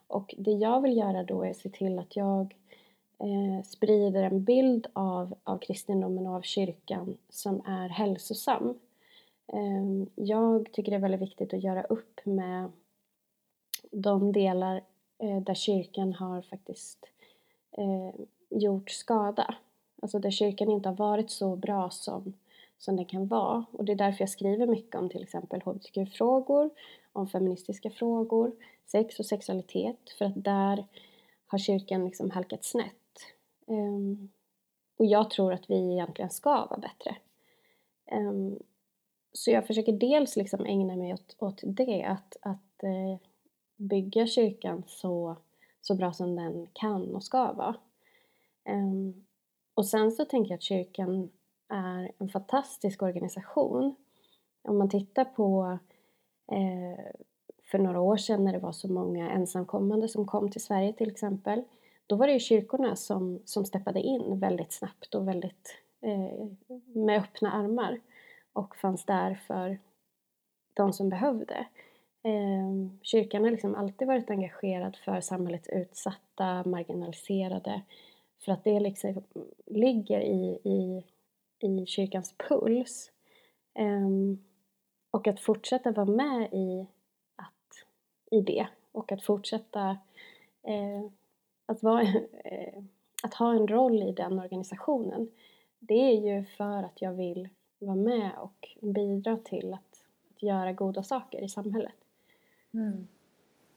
Och 0.08 0.36
det 0.38 0.52
jag 0.52 0.82
vill 0.82 0.98
göra 0.98 1.24
då 1.24 1.44
är 1.44 1.50
att 1.50 1.58
se 1.58 1.70
till 1.70 2.00
att 2.00 2.16
jag 2.16 2.56
eh, 3.20 3.64
sprider 3.66 4.24
en 4.24 4.44
bild 4.44 4.88
av, 4.94 5.36
av 5.44 5.58
kristendomen 5.58 6.28
och 6.28 6.36
av 6.36 6.42
kyrkan 6.42 7.18
som 7.30 7.62
är 7.66 7.90
hälsosam. 7.90 8.80
Ehm, 9.54 10.10
jag 10.16 10.72
tycker 10.72 10.92
det 10.92 10.98
är 10.98 11.02
väldigt 11.02 11.22
viktigt 11.22 11.54
att 11.54 11.64
göra 11.64 11.84
upp 11.84 12.20
med 12.26 12.72
de 13.92 14.32
delar 14.32 14.84
eh, 15.18 15.42
där 15.42 15.54
kyrkan 15.54 16.14
har 16.14 16.42
faktiskt 16.42 17.06
eh, 17.72 18.22
gjort 18.50 18.90
skada. 18.90 19.56
Alltså 20.02 20.20
där 20.20 20.32
kyrkan 20.32 20.72
inte 20.72 20.90
har 20.90 20.96
varit 20.96 21.32
så 21.32 21.56
bra 21.56 21.90
som, 21.90 22.34
som 22.78 22.96
den 22.96 23.06
kan 23.06 23.28
vara. 23.28 23.66
Och 23.72 23.86
det 23.86 23.92
är 23.92 23.96
därför 23.96 24.22
jag 24.22 24.30
skriver 24.30 24.68
mycket 24.68 24.96
om 24.96 25.10
till 25.10 25.24
exempel 25.24 25.62
hbtq-frågor, 25.62 26.70
om 27.14 27.28
feministiska 27.28 27.90
frågor, 27.90 28.52
sex 28.86 29.20
och 29.20 29.26
sexualitet. 29.26 30.10
För 30.18 30.26
att 30.26 30.44
där 30.44 30.86
har 31.48 31.58
kyrkan 31.58 32.06
liksom 32.06 32.32
halkat 32.32 32.64
snett. 32.64 32.96
Ehm, 33.68 34.30
och 34.98 35.06
jag 35.06 35.30
tror 35.30 35.54
att 35.54 35.70
vi 35.70 35.92
egentligen 35.92 36.30
ska 36.30 36.66
vara 36.66 36.80
bättre. 36.80 37.16
Ehm, 38.06 38.60
så 39.34 39.52
jag 39.52 39.68
försöker 39.68 39.94
dels 39.94 40.36
liksom 40.36 40.66
ägna 40.66 40.96
mig 40.96 41.14
åt, 41.14 41.36
åt 41.40 41.62
det, 41.64 42.04
att, 42.04 42.38
att 42.42 42.84
eh, 42.84 43.28
bygga 43.76 44.28
kyrkan 44.28 44.84
så, 44.88 45.36
så 45.82 45.96
bra 45.96 46.14
som 46.14 46.36
den 46.36 46.68
kan 46.74 47.16
och 47.16 47.24
ska 47.24 47.54
vara. 47.54 47.76
Um, 48.70 49.26
och 49.74 49.86
sen 49.86 50.12
så 50.12 50.26
tänker 50.26 50.52
jag 50.52 50.58
att 50.58 50.64
kyrkan 50.64 51.30
är 51.68 52.12
en 52.18 52.30
fantastisk 52.30 53.02
organisation. 53.02 53.96
Om 54.62 54.78
man 54.78 54.90
tittar 54.90 55.26
på 55.26 55.80
eh, 56.52 57.06
för 57.72 57.80
några 57.80 58.02
år 58.02 58.18
sedan 58.18 58.44
när 58.44 58.54
det 58.54 58.60
var 58.60 58.72
så 58.72 58.88
många 58.88 59.30
ensamkommande 59.30 60.08
som 60.08 60.28
kom 60.28 60.52
till 60.52 60.64
Sverige 60.64 60.94
till 60.94 61.10
exempel 61.10 61.64
då 62.08 62.16
var 62.16 62.28
det 62.28 62.34
ju 62.34 62.40
kyrkorna 62.40 62.96
som, 62.96 63.40
som 63.46 63.66
steppade 63.66 64.02
in 64.02 64.40
väldigt 64.40 64.72
snabbt 64.72 65.16
och 65.16 65.28
väldigt 65.28 65.76
eh, 66.02 66.48
med 66.94 67.20
öppna 67.20 67.52
armar 67.52 68.00
och 68.54 68.76
fanns 68.76 69.06
där 69.06 69.36
för 69.48 69.80
de 70.74 70.94
som 70.94 71.10
behövde. 71.10 71.68
Ehm, 72.24 73.00
kyrkan 73.02 73.44
har 73.44 73.52
liksom 73.52 73.76
alltid 73.76 74.08
varit 74.08 74.30
engagerad 74.30 74.98
för 75.06 75.22
samhällets 75.22 75.70
utsatta, 75.70 76.64
marginaliserade, 76.64 77.82
för 78.40 78.52
att 78.52 78.64
det 78.64 78.80
liksom 78.80 79.24
ligger 79.66 80.22
i, 80.22 80.60
i, 80.64 81.04
i 81.68 81.86
kyrkans 81.86 82.36
puls. 82.38 83.12
Ehm, 83.74 84.44
och 85.12 85.28
att 85.28 85.40
fortsätta 85.40 85.92
vara 85.92 86.06
med 86.06 86.54
i, 86.54 86.88
att, 87.36 87.86
i 88.32 88.42
det 88.42 88.68
och 88.92 89.12
att 89.12 89.24
fortsätta 89.24 89.98
eh, 90.64 91.12
att, 91.66 91.84
vara, 91.84 92.02
eh, 92.44 92.84
att 93.24 93.34
ha 93.34 93.54
en 93.54 93.68
roll 93.68 94.04
i 94.04 94.12
den 94.12 94.40
organisationen 94.40 95.32
det 95.80 95.94
är 95.94 96.22
ju 96.22 96.46
för 96.46 96.84
att 96.84 97.02
jag 97.02 97.14
vill 97.14 97.50
vara 97.80 97.96
med 97.96 98.32
och 98.38 98.70
bidra 98.82 99.38
till 99.38 99.74
att, 99.74 100.06
att 100.36 100.44
göra 100.44 100.74
goda 100.74 101.04
saker 101.04 101.44
i 101.44 101.50
samhället. 101.50 101.96
Mm. 102.74 103.08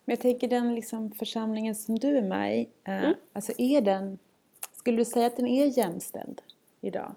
Men 0.05 0.13
jag 0.13 0.21
tänker 0.21 0.49
den 0.49 0.75
liksom 0.75 1.11
församlingen 1.11 1.75
som 1.75 1.99
du 1.99 2.19
är 2.19 2.23
med 2.23 2.61
i, 2.61 2.69
eh, 2.85 3.05
mm. 3.05 3.15
alltså 3.33 3.53
är 3.59 3.81
den, 3.81 4.19
skulle 4.73 4.97
du 4.97 5.05
säga 5.05 5.27
att 5.27 5.37
den 5.37 5.47
är 5.47 5.79
jämställd 5.79 6.43
idag? 6.81 7.15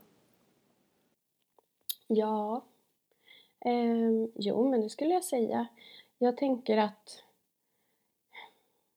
Ja, 2.07 2.65
eh, 3.59 4.27
jo 4.35 4.69
men 4.69 4.81
det 4.81 4.89
skulle 4.89 5.13
jag 5.13 5.23
säga. 5.23 5.67
Jag 6.17 6.37
tänker 6.37 6.77
att 6.77 7.23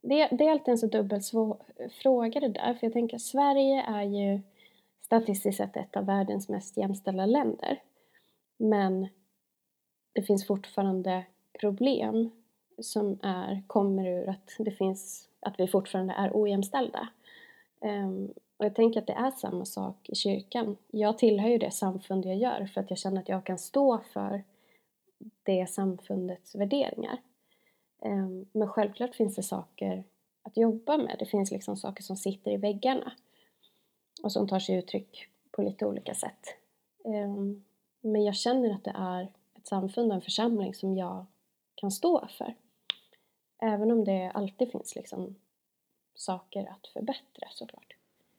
det, 0.00 0.28
det 0.30 0.44
är 0.44 0.50
alltid 0.50 0.72
en 0.72 0.78
så 0.78 0.86
dubbel 0.86 1.20
fråga 1.90 2.40
det 2.40 2.48
där, 2.48 2.74
för 2.74 2.86
jag 2.86 2.92
tänker 2.92 3.16
att 3.16 3.22
Sverige 3.22 3.82
är 3.82 4.02
ju 4.02 4.40
statistiskt 5.08 5.56
sett 5.56 5.76
ett 5.76 5.96
av 5.96 6.06
världens 6.06 6.48
mest 6.48 6.76
jämställda 6.76 7.26
länder. 7.26 7.82
Men 8.56 9.08
det 10.12 10.22
finns 10.22 10.46
fortfarande 10.46 11.24
problem 11.60 12.30
som 12.78 13.18
är, 13.22 13.62
kommer 13.66 14.06
ur 14.06 14.28
att 14.28 14.54
det 14.58 14.70
finns, 14.70 15.28
att 15.40 15.60
vi 15.60 15.68
fortfarande 15.68 16.12
är 16.12 16.30
ojämställda. 16.34 17.08
Um, 17.80 18.32
och 18.56 18.64
jag 18.64 18.74
tänker 18.74 19.00
att 19.00 19.06
det 19.06 19.12
är 19.12 19.30
samma 19.30 19.64
sak 19.64 20.08
i 20.08 20.14
kyrkan. 20.14 20.76
Jag 20.90 21.18
tillhör 21.18 21.48
ju 21.48 21.58
det 21.58 21.70
samfund 21.70 22.26
jag 22.26 22.36
gör 22.36 22.66
för 22.66 22.80
att 22.80 22.90
jag 22.90 22.98
känner 22.98 23.20
att 23.20 23.28
jag 23.28 23.44
kan 23.44 23.58
stå 23.58 23.98
för 23.98 24.44
det 25.42 25.70
samfundets 25.70 26.54
värderingar. 26.54 27.22
Um, 27.98 28.46
men 28.52 28.68
självklart 28.68 29.14
finns 29.14 29.36
det 29.36 29.42
saker 29.42 30.04
att 30.42 30.56
jobba 30.56 30.96
med. 30.96 31.16
Det 31.18 31.26
finns 31.26 31.50
liksom 31.50 31.76
saker 31.76 32.02
som 32.02 32.16
sitter 32.16 32.50
i 32.50 32.56
väggarna 32.56 33.12
och 34.22 34.32
som 34.32 34.48
tar 34.48 34.58
sig 34.58 34.76
uttryck 34.76 35.28
på 35.50 35.62
lite 35.62 35.86
olika 35.86 36.14
sätt. 36.14 36.54
Um, 37.04 37.64
men 38.00 38.24
jag 38.24 38.34
känner 38.34 38.74
att 38.74 38.84
det 38.84 38.94
är 38.96 39.22
ett 39.56 39.66
samfund 39.66 40.10
och 40.10 40.14
en 40.14 40.22
församling 40.22 40.74
som 40.74 40.96
jag 40.96 41.26
kan 41.74 41.90
stå 41.90 42.28
för. 42.38 42.54
Även 43.58 43.90
om 43.90 44.04
det 44.04 44.30
alltid 44.34 44.72
finns 44.72 44.96
liksom 44.96 45.34
saker 46.14 46.70
att 46.70 46.86
förbättra 46.86 47.48
såklart. 47.50 47.94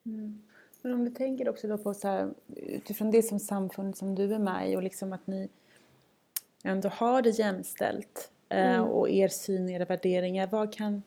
Mm. 0.05 0.41
Men 0.81 0.93
om 0.93 1.05
du 1.05 1.11
tänker 1.11 1.49
också 1.49 1.67
då 1.67 1.77
på 1.77 1.93
så 1.93 2.07
här, 2.07 2.33
utifrån 2.55 3.11
det 3.11 3.23
som 3.23 3.39
samfund 3.39 3.97
som 3.97 4.15
du 4.15 4.33
är 4.33 4.39
med 4.39 4.71
i 4.71 4.75
och 4.75 4.83
liksom 4.83 5.13
att 5.13 5.27
ni 5.27 5.49
ändå 6.63 6.89
har 6.89 7.21
det 7.21 7.29
jämställt 7.29 8.31
eh, 8.49 8.75
mm. 8.75 8.87
och 8.87 9.09
er 9.09 9.27
syn, 9.27 9.69
era 9.69 9.85
värderingar. 9.85 10.47
Vad 10.47 10.73
kan, 10.73 11.03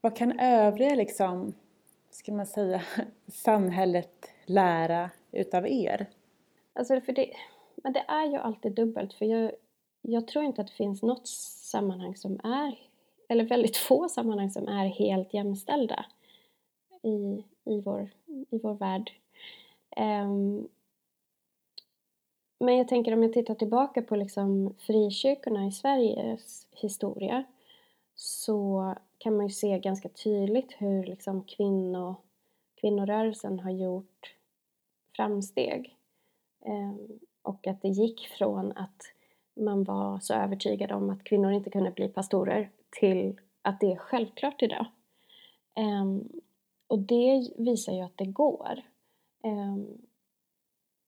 vad 0.00 0.16
kan 0.16 0.40
övriga 0.40 0.94
liksom, 0.94 1.54
ska 2.10 2.32
man 2.32 2.46
säga, 2.46 2.82
samhället 3.26 4.30
lära 4.46 5.10
utav 5.32 5.66
er? 5.66 6.06
Alltså 6.72 7.00
för 7.00 7.12
det, 7.12 7.32
men 7.76 7.92
det 7.92 8.04
är 8.08 8.26
ju 8.26 8.36
alltid 8.36 8.72
dubbelt 8.72 9.14
för 9.14 9.24
jag, 9.24 9.52
jag 10.02 10.28
tror 10.28 10.44
inte 10.44 10.60
att 10.60 10.66
det 10.66 10.72
finns 10.72 11.02
något 11.02 11.28
sammanhang 11.28 12.16
som 12.16 12.40
är, 12.44 12.78
eller 13.28 13.44
väldigt 13.44 13.76
få 13.76 14.08
sammanhang 14.08 14.50
som 14.50 14.68
är 14.68 14.86
helt 14.86 15.34
jämställda 15.34 16.04
i, 17.02 17.44
i, 17.64 17.80
vår, 17.80 18.10
i 18.26 18.58
vår 18.58 18.74
värld. 18.74 19.12
Um, 19.96 20.68
men 22.60 22.76
jag 22.76 22.88
tänker 22.88 23.12
om 23.12 23.22
jag 23.22 23.32
tittar 23.32 23.54
tillbaka 23.54 24.02
på 24.02 24.16
liksom 24.16 24.74
frikyrkorna 24.78 25.66
i 25.66 25.72
Sveriges 25.72 26.66
historia 26.70 27.44
så 28.14 28.94
kan 29.28 29.36
man 29.36 29.46
ju 29.46 29.52
se 29.52 29.78
ganska 29.78 30.08
tydligt 30.08 30.74
hur 30.78 31.04
liksom 31.04 31.44
kvinno, 31.44 32.16
kvinnorörelsen 32.74 33.60
har 33.60 33.70
gjort 33.70 34.34
framsteg. 35.16 35.96
Ehm, 36.64 37.18
och 37.42 37.66
att 37.66 37.82
det 37.82 37.88
gick 37.88 38.28
från 38.28 38.72
att 38.72 39.02
man 39.54 39.84
var 39.84 40.20
så 40.20 40.34
övertygad 40.34 40.92
om 40.92 41.10
att 41.10 41.24
kvinnor 41.24 41.52
inte 41.52 41.70
kunde 41.70 41.90
bli 41.90 42.08
pastorer 42.08 42.70
till 42.90 43.40
att 43.62 43.80
det 43.80 43.92
är 43.92 43.96
självklart 43.96 44.62
idag. 44.62 44.86
Ehm, 45.74 46.28
och 46.86 46.98
det 46.98 47.50
visar 47.56 47.92
ju 47.92 48.00
att 48.00 48.16
det 48.16 48.26
går. 48.26 48.82
Ehm, 49.42 49.86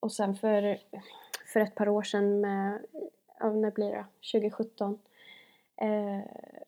och 0.01 0.12
sen 0.12 0.35
för, 0.35 0.79
för 1.53 1.61
ett 1.61 1.75
par 1.75 1.89
år 1.89 2.03
sedan 2.03 2.41
med, 2.41 2.87
när 3.41 3.71
blir 3.71 3.91
det 3.91 4.07
2017, 4.33 4.99
eh, 5.77 6.21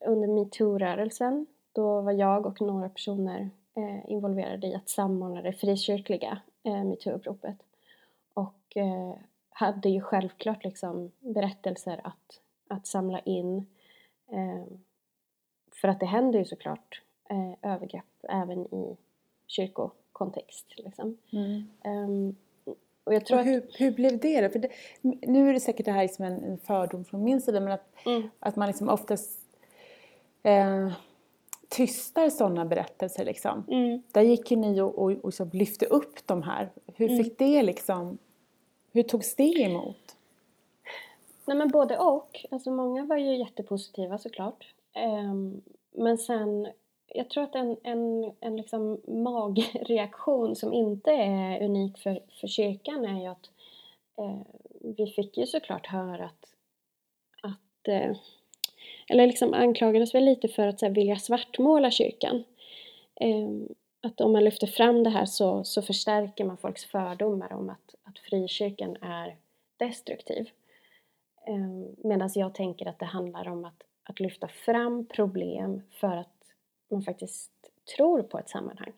under 0.07 0.29
metoo-rörelsen, 0.29 1.47
då 1.73 2.01
var 2.01 2.13
jag 2.13 2.47
och 2.47 2.61
några 2.61 2.89
personer 2.89 3.51
eh, 3.75 4.11
involverade 4.11 4.67
i 4.67 4.75
att 4.75 4.89
samordna 4.89 5.43
det 5.43 5.53
frikyrkliga 5.53 6.41
eh, 6.63 6.85
metoo-uppropet. 6.85 7.57
Och 8.35 8.77
eh, 8.77 9.15
hade 9.51 9.89
ju 9.89 10.01
självklart 10.01 10.65
liksom 10.65 11.11
berättelser 11.21 12.01
att, 12.05 12.41
att 12.69 12.87
samla 12.87 13.19
in. 13.19 13.67
Eh, 14.29 14.65
för 15.73 15.89
att 15.89 16.01
det 16.01 16.07
händer 16.07 16.39
ju 16.39 16.45
såklart 16.45 17.03
eh, 17.31 17.73
övergrepp 17.73 18.25
även 18.29 18.75
i 18.75 18.97
kyrkokontext. 19.47 20.67
Liksom. 20.77 21.19
Mm. 21.33 21.65
Um, 21.85 22.37
och 23.05 23.15
jag 23.15 23.27
tror 23.27 23.39
och 23.39 23.45
hur, 23.45 23.59
att... 23.59 23.81
hur 23.81 23.93
blev 23.93 24.19
det 24.19 24.41
då? 24.41 24.49
För 24.49 24.59
det, 24.59 24.69
nu 25.03 25.49
är 25.49 25.53
det 25.53 25.61
säkert 25.61 25.87
det 25.87 25.93
här 25.93 26.03
liksom 26.03 26.25
en, 26.25 26.45
en 26.45 26.59
fördom 26.59 27.05
från 27.05 27.25
min 27.25 27.41
sida 27.41 27.61
men 27.61 27.73
att, 27.73 28.07
mm. 28.07 28.31
att 28.39 28.57
man 28.57 28.69
liksom 28.69 28.89
oftast 28.89 29.42
eh, 30.43 30.93
tystar 31.69 32.31
sådana 32.31 32.65
berättelser 32.65 33.25
liksom. 33.25 33.65
Mm. 33.69 34.03
Där 34.13 34.23
gick 34.23 34.51
ju 34.51 34.57
ni 34.57 34.81
och, 34.81 34.99
och, 34.99 35.13
och 35.13 35.35
så 35.35 35.45
lyfte 35.53 35.87
upp 35.87 36.27
de 36.27 36.43
här. 36.43 36.71
Hur 36.87 37.11
mm. 37.11 37.25
fick 37.25 37.39
det 37.39 37.63
liksom 37.63 38.19
hur 38.93 39.03
togs 39.03 39.37
det 39.37 39.63
emot? 39.63 40.17
Nej 41.45 41.57
men 41.57 41.69
både 41.69 41.99
och. 41.99 42.47
Alltså 42.51 42.71
många 42.71 43.05
var 43.05 43.17
ju 43.17 43.37
jättepositiva 43.37 44.19
såklart. 44.19 44.75
Um, 44.97 45.63
men 45.93 46.19
sen, 46.19 46.69
jag 47.07 47.31
tror 47.31 47.45
att 47.45 47.55
en, 47.55 47.77
en, 47.83 48.33
en 48.41 48.57
liksom 48.57 49.01
magreaktion 49.07 50.57
som 50.57 50.73
inte 50.73 51.11
är 51.11 51.65
unik 51.65 51.99
för, 51.99 52.21
för 52.41 52.47
kyrkan 52.47 53.05
är 53.05 53.21
ju 53.21 53.27
att 53.27 53.51
uh, 54.21 54.43
vi 54.81 55.07
fick 55.07 55.37
ju 55.37 55.47
såklart 55.47 55.87
höra 55.87 56.25
att, 56.25 56.55
att 57.43 57.89
uh, 57.89 58.17
eller 59.09 59.27
liksom 59.27 59.55
anklagades 59.55 60.15
väl 60.15 60.25
lite 60.25 60.49
för 60.49 60.67
att 60.67 60.79
så 60.81 60.87
här, 60.87 60.93
vilja 60.93 61.17
svartmåla 61.17 61.91
kyrkan. 61.91 62.45
Eh, 63.21 63.49
att 64.01 64.21
om 64.21 64.33
man 64.33 64.45
lyfter 64.45 64.67
fram 64.67 65.05
det 65.05 65.11
här 65.11 65.27
så, 65.27 65.65
så 65.65 65.83
förstärker 65.83 66.45
man 66.45 66.57
folks 66.57 66.85
fördomar 66.85 67.53
om 67.53 67.71
att, 67.71 67.95
att 68.03 68.19
frikyrkan 68.19 68.97
är 69.01 69.37
destruktiv. 69.77 70.51
Eh, 71.47 71.89
Medan 72.05 72.31
jag 72.35 72.55
tänker 72.55 72.87
att 72.87 72.99
det 72.99 73.07
handlar 73.07 73.49
om 73.49 73.65
att, 73.65 73.83
att 74.03 74.21
lyfta 74.21 74.49
fram 74.49 75.07
problem 75.07 75.83
för 75.91 76.17
att 76.17 76.53
man 76.91 77.03
faktiskt 77.03 77.51
tror 77.97 78.23
på 78.23 78.39
ett 78.39 78.49
sammanhang. 78.49 78.93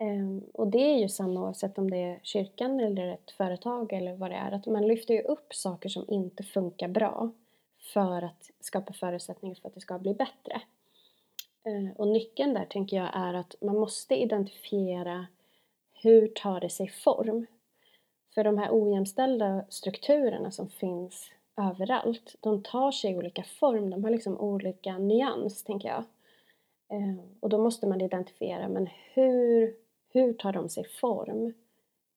Um, 0.00 0.44
och 0.54 0.66
det 0.66 0.94
är 0.94 0.98
ju 0.98 1.08
samma 1.08 1.40
oavsett 1.40 1.78
om 1.78 1.90
det 1.90 1.96
är 1.96 2.20
kyrkan 2.22 2.80
eller 2.80 3.06
ett 3.12 3.30
företag 3.30 3.92
eller 3.92 4.16
vad 4.16 4.30
det 4.30 4.36
är. 4.36 4.52
Att 4.52 4.66
man 4.66 4.88
lyfter 4.88 5.14
ju 5.14 5.22
upp 5.22 5.54
saker 5.54 5.88
som 5.88 6.04
inte 6.08 6.42
funkar 6.42 6.88
bra 6.88 7.30
för 7.92 8.22
att 8.22 8.50
skapa 8.60 8.92
förutsättningar 8.92 9.54
för 9.54 9.68
att 9.68 9.74
det 9.74 9.80
ska 9.80 9.98
bli 9.98 10.14
bättre. 10.14 10.62
Eh, 11.64 11.96
och 11.96 12.08
nyckeln 12.08 12.54
där 12.54 12.64
tänker 12.64 12.96
jag 12.96 13.10
är 13.12 13.34
att 13.34 13.54
man 13.60 13.78
måste 13.78 14.14
identifiera 14.14 15.26
hur 16.02 16.28
tar 16.28 16.60
det 16.60 16.70
sig 16.70 16.88
form? 16.88 17.46
För 18.34 18.44
de 18.44 18.58
här 18.58 18.68
ojämställda 18.72 19.64
strukturerna 19.68 20.50
som 20.50 20.68
finns 20.68 21.30
överallt, 21.56 22.34
de 22.40 22.62
tar 22.62 22.92
sig 22.92 23.16
olika 23.16 23.42
form, 23.42 23.90
de 23.90 24.04
har 24.04 24.10
liksom 24.10 24.40
olika 24.40 24.98
nyans, 24.98 25.64
tänker 25.64 25.88
jag. 25.88 26.04
Eh, 26.88 27.24
och 27.40 27.48
då 27.48 27.58
måste 27.58 27.86
man 27.86 28.00
identifiera, 28.00 28.68
men 28.68 28.88
hur, 29.14 29.74
hur 30.08 30.32
tar 30.32 30.52
de 30.52 30.68
sig 30.68 30.84
form 30.84 31.54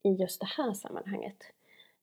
i 0.04 0.10
just 0.10 0.40
det 0.40 0.50
här 0.58 0.74
sammanhanget? 0.74 1.44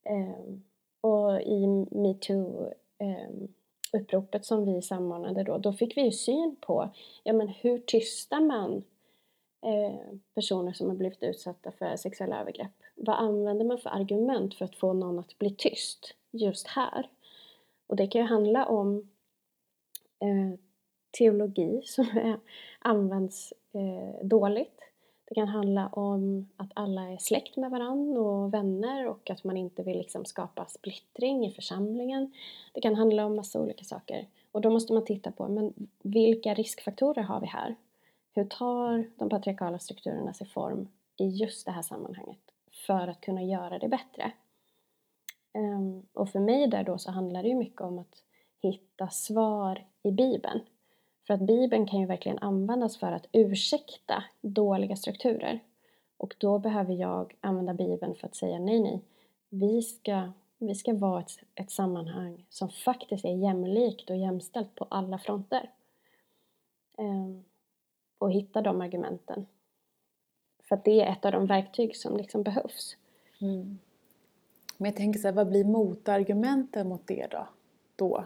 Eh, 0.03 0.55
och 1.01 1.41
i 1.41 1.67
metoo 1.91 2.73
Ehm, 2.99 3.49
uppropet 3.93 4.45
som 4.45 4.65
vi 4.65 4.83
samordnade 4.83 5.43
då, 5.43 5.59
då 5.59 5.73
fick 5.73 5.97
vi 5.97 6.03
ju 6.03 6.13
syn 6.13 6.57
på 6.61 6.91
ja, 7.23 7.33
men 7.33 7.49
hur 7.49 7.79
tystar 7.79 8.41
man 8.41 8.85
eh, 9.63 10.19
personer 10.35 10.73
som 10.73 10.89
har 10.89 10.97
blivit 10.97 11.23
utsatta 11.23 11.73
för 11.73 11.97
sexuella 11.97 12.41
övergrepp? 12.41 12.73
vad 12.97 13.17
använder 13.17 13.65
man 13.65 13.79
för 13.79 13.91
argument 13.91 14.55
för 14.55 14.65
att 14.65 14.77
få 14.77 14.93
någon 14.93 15.19
att 15.19 15.39
bli 15.39 15.51
tyst 15.51 16.15
just 16.31 16.67
här? 16.67 17.11
Och 17.87 17.97
det 17.97 18.07
kan 18.07 18.21
ju 18.21 18.27
handla 18.27 18.67
om 18.67 19.11
eh, 20.21 20.59
teologi 21.19 21.83
som 21.85 22.05
är, 22.05 22.41
används 22.79 23.53
eh, 23.73 24.27
dåligt. 24.27 24.76
Det 25.29 25.35
kan 25.35 25.49
handla 25.49 25.89
om 25.89 26.49
att 26.57 26.70
alla 26.74 27.12
är 27.12 27.16
släkt 27.16 27.57
med 27.57 27.70
varandra 27.70 28.20
och 28.20 28.55
vänner 28.55 29.07
och 29.07 29.31
att 29.31 29.45
man 29.45 29.57
inte 29.57 29.83
vill 29.83 29.99
liksom 29.99 30.24
skapa 30.24 30.66
splittring 30.66 31.47
i 31.47 31.53
församlingen. 31.53 32.33
Det 32.72 32.81
kan 32.81 32.95
handla 32.95 33.27
om 33.27 33.37
massa 33.37 33.61
olika 33.61 33.85
saker. 33.85 34.27
Och 34.53 34.61
då 34.61 34.70
måste 34.70 34.93
man 34.93 35.05
titta 35.05 35.33
på, 35.33 35.49
men 35.49 35.89
vilka 36.03 36.55
riskfaktorer 36.55 37.22
har 37.22 37.41
vi 37.41 37.47
här? 37.47 37.74
Hur 38.35 38.45
tar 38.45 39.11
de 39.16 39.29
patriarkala 39.29 39.79
strukturerna 39.79 40.33
sig 40.33 40.47
form 40.47 40.89
i 41.16 41.27
just 41.27 41.66
det 41.66 41.72
här 41.72 41.83
sammanhanget 41.83 42.41
för 42.87 43.09
att 43.09 43.20
kunna 43.20 43.43
göra 43.43 43.79
det 43.79 43.89
bättre? 43.89 44.33
Ehm, 45.53 46.03
och 46.12 46.31
för 46.31 46.41
mig 46.41 46.66
där 46.66 46.85
då 46.85 46.99
så 46.99 47.11
handlar 47.11 47.43
det 47.43 47.49
ju 47.49 47.55
mycket 47.55 47.81
om 47.81 47.99
att 47.99 48.22
hitta 48.62 49.09
svar 49.09 49.85
i 50.03 50.11
Bibeln. 50.11 50.61
För 51.27 51.35
att 51.35 51.41
Bibeln 51.41 51.87
kan 51.87 52.01
ju 52.01 52.07
verkligen 52.07 52.39
användas 52.39 52.97
för 52.97 53.12
att 53.12 53.27
ursäkta 53.33 54.24
dåliga 54.41 54.97
strukturer. 54.97 55.61
Och 56.16 56.35
då 56.39 56.59
behöver 56.59 56.95
jag 56.95 57.35
använda 57.41 57.74
Bibeln 57.74 58.14
för 58.14 58.27
att 58.27 58.35
säga 58.35 58.59
nej, 58.59 58.81
nej. 58.81 59.03
Vi 59.49 59.83
ska, 59.83 60.33
vi 60.59 60.74
ska 60.74 60.95
vara 60.95 61.20
ett, 61.20 61.31
ett 61.55 61.70
sammanhang 61.70 62.47
som 62.51 62.68
faktiskt 62.68 63.24
är 63.24 63.35
jämlikt 63.35 64.11
och 64.11 64.16
jämställt 64.16 64.74
på 64.74 64.87
alla 64.91 65.18
fronter. 65.18 65.70
Ehm, 66.99 67.45
och 68.18 68.33
hitta 68.33 68.62
de 68.62 68.81
argumenten. 68.81 69.47
För 70.68 70.77
att 70.77 70.85
det 70.85 71.01
är 71.01 71.12
ett 71.12 71.24
av 71.24 71.33
de 71.33 71.47
verktyg 71.47 71.97
som 71.97 72.16
liksom 72.16 72.43
behövs. 72.43 72.97
Mm. 73.41 73.79
Men 74.77 74.91
jag 74.91 74.97
tänker 74.97 75.20
så 75.20 75.29
här, 75.29 75.35
vad 75.35 75.49
blir 75.49 75.64
motargumenten 75.64 76.89
mot 76.89 77.07
det 77.07 77.27
då? 77.31 77.49
då? 77.97 78.24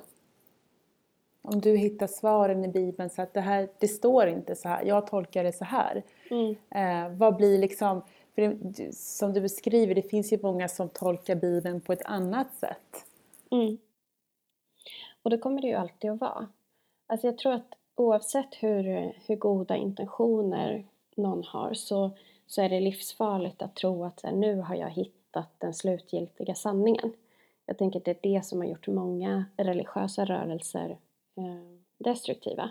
Om 1.43 1.61
du 1.61 1.77
hittar 1.77 2.07
svaren 2.07 2.65
i 2.65 2.69
Bibeln 2.69 3.11
så 3.11 3.23
att 3.23 3.35
det 3.35 3.41
här, 3.41 3.69
det 3.79 3.89
står 3.89 4.27
inte 4.27 4.57
så 4.57 4.69
här, 4.69 4.85
jag 4.85 5.07
tolkar 5.07 5.45
det 5.45 5.53
så 5.53 5.65
här. 5.65 6.03
Mm. 6.31 6.57
Eh, 6.71 7.19
vad 7.19 7.37
blir 7.37 7.59
liksom, 7.59 8.03
för 8.35 8.43
det, 8.43 8.95
som 8.95 9.33
du 9.33 9.41
beskriver, 9.41 9.95
det 9.95 10.03
finns 10.03 10.33
ju 10.33 10.39
många 10.43 10.69
som 10.69 10.89
tolkar 10.89 11.35
Bibeln 11.35 11.81
på 11.81 11.93
ett 11.93 12.05
annat 12.05 12.55
sätt. 12.55 13.07
Mm. 13.51 13.79
Och 15.23 15.31
det 15.31 15.39
kommer 15.39 15.63
det 15.63 15.69
ju 15.69 15.75
alltid 15.75 16.11
att 16.11 16.21
vara. 16.21 16.49
Alltså 17.07 17.27
jag 17.27 17.39
tror 17.39 17.53
att 17.53 17.75
oavsett 17.95 18.55
hur, 18.55 19.13
hur 19.27 19.37
goda 19.37 19.77
intentioner 19.77 20.85
någon 21.17 21.45
har 21.45 21.75
så, 21.75 22.11
så 22.47 22.63
är 22.63 22.69
det 22.69 22.81
livsfarligt 22.81 23.63
att 23.63 23.77
tro 23.77 24.05
att 24.05 24.23
här, 24.23 24.33
nu 24.33 24.61
har 24.61 24.75
jag 24.75 24.91
hittat 24.91 25.49
den 25.59 25.75
slutgiltiga 25.75 26.55
sanningen. 26.55 27.13
Jag 27.67 27.79
tänker 27.79 27.99
att 27.99 28.05
det 28.05 28.11
är 28.11 28.35
det 28.35 28.45
som 28.45 28.59
har 28.59 28.67
gjort 28.67 28.87
många 28.87 29.45
religiösa 29.57 30.25
rörelser 30.25 30.99
Eh, 31.37 31.79
destruktiva. 31.99 32.71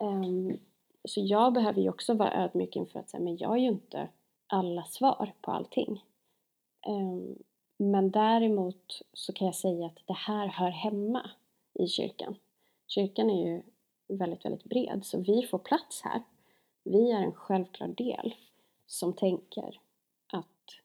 Ehm, 0.00 0.58
så 1.04 1.20
jag 1.20 1.52
behöver 1.52 1.80
ju 1.80 1.88
också 1.88 2.14
vara 2.14 2.44
ödmjuk 2.44 2.76
inför 2.76 3.00
att 3.00 3.10
säga, 3.10 3.22
men 3.22 3.36
jag 3.36 3.52
är 3.52 3.60
ju 3.60 3.68
inte 3.68 4.08
alla 4.46 4.84
svar 4.84 5.32
på 5.40 5.50
allting. 5.50 6.04
Ehm, 6.86 7.38
men 7.76 8.10
däremot 8.10 9.02
så 9.12 9.32
kan 9.32 9.46
jag 9.46 9.54
säga 9.54 9.86
att 9.86 9.98
det 10.06 10.16
här 10.16 10.46
hör 10.46 10.70
hemma 10.70 11.30
i 11.74 11.86
kyrkan. 11.86 12.36
Kyrkan 12.86 13.30
är 13.30 13.46
ju 13.46 13.62
väldigt, 14.08 14.44
väldigt 14.44 14.64
bred 14.64 15.04
så 15.04 15.18
vi 15.18 15.42
får 15.42 15.58
plats 15.58 16.02
här. 16.02 16.22
Vi 16.84 17.10
är 17.10 17.22
en 17.22 17.32
självklar 17.32 17.88
del 17.88 18.34
som 18.86 19.12
tänker 19.12 19.80
att 20.32 20.80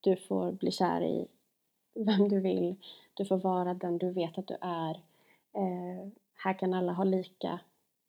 du 0.00 0.16
får 0.16 0.52
bli 0.52 0.70
kär 0.70 1.02
i 1.02 1.26
vem 1.94 2.28
du 2.28 2.40
vill, 2.40 2.76
du 3.14 3.24
får 3.24 3.36
vara 3.36 3.74
den 3.74 3.98
du 3.98 4.10
vet 4.10 4.38
att 4.38 4.46
du 4.46 4.56
är. 4.60 5.02
Eh, 5.58 6.08
här 6.34 6.58
kan 6.58 6.74
alla 6.74 6.92
ha 6.92 7.04
lika, 7.04 7.60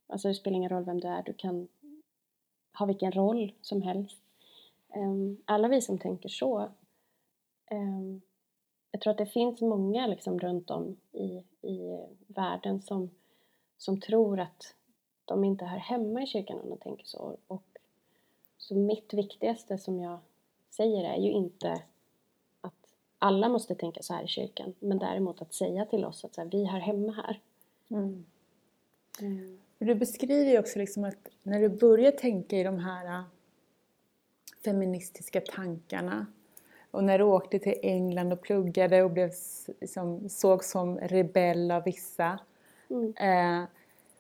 alltså 0.08 0.28
det 0.28 0.34
spelar 0.34 0.58
ingen 0.58 0.70
roll 0.70 0.84
vem 0.84 1.00
du 1.00 1.08
är, 1.08 1.24
du 1.24 1.34
kan 1.34 1.68
ha 2.80 2.86
vilken 2.86 3.12
roll 3.12 3.54
som 3.62 3.82
helst. 3.82 4.22
Eh, 4.89 5.14
alla 5.45 5.68
vi 5.68 5.82
som 5.82 5.97
tänker 5.97 6.30
så, 6.30 6.62
eh, 7.66 8.18
jag 8.91 9.02
tror 9.02 9.12
att 9.12 9.18
det 9.18 9.26
finns 9.26 9.62
många 9.62 10.08
liksom 10.08 10.39
runt 10.39 10.72
om 10.72 10.97
i, 11.12 11.43
i 11.68 12.06
världen 12.28 12.82
som, 12.82 13.10
som 13.78 14.00
tror 14.00 14.39
att 14.39 14.76
de 15.26 15.43
inte 15.43 15.66
hör 15.66 15.78
hemma 15.78 16.24
i 16.24 16.28
kyrkan 16.28 16.60
om 16.60 16.70
de 16.70 16.78
tänker 16.78 17.06
så. 17.06 17.38
Och, 17.47 17.64
så 18.58 18.76
mitt 18.76 19.14
viktigaste 19.14 19.78
som 19.78 20.00
jag 20.00 20.20
säger 20.70 21.04
är 21.04 21.18
ju 21.18 21.32
inte 21.32 21.84
alla 23.20 23.49
måste 23.49 23.76
tänka 23.76 24.01
så 24.01 24.13
här 24.13 24.24
i 24.24 24.28
kyrkan, 24.28 24.74
men 24.80 24.99
däremot 24.99 25.41
att 25.41 25.53
säga 25.53 25.86
till 25.86 26.05
oss 26.05 26.26
att 26.26 26.36
så 26.36 26.41
här, 26.41 26.49
vi 26.51 26.65
hör 26.65 26.80
hemma 26.80 27.11
här. 27.11 27.39
Mm. 27.89 28.26
Mm. 29.22 29.59
Du 29.80 29.95
beskriver 29.95 30.51
ju 30.51 30.59
också 30.59 30.80
liksom 30.80 31.03
att 31.03 31.30
när 31.43 31.59
du 31.59 31.70
börjar 31.70 32.11
tänka 32.11 32.57
i 32.57 32.63
de 32.63 32.80
här 32.80 33.05
äh, 33.05 33.24
feministiska 34.65 35.41
tankarna 35.41 36.26
och 36.91 37.03
när 37.03 37.17
du 37.17 37.24
åkte 37.24 37.59
till 37.59 37.80
England 37.82 38.34
och 38.34 38.41
pluggade 38.41 39.03
och 39.03 39.11
blev 39.11 39.32
liksom, 39.82 40.30
såg 40.30 40.63
som 40.63 40.97
rebell 40.97 41.72
av 41.72 41.84
vissa. 41.84 42.39
Mm. 42.89 43.13
Eh, 43.15 43.67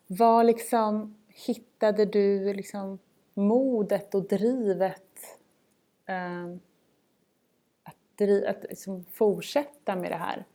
vad 0.07 0.45
liksom 0.45 1.15
hittade 1.27 2.05
du 2.05 2.53
liksom 2.53 2.99
modet 3.33 4.15
och 4.15 4.23
drivet 4.23 5.37
eh, 6.05 6.55
att 8.21 8.65
liksom 8.69 9.05
fortsätta 9.05 9.95
med 9.95 10.11
det 10.11 10.15
här? 10.15 10.45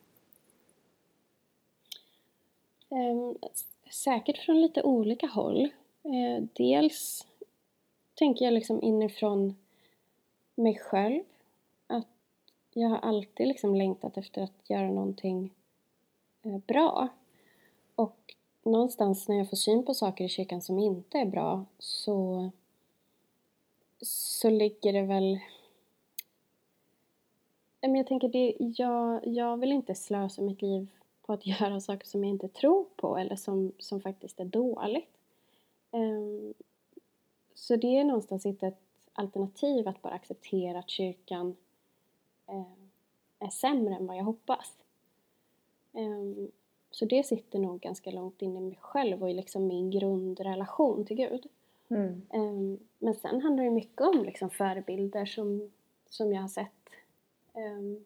Um, 2.89 3.37
säkert 3.91 4.37
från 4.37 4.61
lite 4.61 4.83
olika 4.83 5.27
håll. 5.27 5.69
Uh, 6.05 6.45
dels 6.53 7.27
tänker 8.15 8.45
jag 8.45 8.53
liksom 8.53 8.83
inifrån 8.83 9.55
mig 10.55 10.79
själv. 10.79 11.23
Att 11.87 12.07
jag 12.73 12.89
har 12.89 12.97
alltid 12.97 13.47
liksom 13.47 13.75
längtat 13.75 14.17
efter 14.17 14.41
att 14.41 14.69
göra 14.69 14.87
någonting 14.87 15.53
uh, 16.45 16.57
bra. 16.57 17.07
Och 17.95 18.35
någonstans 18.63 19.27
när 19.27 19.37
jag 19.37 19.49
får 19.49 19.57
syn 19.57 19.85
på 19.85 19.93
saker 19.93 20.25
i 20.25 20.29
kyrkan 20.29 20.61
som 20.61 20.79
inte 20.79 21.17
är 21.17 21.25
bra 21.25 21.65
så, 21.79 22.49
så 24.01 24.49
ligger 24.49 24.93
det 24.93 25.01
väl 25.01 25.39
men 27.81 27.95
jag 27.95 28.07
tänker, 28.07 28.29
det, 28.29 28.55
jag, 28.59 29.27
jag 29.27 29.57
vill 29.57 29.71
inte 29.71 29.95
slösa 29.95 30.41
mitt 30.41 30.61
liv 30.61 30.87
på 31.21 31.33
att 31.33 31.47
göra 31.61 31.79
saker 31.79 32.07
som 32.07 32.23
jag 32.23 32.29
inte 32.29 32.47
tror 32.47 32.85
på 32.95 33.17
eller 33.17 33.35
som, 33.35 33.71
som 33.79 34.01
faktiskt 34.01 34.39
är 34.39 34.45
dåligt. 34.45 35.17
Um, 35.91 36.53
så 37.53 37.75
det 37.75 37.97
är 37.97 38.03
någonstans 38.03 38.45
inte 38.45 38.67
ett 38.67 38.81
alternativ 39.13 39.87
att 39.87 40.01
bara 40.01 40.13
acceptera 40.13 40.79
att 40.79 40.89
kyrkan 40.89 41.55
uh, 42.49 42.63
är 43.39 43.49
sämre 43.49 43.95
än 43.95 44.07
vad 44.07 44.17
jag 44.17 44.23
hoppas. 44.23 44.73
Um, 45.91 46.51
så 46.91 47.05
det 47.05 47.23
sitter 47.23 47.59
nog 47.59 47.79
ganska 47.79 48.11
långt 48.11 48.41
in 48.41 48.57
i 48.57 48.59
mig 48.59 48.77
själv 48.81 49.23
och 49.23 49.29
i 49.29 49.33
liksom 49.33 49.67
min 49.67 49.91
grundrelation 49.91 51.05
till 51.05 51.17
Gud. 51.17 51.47
Mm. 51.87 52.21
Um, 52.33 52.79
men 52.99 53.15
sen 53.15 53.41
handlar 53.41 53.63
det 53.63 53.69
mycket 53.69 54.01
om 54.01 54.23
liksom 54.23 54.49
förebilder 54.49 55.25
som, 55.25 55.71
som 56.09 56.33
jag 56.33 56.41
har 56.41 56.47
sett 56.47 56.69
Um, 56.69 57.04
Ehm, 57.55 58.05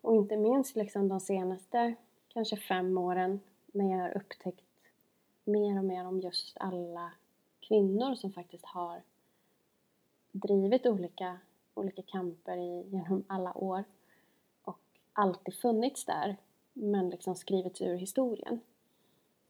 och 0.00 0.14
inte 0.14 0.36
minst 0.36 0.76
liksom 0.76 1.08
de 1.08 1.20
senaste 1.20 1.94
kanske 2.28 2.56
fem 2.56 2.98
åren 2.98 3.40
när 3.66 3.90
jag 3.90 4.02
har 4.02 4.16
upptäckt 4.16 4.64
mer 5.44 5.78
och 5.78 5.84
mer 5.84 6.06
om 6.06 6.20
just 6.20 6.56
alla 6.60 7.12
kvinnor 7.60 8.14
som 8.14 8.32
faktiskt 8.32 8.64
har 8.64 9.02
drivit 10.32 10.86
olika, 10.86 11.38
olika 11.74 12.02
kamper 12.02 12.56
i, 12.56 12.88
genom 12.90 13.24
alla 13.26 13.58
år 13.58 13.84
och 14.62 14.80
alltid 15.12 15.54
funnits 15.54 16.04
där 16.04 16.36
men 16.72 17.10
liksom 17.10 17.34
skrivits 17.34 17.80
ur 17.80 17.96
historien. 17.96 18.60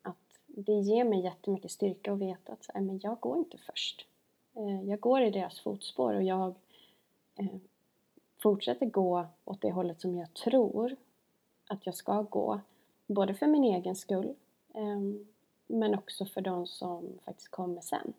Att 0.03 0.41
det 0.47 0.73
ger 0.73 1.05
mig 1.05 1.21
jättemycket 1.21 1.71
styrka 1.71 2.13
att 2.13 2.19
veta 2.19 2.53
att 2.53 2.65
så 2.65 2.73
här, 2.75 2.81
men 2.81 3.01
jag 3.03 3.21
går 3.21 3.39
inte 3.39 3.59
först. 3.59 4.07
Ehm, 4.55 4.89
jag 4.89 5.01
går 5.01 5.23
i 5.23 5.31
deras 5.31 5.61
fotspår 5.61 6.15
och 6.15 6.23
jag 6.23 6.55
eh, 7.39 7.57
fortsätter 8.39 8.87
gå 8.87 9.27
åt 9.45 9.61
det 9.61 9.73
hållet 9.73 10.01
som 10.01 10.15
jag 10.15 10.35
tror 10.35 10.97
att 11.69 11.87
jag 11.87 11.95
ska 11.95 12.23
gå. 12.23 12.61
Både 13.07 13.35
för 13.35 13.47
min 13.47 13.65
egen 13.65 13.97
skull 13.97 14.35
eh, 14.75 15.01
men 15.67 15.95
också 15.95 16.25
för 16.25 16.41
de 16.41 16.67
som 16.67 17.19
faktiskt 17.25 17.49
kommer 17.49 17.81
sen. 17.81 18.13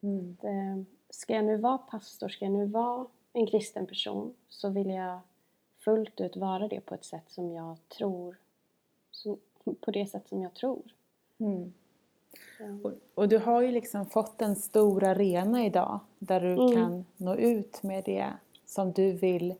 Mm. 0.00 0.36
Det, 0.40 0.84
ska 1.10 1.34
jag 1.34 1.44
nu 1.44 1.56
vara 1.56 1.78
pastor, 1.78 2.28
ska 2.28 2.44
jag 2.44 2.52
nu 2.52 2.66
vara 2.66 3.06
en 3.32 3.46
kristen 3.46 3.86
person 3.86 4.34
så 4.48 4.68
vill 4.68 4.90
jag 4.90 5.20
fullt 5.78 6.20
ut 6.20 6.36
vara 6.36 6.68
det 6.68 6.80
på 6.80 6.94
ett 6.94 7.04
sätt 7.04 7.24
som 7.30 7.52
jag 7.52 7.76
tror, 7.88 8.36
som, 9.10 9.38
på 9.80 9.90
det 9.90 10.06
sätt 10.06 10.28
som 10.28 10.42
jag 10.42 10.54
tror. 10.54 10.94
Mm. 11.38 11.72
Och, 12.82 12.92
och, 13.14 13.28
du 13.28 13.38
har 13.38 13.60
ju 13.60 13.70
liksom 13.70 14.06
fått 14.06 14.42
en 14.42 14.56
stor 14.56 15.04
arena 15.04 15.66
idag 15.66 16.00
där 16.18 16.40
du 16.40 16.52
mm. 16.52 16.74
kan 16.74 17.04
nå 17.16 17.36
ut 17.36 17.82
med 17.82 18.04
det 18.04 18.32
som 18.64 18.92
du 18.92 19.12
vill 19.12 19.54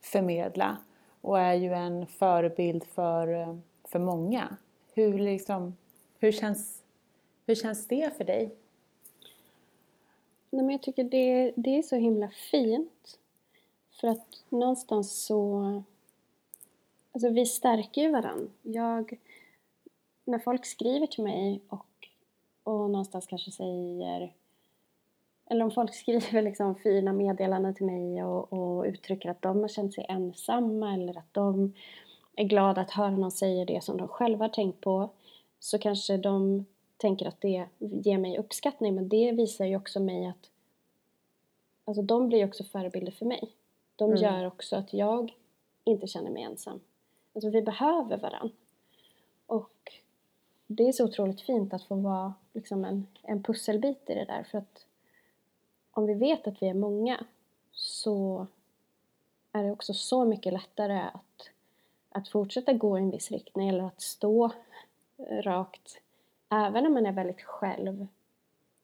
förmedla 0.00 0.76
och 1.20 1.40
är 1.40 1.54
ju 1.54 1.72
en 1.72 2.06
förebild 2.06 2.84
för, 2.84 3.58
för 3.84 3.98
många. 3.98 4.56
Hur, 4.92 5.18
liksom, 5.18 5.76
hur, 6.18 6.32
känns, 6.32 6.82
hur 7.46 7.54
känns 7.54 7.86
det 7.88 8.16
för 8.16 8.24
dig? 8.24 8.54
Nej, 10.50 10.64
men 10.64 10.70
jag 10.70 10.82
tycker 10.82 11.04
det, 11.04 11.52
det 11.56 11.78
är 11.78 11.82
så 11.82 11.96
himla 11.96 12.28
fint. 12.50 13.18
För 14.00 14.08
att 14.08 14.44
någonstans 14.48 15.24
så... 15.24 15.82
Alltså 17.12 17.28
vi 17.28 17.46
stärker 17.46 18.02
ju 18.02 18.10
varandra. 18.10 18.46
Jag, 18.62 19.18
när 20.24 20.38
folk 20.38 20.66
skriver 20.66 21.06
till 21.06 21.24
mig 21.24 21.60
och, 21.68 21.86
och 22.64 22.90
någonstans 22.90 23.26
kanske 23.26 23.50
säger 23.50 24.32
eller 25.46 25.64
om 25.64 25.70
folk 25.70 25.94
skriver 26.00 26.42
liksom 26.42 26.74
fina 26.74 27.12
meddelanden 27.12 27.74
till 27.74 27.86
mig 27.86 28.24
och, 28.24 28.52
och 28.52 28.84
uttrycker 28.84 29.30
att 29.30 29.42
de 29.42 29.60
har 29.60 29.68
känt 29.68 29.94
sig 29.94 30.06
ensamma 30.08 30.94
eller 30.94 31.18
att 31.18 31.34
de 31.34 31.74
är 32.36 32.44
glada 32.44 32.80
att 32.80 32.90
höra 32.90 33.10
någon 33.10 33.30
säga 33.30 33.64
det 33.64 33.84
som 33.84 33.96
de 33.96 34.08
själva 34.08 34.44
har 34.44 34.48
tänkt 34.48 34.80
på 34.80 35.10
så 35.60 35.78
kanske 35.78 36.16
de 36.16 36.64
tänker 36.96 37.26
att 37.26 37.40
det 37.40 37.66
ger 37.78 38.18
mig 38.18 38.38
uppskattning 38.38 38.94
men 38.94 39.08
det 39.08 39.32
visar 39.32 39.64
ju 39.64 39.76
också 39.76 40.00
mig 40.00 40.26
att 40.26 40.50
alltså 41.84 42.02
de 42.02 42.28
blir 42.28 42.44
också 42.44 42.64
förebilder 42.64 43.12
för 43.12 43.26
mig. 43.26 43.50
De 43.96 44.10
mm. 44.10 44.22
gör 44.22 44.46
också 44.46 44.76
att 44.76 44.94
jag 44.94 45.34
inte 45.84 46.06
känner 46.06 46.30
mig 46.30 46.42
ensam. 46.42 46.80
Alltså 47.34 47.50
vi 47.50 47.62
behöver 47.62 48.16
varandra. 48.16 48.56
Och 49.46 49.92
det 50.66 50.88
är 50.88 50.92
så 50.92 51.04
otroligt 51.04 51.40
fint 51.40 51.74
att 51.74 51.82
få 51.82 51.94
vara 51.94 52.34
liksom 52.54 52.84
en, 52.84 53.06
en 53.22 53.42
pusselbit 53.42 54.10
i 54.10 54.14
det 54.14 54.24
där 54.24 54.42
för 54.42 54.58
att 54.58 54.86
om 55.90 56.06
vi 56.06 56.14
vet 56.14 56.46
att 56.46 56.62
vi 56.62 56.68
är 56.68 56.74
många 56.74 57.24
så 57.72 58.46
är 59.52 59.62
det 59.62 59.70
också 59.70 59.94
så 59.94 60.24
mycket 60.24 60.52
lättare 60.52 61.00
att, 61.00 61.50
att 62.08 62.28
fortsätta 62.28 62.72
gå 62.72 62.98
i 62.98 63.02
en 63.02 63.10
viss 63.10 63.30
riktning 63.30 63.68
eller 63.68 63.84
att 63.84 64.00
stå 64.00 64.50
rakt 65.18 66.00
även 66.48 66.86
om 66.86 66.94
man 66.94 67.06
är 67.06 67.12
väldigt 67.12 67.42
själv 67.42 68.06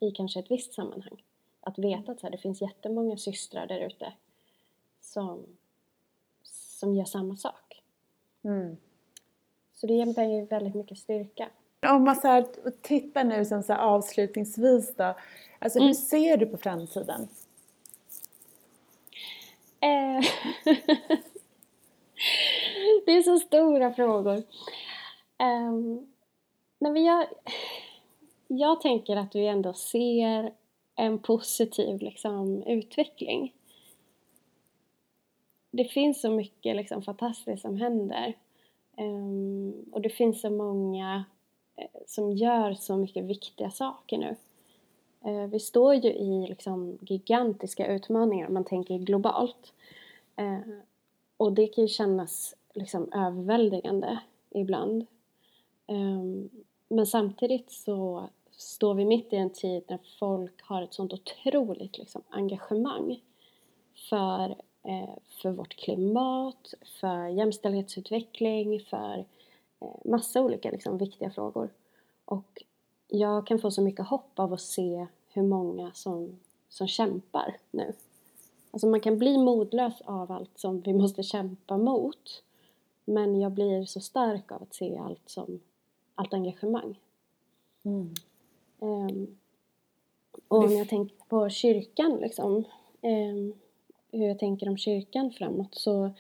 i 0.01 0.11
kanske 0.11 0.41
ett 0.41 0.51
visst 0.51 0.75
sammanhang. 0.75 1.23
Att 1.61 1.79
veta 1.79 2.13
att 2.13 2.21
så 2.21 2.27
här, 2.27 2.31
det 2.31 2.39
finns 2.39 2.63
jättemånga 2.63 3.17
systrar 3.17 3.67
där 3.67 3.81
ute 3.81 4.13
som, 5.01 5.47
som 6.43 6.95
gör 6.95 7.05
samma 7.05 7.37
sak. 7.37 7.83
Mm. 8.43 8.77
Så 9.75 9.87
det 9.87 9.95
ger 9.95 10.07
mig 10.07 10.45
väldigt 10.45 10.75
mycket 10.75 10.99
styrka. 10.99 11.49
Om 11.87 12.05
man 12.05 12.17
så 12.17 12.29
här, 12.29 12.47
tittar 12.83 13.25
nu 13.25 13.45
som 13.45 13.63
så 13.63 13.75
avslutningsvis 13.75 14.95
då. 14.97 15.15
Alltså 15.59 15.79
hur 15.79 15.87
mm. 15.87 15.95
ser 15.95 16.37
du 16.37 16.47
på 16.47 16.57
framtiden? 16.57 17.29
Eh, 19.81 20.21
det 23.07 23.13
är 23.13 23.23
så 23.23 23.39
stora 23.39 23.93
frågor. 23.95 24.43
Um, 25.39 26.07
nej 26.79 26.93
men 26.93 27.05
jag, 27.05 27.27
jag 28.49 28.81
tänker 28.81 29.17
att 29.17 29.35
vi 29.35 29.47
ändå 29.47 29.73
ser 29.73 30.53
en 30.97 31.19
positiv 31.19 32.03
liksom, 32.03 32.63
utveckling. 32.63 33.55
Det 35.71 35.85
finns 35.85 36.21
så 36.21 36.31
mycket 36.31 36.77
liksom, 36.77 37.03
fantastiskt 37.03 37.63
som 37.63 37.77
händer. 37.77 38.35
Um, 38.97 39.91
och 39.93 40.01
det 40.01 40.11
finns 40.11 40.41
så 40.41 40.51
många 40.51 41.25
Eh, 41.81 42.01
som 42.07 42.33
gör 42.33 42.75
så 42.75 42.97
mycket 42.97 43.25
viktiga 43.25 43.71
saker 43.71 44.19
nu. 44.19 44.37
Eh, 45.25 45.47
vi 45.47 45.61
står 45.61 45.95
ju 45.95 46.13
i 46.13 46.47
liksom 46.49 46.99
gigantiska 47.01 47.87
utmaningar 47.87 48.47
om 48.47 48.55
man 48.55 48.65
tänker 48.65 48.99
globalt. 48.99 49.73
Eh, 50.37 50.59
och 51.37 51.53
det 51.53 51.67
kan 51.67 51.85
ju 51.85 51.89
kännas 51.89 52.55
liksom 52.75 53.13
överväldigande 53.13 54.19
ibland. 54.51 55.07
Ehm, 55.87 56.51
men 56.89 57.07
samtidigt 57.07 57.71
så 57.71 58.29
står 58.51 58.95
vi 58.95 59.05
mitt 59.05 59.33
i 59.33 59.37
en 59.37 59.51
tid 59.51 59.83
när 59.89 59.99
folk 60.19 60.63
har 60.63 60.83
ett 60.83 60.95
sånt 60.95 61.13
otroligt 61.13 61.99
liksom 61.99 62.23
engagemang 62.29 63.21
för, 64.11 64.57
för 65.43 65.51
vårt 65.51 65.77
klimat, 65.77 66.75
för 67.01 67.27
jämställdhetsutveckling, 67.27 68.81
för 68.81 69.25
massa 70.05 70.43
olika 70.43 70.71
liksom 70.71 70.99
viktiga 70.99 71.31
frågor. 71.31 71.71
Och 72.25 72.63
jag 73.09 73.47
kan 73.47 73.59
få 73.59 73.71
så 73.71 73.83
mycket 73.83 74.07
hopp 74.07 74.39
av 74.39 74.53
att 74.53 74.61
se 74.61 75.07
hur 75.29 75.43
många 75.43 75.93
som, 75.95 76.39
som 76.69 76.87
kämpar 76.87 77.57
nu. 77.71 77.93
Alltså 78.71 78.87
man 78.87 79.01
kan 79.01 79.19
bli 79.19 79.39
modlös 79.39 80.01
av 80.01 80.33
allt 80.33 80.59
som 80.59 80.81
vi 80.81 80.93
måste 80.93 81.23
kämpa 81.23 81.77
mot. 81.79 82.43
Men 83.05 83.41
jag 83.41 83.53
blir 83.53 83.85
så 83.85 84.01
stark 84.01 84.53
av 84.53 84.63
att 84.63 84.75
se 84.75 84.99
allt 84.99 85.29
som, 85.29 85.61
allt 86.15 86.35
engagemang. 86.35 86.99
Mm. 87.83 88.15
Um, 88.79 89.37
och 90.49 90.65
om 90.65 90.73
jag 90.73 90.89
tänker 90.89 91.17
på 91.29 91.49
kyrkan 91.49 92.19
liksom, 92.21 92.65
um, 93.03 93.53
hur 94.13 94.27
jag 94.27 94.39
tänker 94.39 94.69
om 94.69 94.77
kyrkan 94.77 95.31
framåt 95.31 95.75
så, 95.75 96.11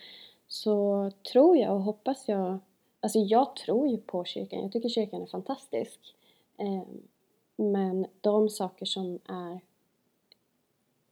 så 0.48 1.10
tror 1.32 1.56
jag 1.56 1.74
och 1.74 1.82
hoppas 1.82 2.28
jag, 2.28 2.58
alltså 3.00 3.18
jag 3.18 3.56
tror 3.56 3.88
ju 3.88 3.98
på 3.98 4.24
kyrkan, 4.24 4.62
jag 4.62 4.72
tycker 4.72 4.88
kyrkan 4.88 5.22
är 5.22 5.26
fantastisk. 5.26 6.00
Ehm, 6.56 7.02
men 7.56 8.06
de 8.20 8.48
saker 8.48 8.86
som 8.86 9.18
är 9.24 9.60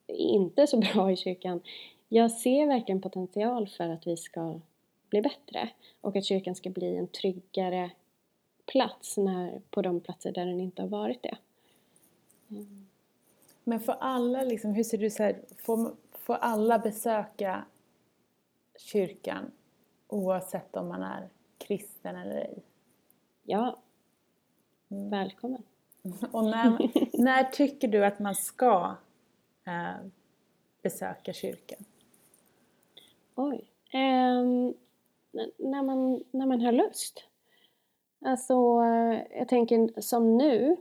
inte 0.07 0.66
så 0.66 0.76
bra 0.95 1.12
i 1.12 1.16
kyrkan, 1.16 1.61
jag 2.09 2.30
ser 2.30 2.66
verkligen 2.66 3.01
potential 3.01 3.68
för 3.68 3.89
att 3.89 4.07
vi 4.07 4.16
ska 4.16 4.61
bli 5.09 5.22
bättre 5.22 5.68
och 6.01 6.16
att 6.16 6.24
kyrkan 6.24 6.55
ska 6.55 6.70
bli 6.70 6.97
en 6.97 7.09
tryggare 7.09 7.91
plats 8.66 9.16
när, 9.16 9.61
på 9.70 9.82
de 9.82 10.01
platser 10.01 10.32
där 10.32 10.47
den 10.47 10.61
inte 10.61 10.82
har 10.82 10.89
varit 10.89 11.22
det. 11.22 11.36
Mm. 12.51 12.86
Men 13.64 13.80
för 13.80 13.93
alla, 13.93 14.43
liksom, 14.43 14.74
hur 14.74 14.84
ser 14.84 14.99
du 14.99 15.11
så 15.11 15.22
här, 15.22 15.41
får, 15.59 15.95
får 16.12 16.34
alla 16.34 16.78
besöka 16.78 17.64
kyrkan 18.78 19.51
oavsett 20.09 20.76
om 20.76 20.89
man 20.89 21.03
är 21.03 21.28
kristen 21.69 22.16
eller 22.16 22.37
ej? 22.37 22.62
Ja, 23.43 23.79
mm. 24.91 25.11
välkommen! 25.11 25.62
Och 26.33 26.45
när, 26.45 26.91
när 27.23 27.45
tycker 27.45 27.89
du 27.89 28.05
att 28.05 28.19
man 28.19 28.35
ska 28.35 28.97
eh, 29.66 30.07
besöka 30.83 31.33
kyrkan? 31.33 31.85
Oj. 33.35 33.71
Um, 33.95 34.75
när, 35.59 35.83
man, 35.83 36.25
när 36.31 36.47
man 36.47 36.61
har 36.61 36.73
lust. 36.73 37.25
Alltså, 38.21 38.55
jag 39.31 39.49
tänker 39.49 40.01
som 40.01 40.37
nu 40.37 40.77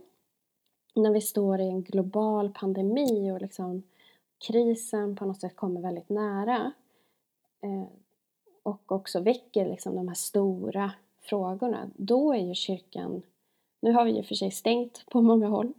när 0.94 1.12
vi 1.12 1.20
står 1.20 1.60
i 1.60 1.68
en 1.68 1.82
global 1.82 2.52
pandemi 2.54 3.30
och 3.32 3.40
liksom 3.40 3.82
krisen 4.46 5.16
på 5.16 5.24
något 5.24 5.40
sätt 5.40 5.56
kommer 5.56 5.80
väldigt 5.80 6.08
nära 6.08 6.72
eh, 7.60 7.88
och 8.68 8.92
också 8.92 9.20
väcker 9.20 9.68
liksom 9.68 9.96
de 9.96 10.08
här 10.08 10.14
stora 10.14 10.92
frågorna, 11.20 11.90
då 11.96 12.32
är 12.32 12.46
ju 12.48 12.54
kyrkan 12.54 13.22
nu 13.80 13.92
har 13.92 14.04
vi 14.04 14.10
ju 14.10 14.22
för 14.22 14.34
sig 14.34 14.50
stängt 14.50 15.06
på 15.10 15.22
många 15.22 15.48
håll. 15.48 15.72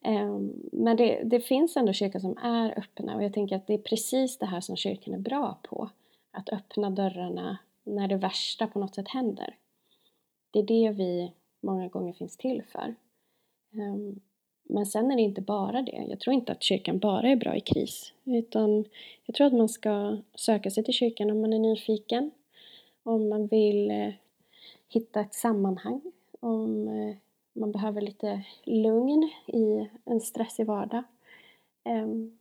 Ehm, 0.00 0.52
men 0.72 0.96
det, 0.96 1.22
det, 1.24 1.40
finns 1.40 1.76
ändå 1.76 1.92
kyrkor 1.92 2.18
som 2.18 2.38
är 2.38 2.78
öppna 2.78 3.16
och 3.16 3.24
jag 3.24 3.32
tänker 3.32 3.56
att 3.56 3.66
det 3.66 3.74
är 3.74 3.78
precis 3.78 4.38
det 4.38 4.46
här 4.46 4.60
som 4.60 4.76
kyrkan 4.76 5.14
är 5.14 5.18
bra 5.18 5.58
på. 5.62 5.90
Att 6.30 6.48
öppna 6.48 6.90
dörrarna 6.90 7.58
när 7.84 8.08
det 8.08 8.16
värsta 8.16 8.66
på 8.66 8.78
något 8.78 8.94
sätt 8.94 9.08
händer. 9.08 9.56
Det 10.50 10.58
är 10.58 10.62
det 10.62 10.90
vi 10.90 11.32
många 11.60 11.88
gånger 11.88 12.12
finns 12.12 12.36
till 12.36 12.62
för. 12.62 12.94
Ehm, 13.72 14.20
men 14.68 14.86
sen 14.86 15.10
är 15.10 15.16
det 15.16 15.22
inte 15.22 15.40
bara 15.40 15.82
det. 15.82 16.06
Jag 16.08 16.20
tror 16.20 16.34
inte 16.34 16.52
att 16.52 16.62
kyrkan 16.62 16.98
bara 16.98 17.28
är 17.28 17.36
bra 17.36 17.56
i 17.56 17.60
kris. 17.60 18.12
Utan 18.24 18.84
jag 19.26 19.34
tror 19.34 19.46
att 19.46 19.52
man 19.52 19.68
ska 19.68 20.16
söka 20.34 20.70
sig 20.70 20.84
till 20.84 20.94
kyrkan 20.94 21.30
om 21.30 21.40
man 21.40 21.52
är 21.52 21.58
nyfiken. 21.58 22.30
Om 23.02 23.28
man 23.28 23.46
vill 23.46 23.90
eh, 23.90 24.12
hitta 24.88 25.20
ett 25.20 25.34
sammanhang. 25.34 26.00
Om 26.40 26.88
eh, 26.88 27.16
man 27.52 27.72
behöver 27.72 28.00
lite 28.00 28.42
lugn 28.64 29.30
i 29.46 29.88
en 30.04 30.20
stressig 30.20 30.66
vardag. 30.66 31.02
Ehm, 31.84 32.38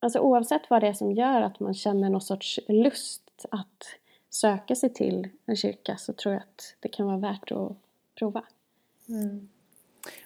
alltså 0.00 0.18
oavsett 0.18 0.70
vad 0.70 0.82
det 0.82 0.88
är 0.88 0.92
som 0.92 1.12
gör 1.12 1.42
att 1.42 1.60
man 1.60 1.74
känner 1.74 2.10
någon 2.10 2.20
sorts 2.20 2.60
lust 2.68 3.46
att 3.50 3.84
söka 4.30 4.74
sig 4.74 4.92
till 4.92 5.28
en 5.46 5.56
kyrka 5.56 5.96
så 5.96 6.12
tror 6.12 6.34
jag 6.34 6.42
att 6.42 6.76
det 6.80 6.88
kan 6.88 7.06
vara 7.06 7.16
värt 7.16 7.52
att 7.52 7.72
prova. 8.14 8.44
Mm. 9.08 9.48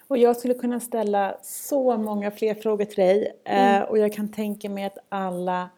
Och 0.07 0.17
jag 0.17 0.37
skulle 0.37 0.53
kunna 0.53 0.79
ställa 0.79 1.37
så 1.41 1.97
många 1.97 2.31
fler 2.31 2.55
frågor 2.55 2.85
till 2.85 3.03
dig 3.03 3.33
mm. 3.43 3.83
och 3.83 3.97
jag 3.97 4.13
kan 4.13 4.31
tänka 4.31 4.69
mig 4.69 4.83
att 4.83 4.97
alla 5.09 5.69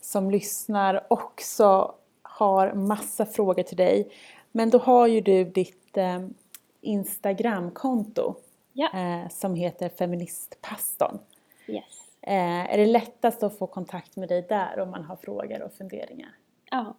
som 0.00 0.30
lyssnar 0.30 1.06
också 1.10 1.94
har 2.22 2.72
massa 2.72 3.26
frågor 3.26 3.62
till 3.62 3.76
dig. 3.76 4.12
Men 4.52 4.70
då 4.70 4.78
har 4.78 5.06
ju 5.06 5.20
du 5.20 5.44
ditt 5.44 5.96
ehm, 5.96 6.34
Instagramkonto 6.80 8.34
Ja. 8.72 8.90
Eh, 8.94 9.28
som 9.28 9.54
heter 9.54 9.88
Feministpastorn. 9.88 11.18
Yes. 11.66 11.84
Eh, 12.20 12.74
är 12.74 12.78
det 12.78 12.86
lättast 12.86 13.42
att 13.42 13.58
få 13.58 13.66
kontakt 13.66 14.16
med 14.16 14.28
dig 14.28 14.42
där 14.42 14.80
om 14.80 14.90
man 14.90 15.04
har 15.04 15.16
frågor 15.16 15.62
och 15.62 15.72
funderingar? 15.72 16.34
Ja. 16.70 16.94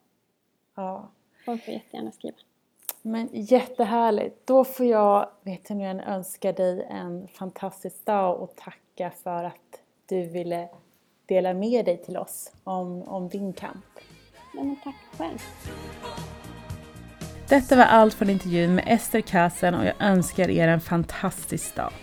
Ja. 0.76 1.12
Folk 1.45 1.66
får 1.66 1.74
jättegärna 1.74 2.12
skriva. 2.12 2.38
Men 3.02 3.30
jättehärligt. 3.32 4.47
Då 4.47 4.64
får 4.64 4.86
jag, 4.86 5.30
vet 5.41 5.68
du 5.68 5.74
nu, 5.74 6.02
önska 6.08 6.52
dig 6.54 6.88
en 6.89 7.28
fantastisk 7.28 8.06
dag 8.06 8.41
och 8.41 8.56
tacka 8.56 9.12
för 9.24 9.43
att 9.43 9.82
du 10.10 10.22
ville 10.22 10.70
dela 11.26 11.54
med 11.54 11.86
dig 11.86 11.97
till 11.97 12.18
oss 12.18 12.52
om, 12.64 13.04
om 13.04 13.30
din 13.30 13.54
kamp. 13.54 13.86
Ja, 14.54 14.64
men 14.64 14.76
tack 14.84 14.95
själv. 15.18 15.39
Detta 17.49 17.76
var 17.76 17.84
allt 17.84 18.14
från 18.14 18.30
intervjun 18.30 18.76
med 18.76 18.84
Ester 18.88 19.22
Kassen 19.22 19.76
och 19.76 19.86
jag 19.86 19.93
önskar 19.99 20.49
er 20.49 20.68
en 20.68 20.82
fantastisk 20.82 21.76
dag. 21.76 21.93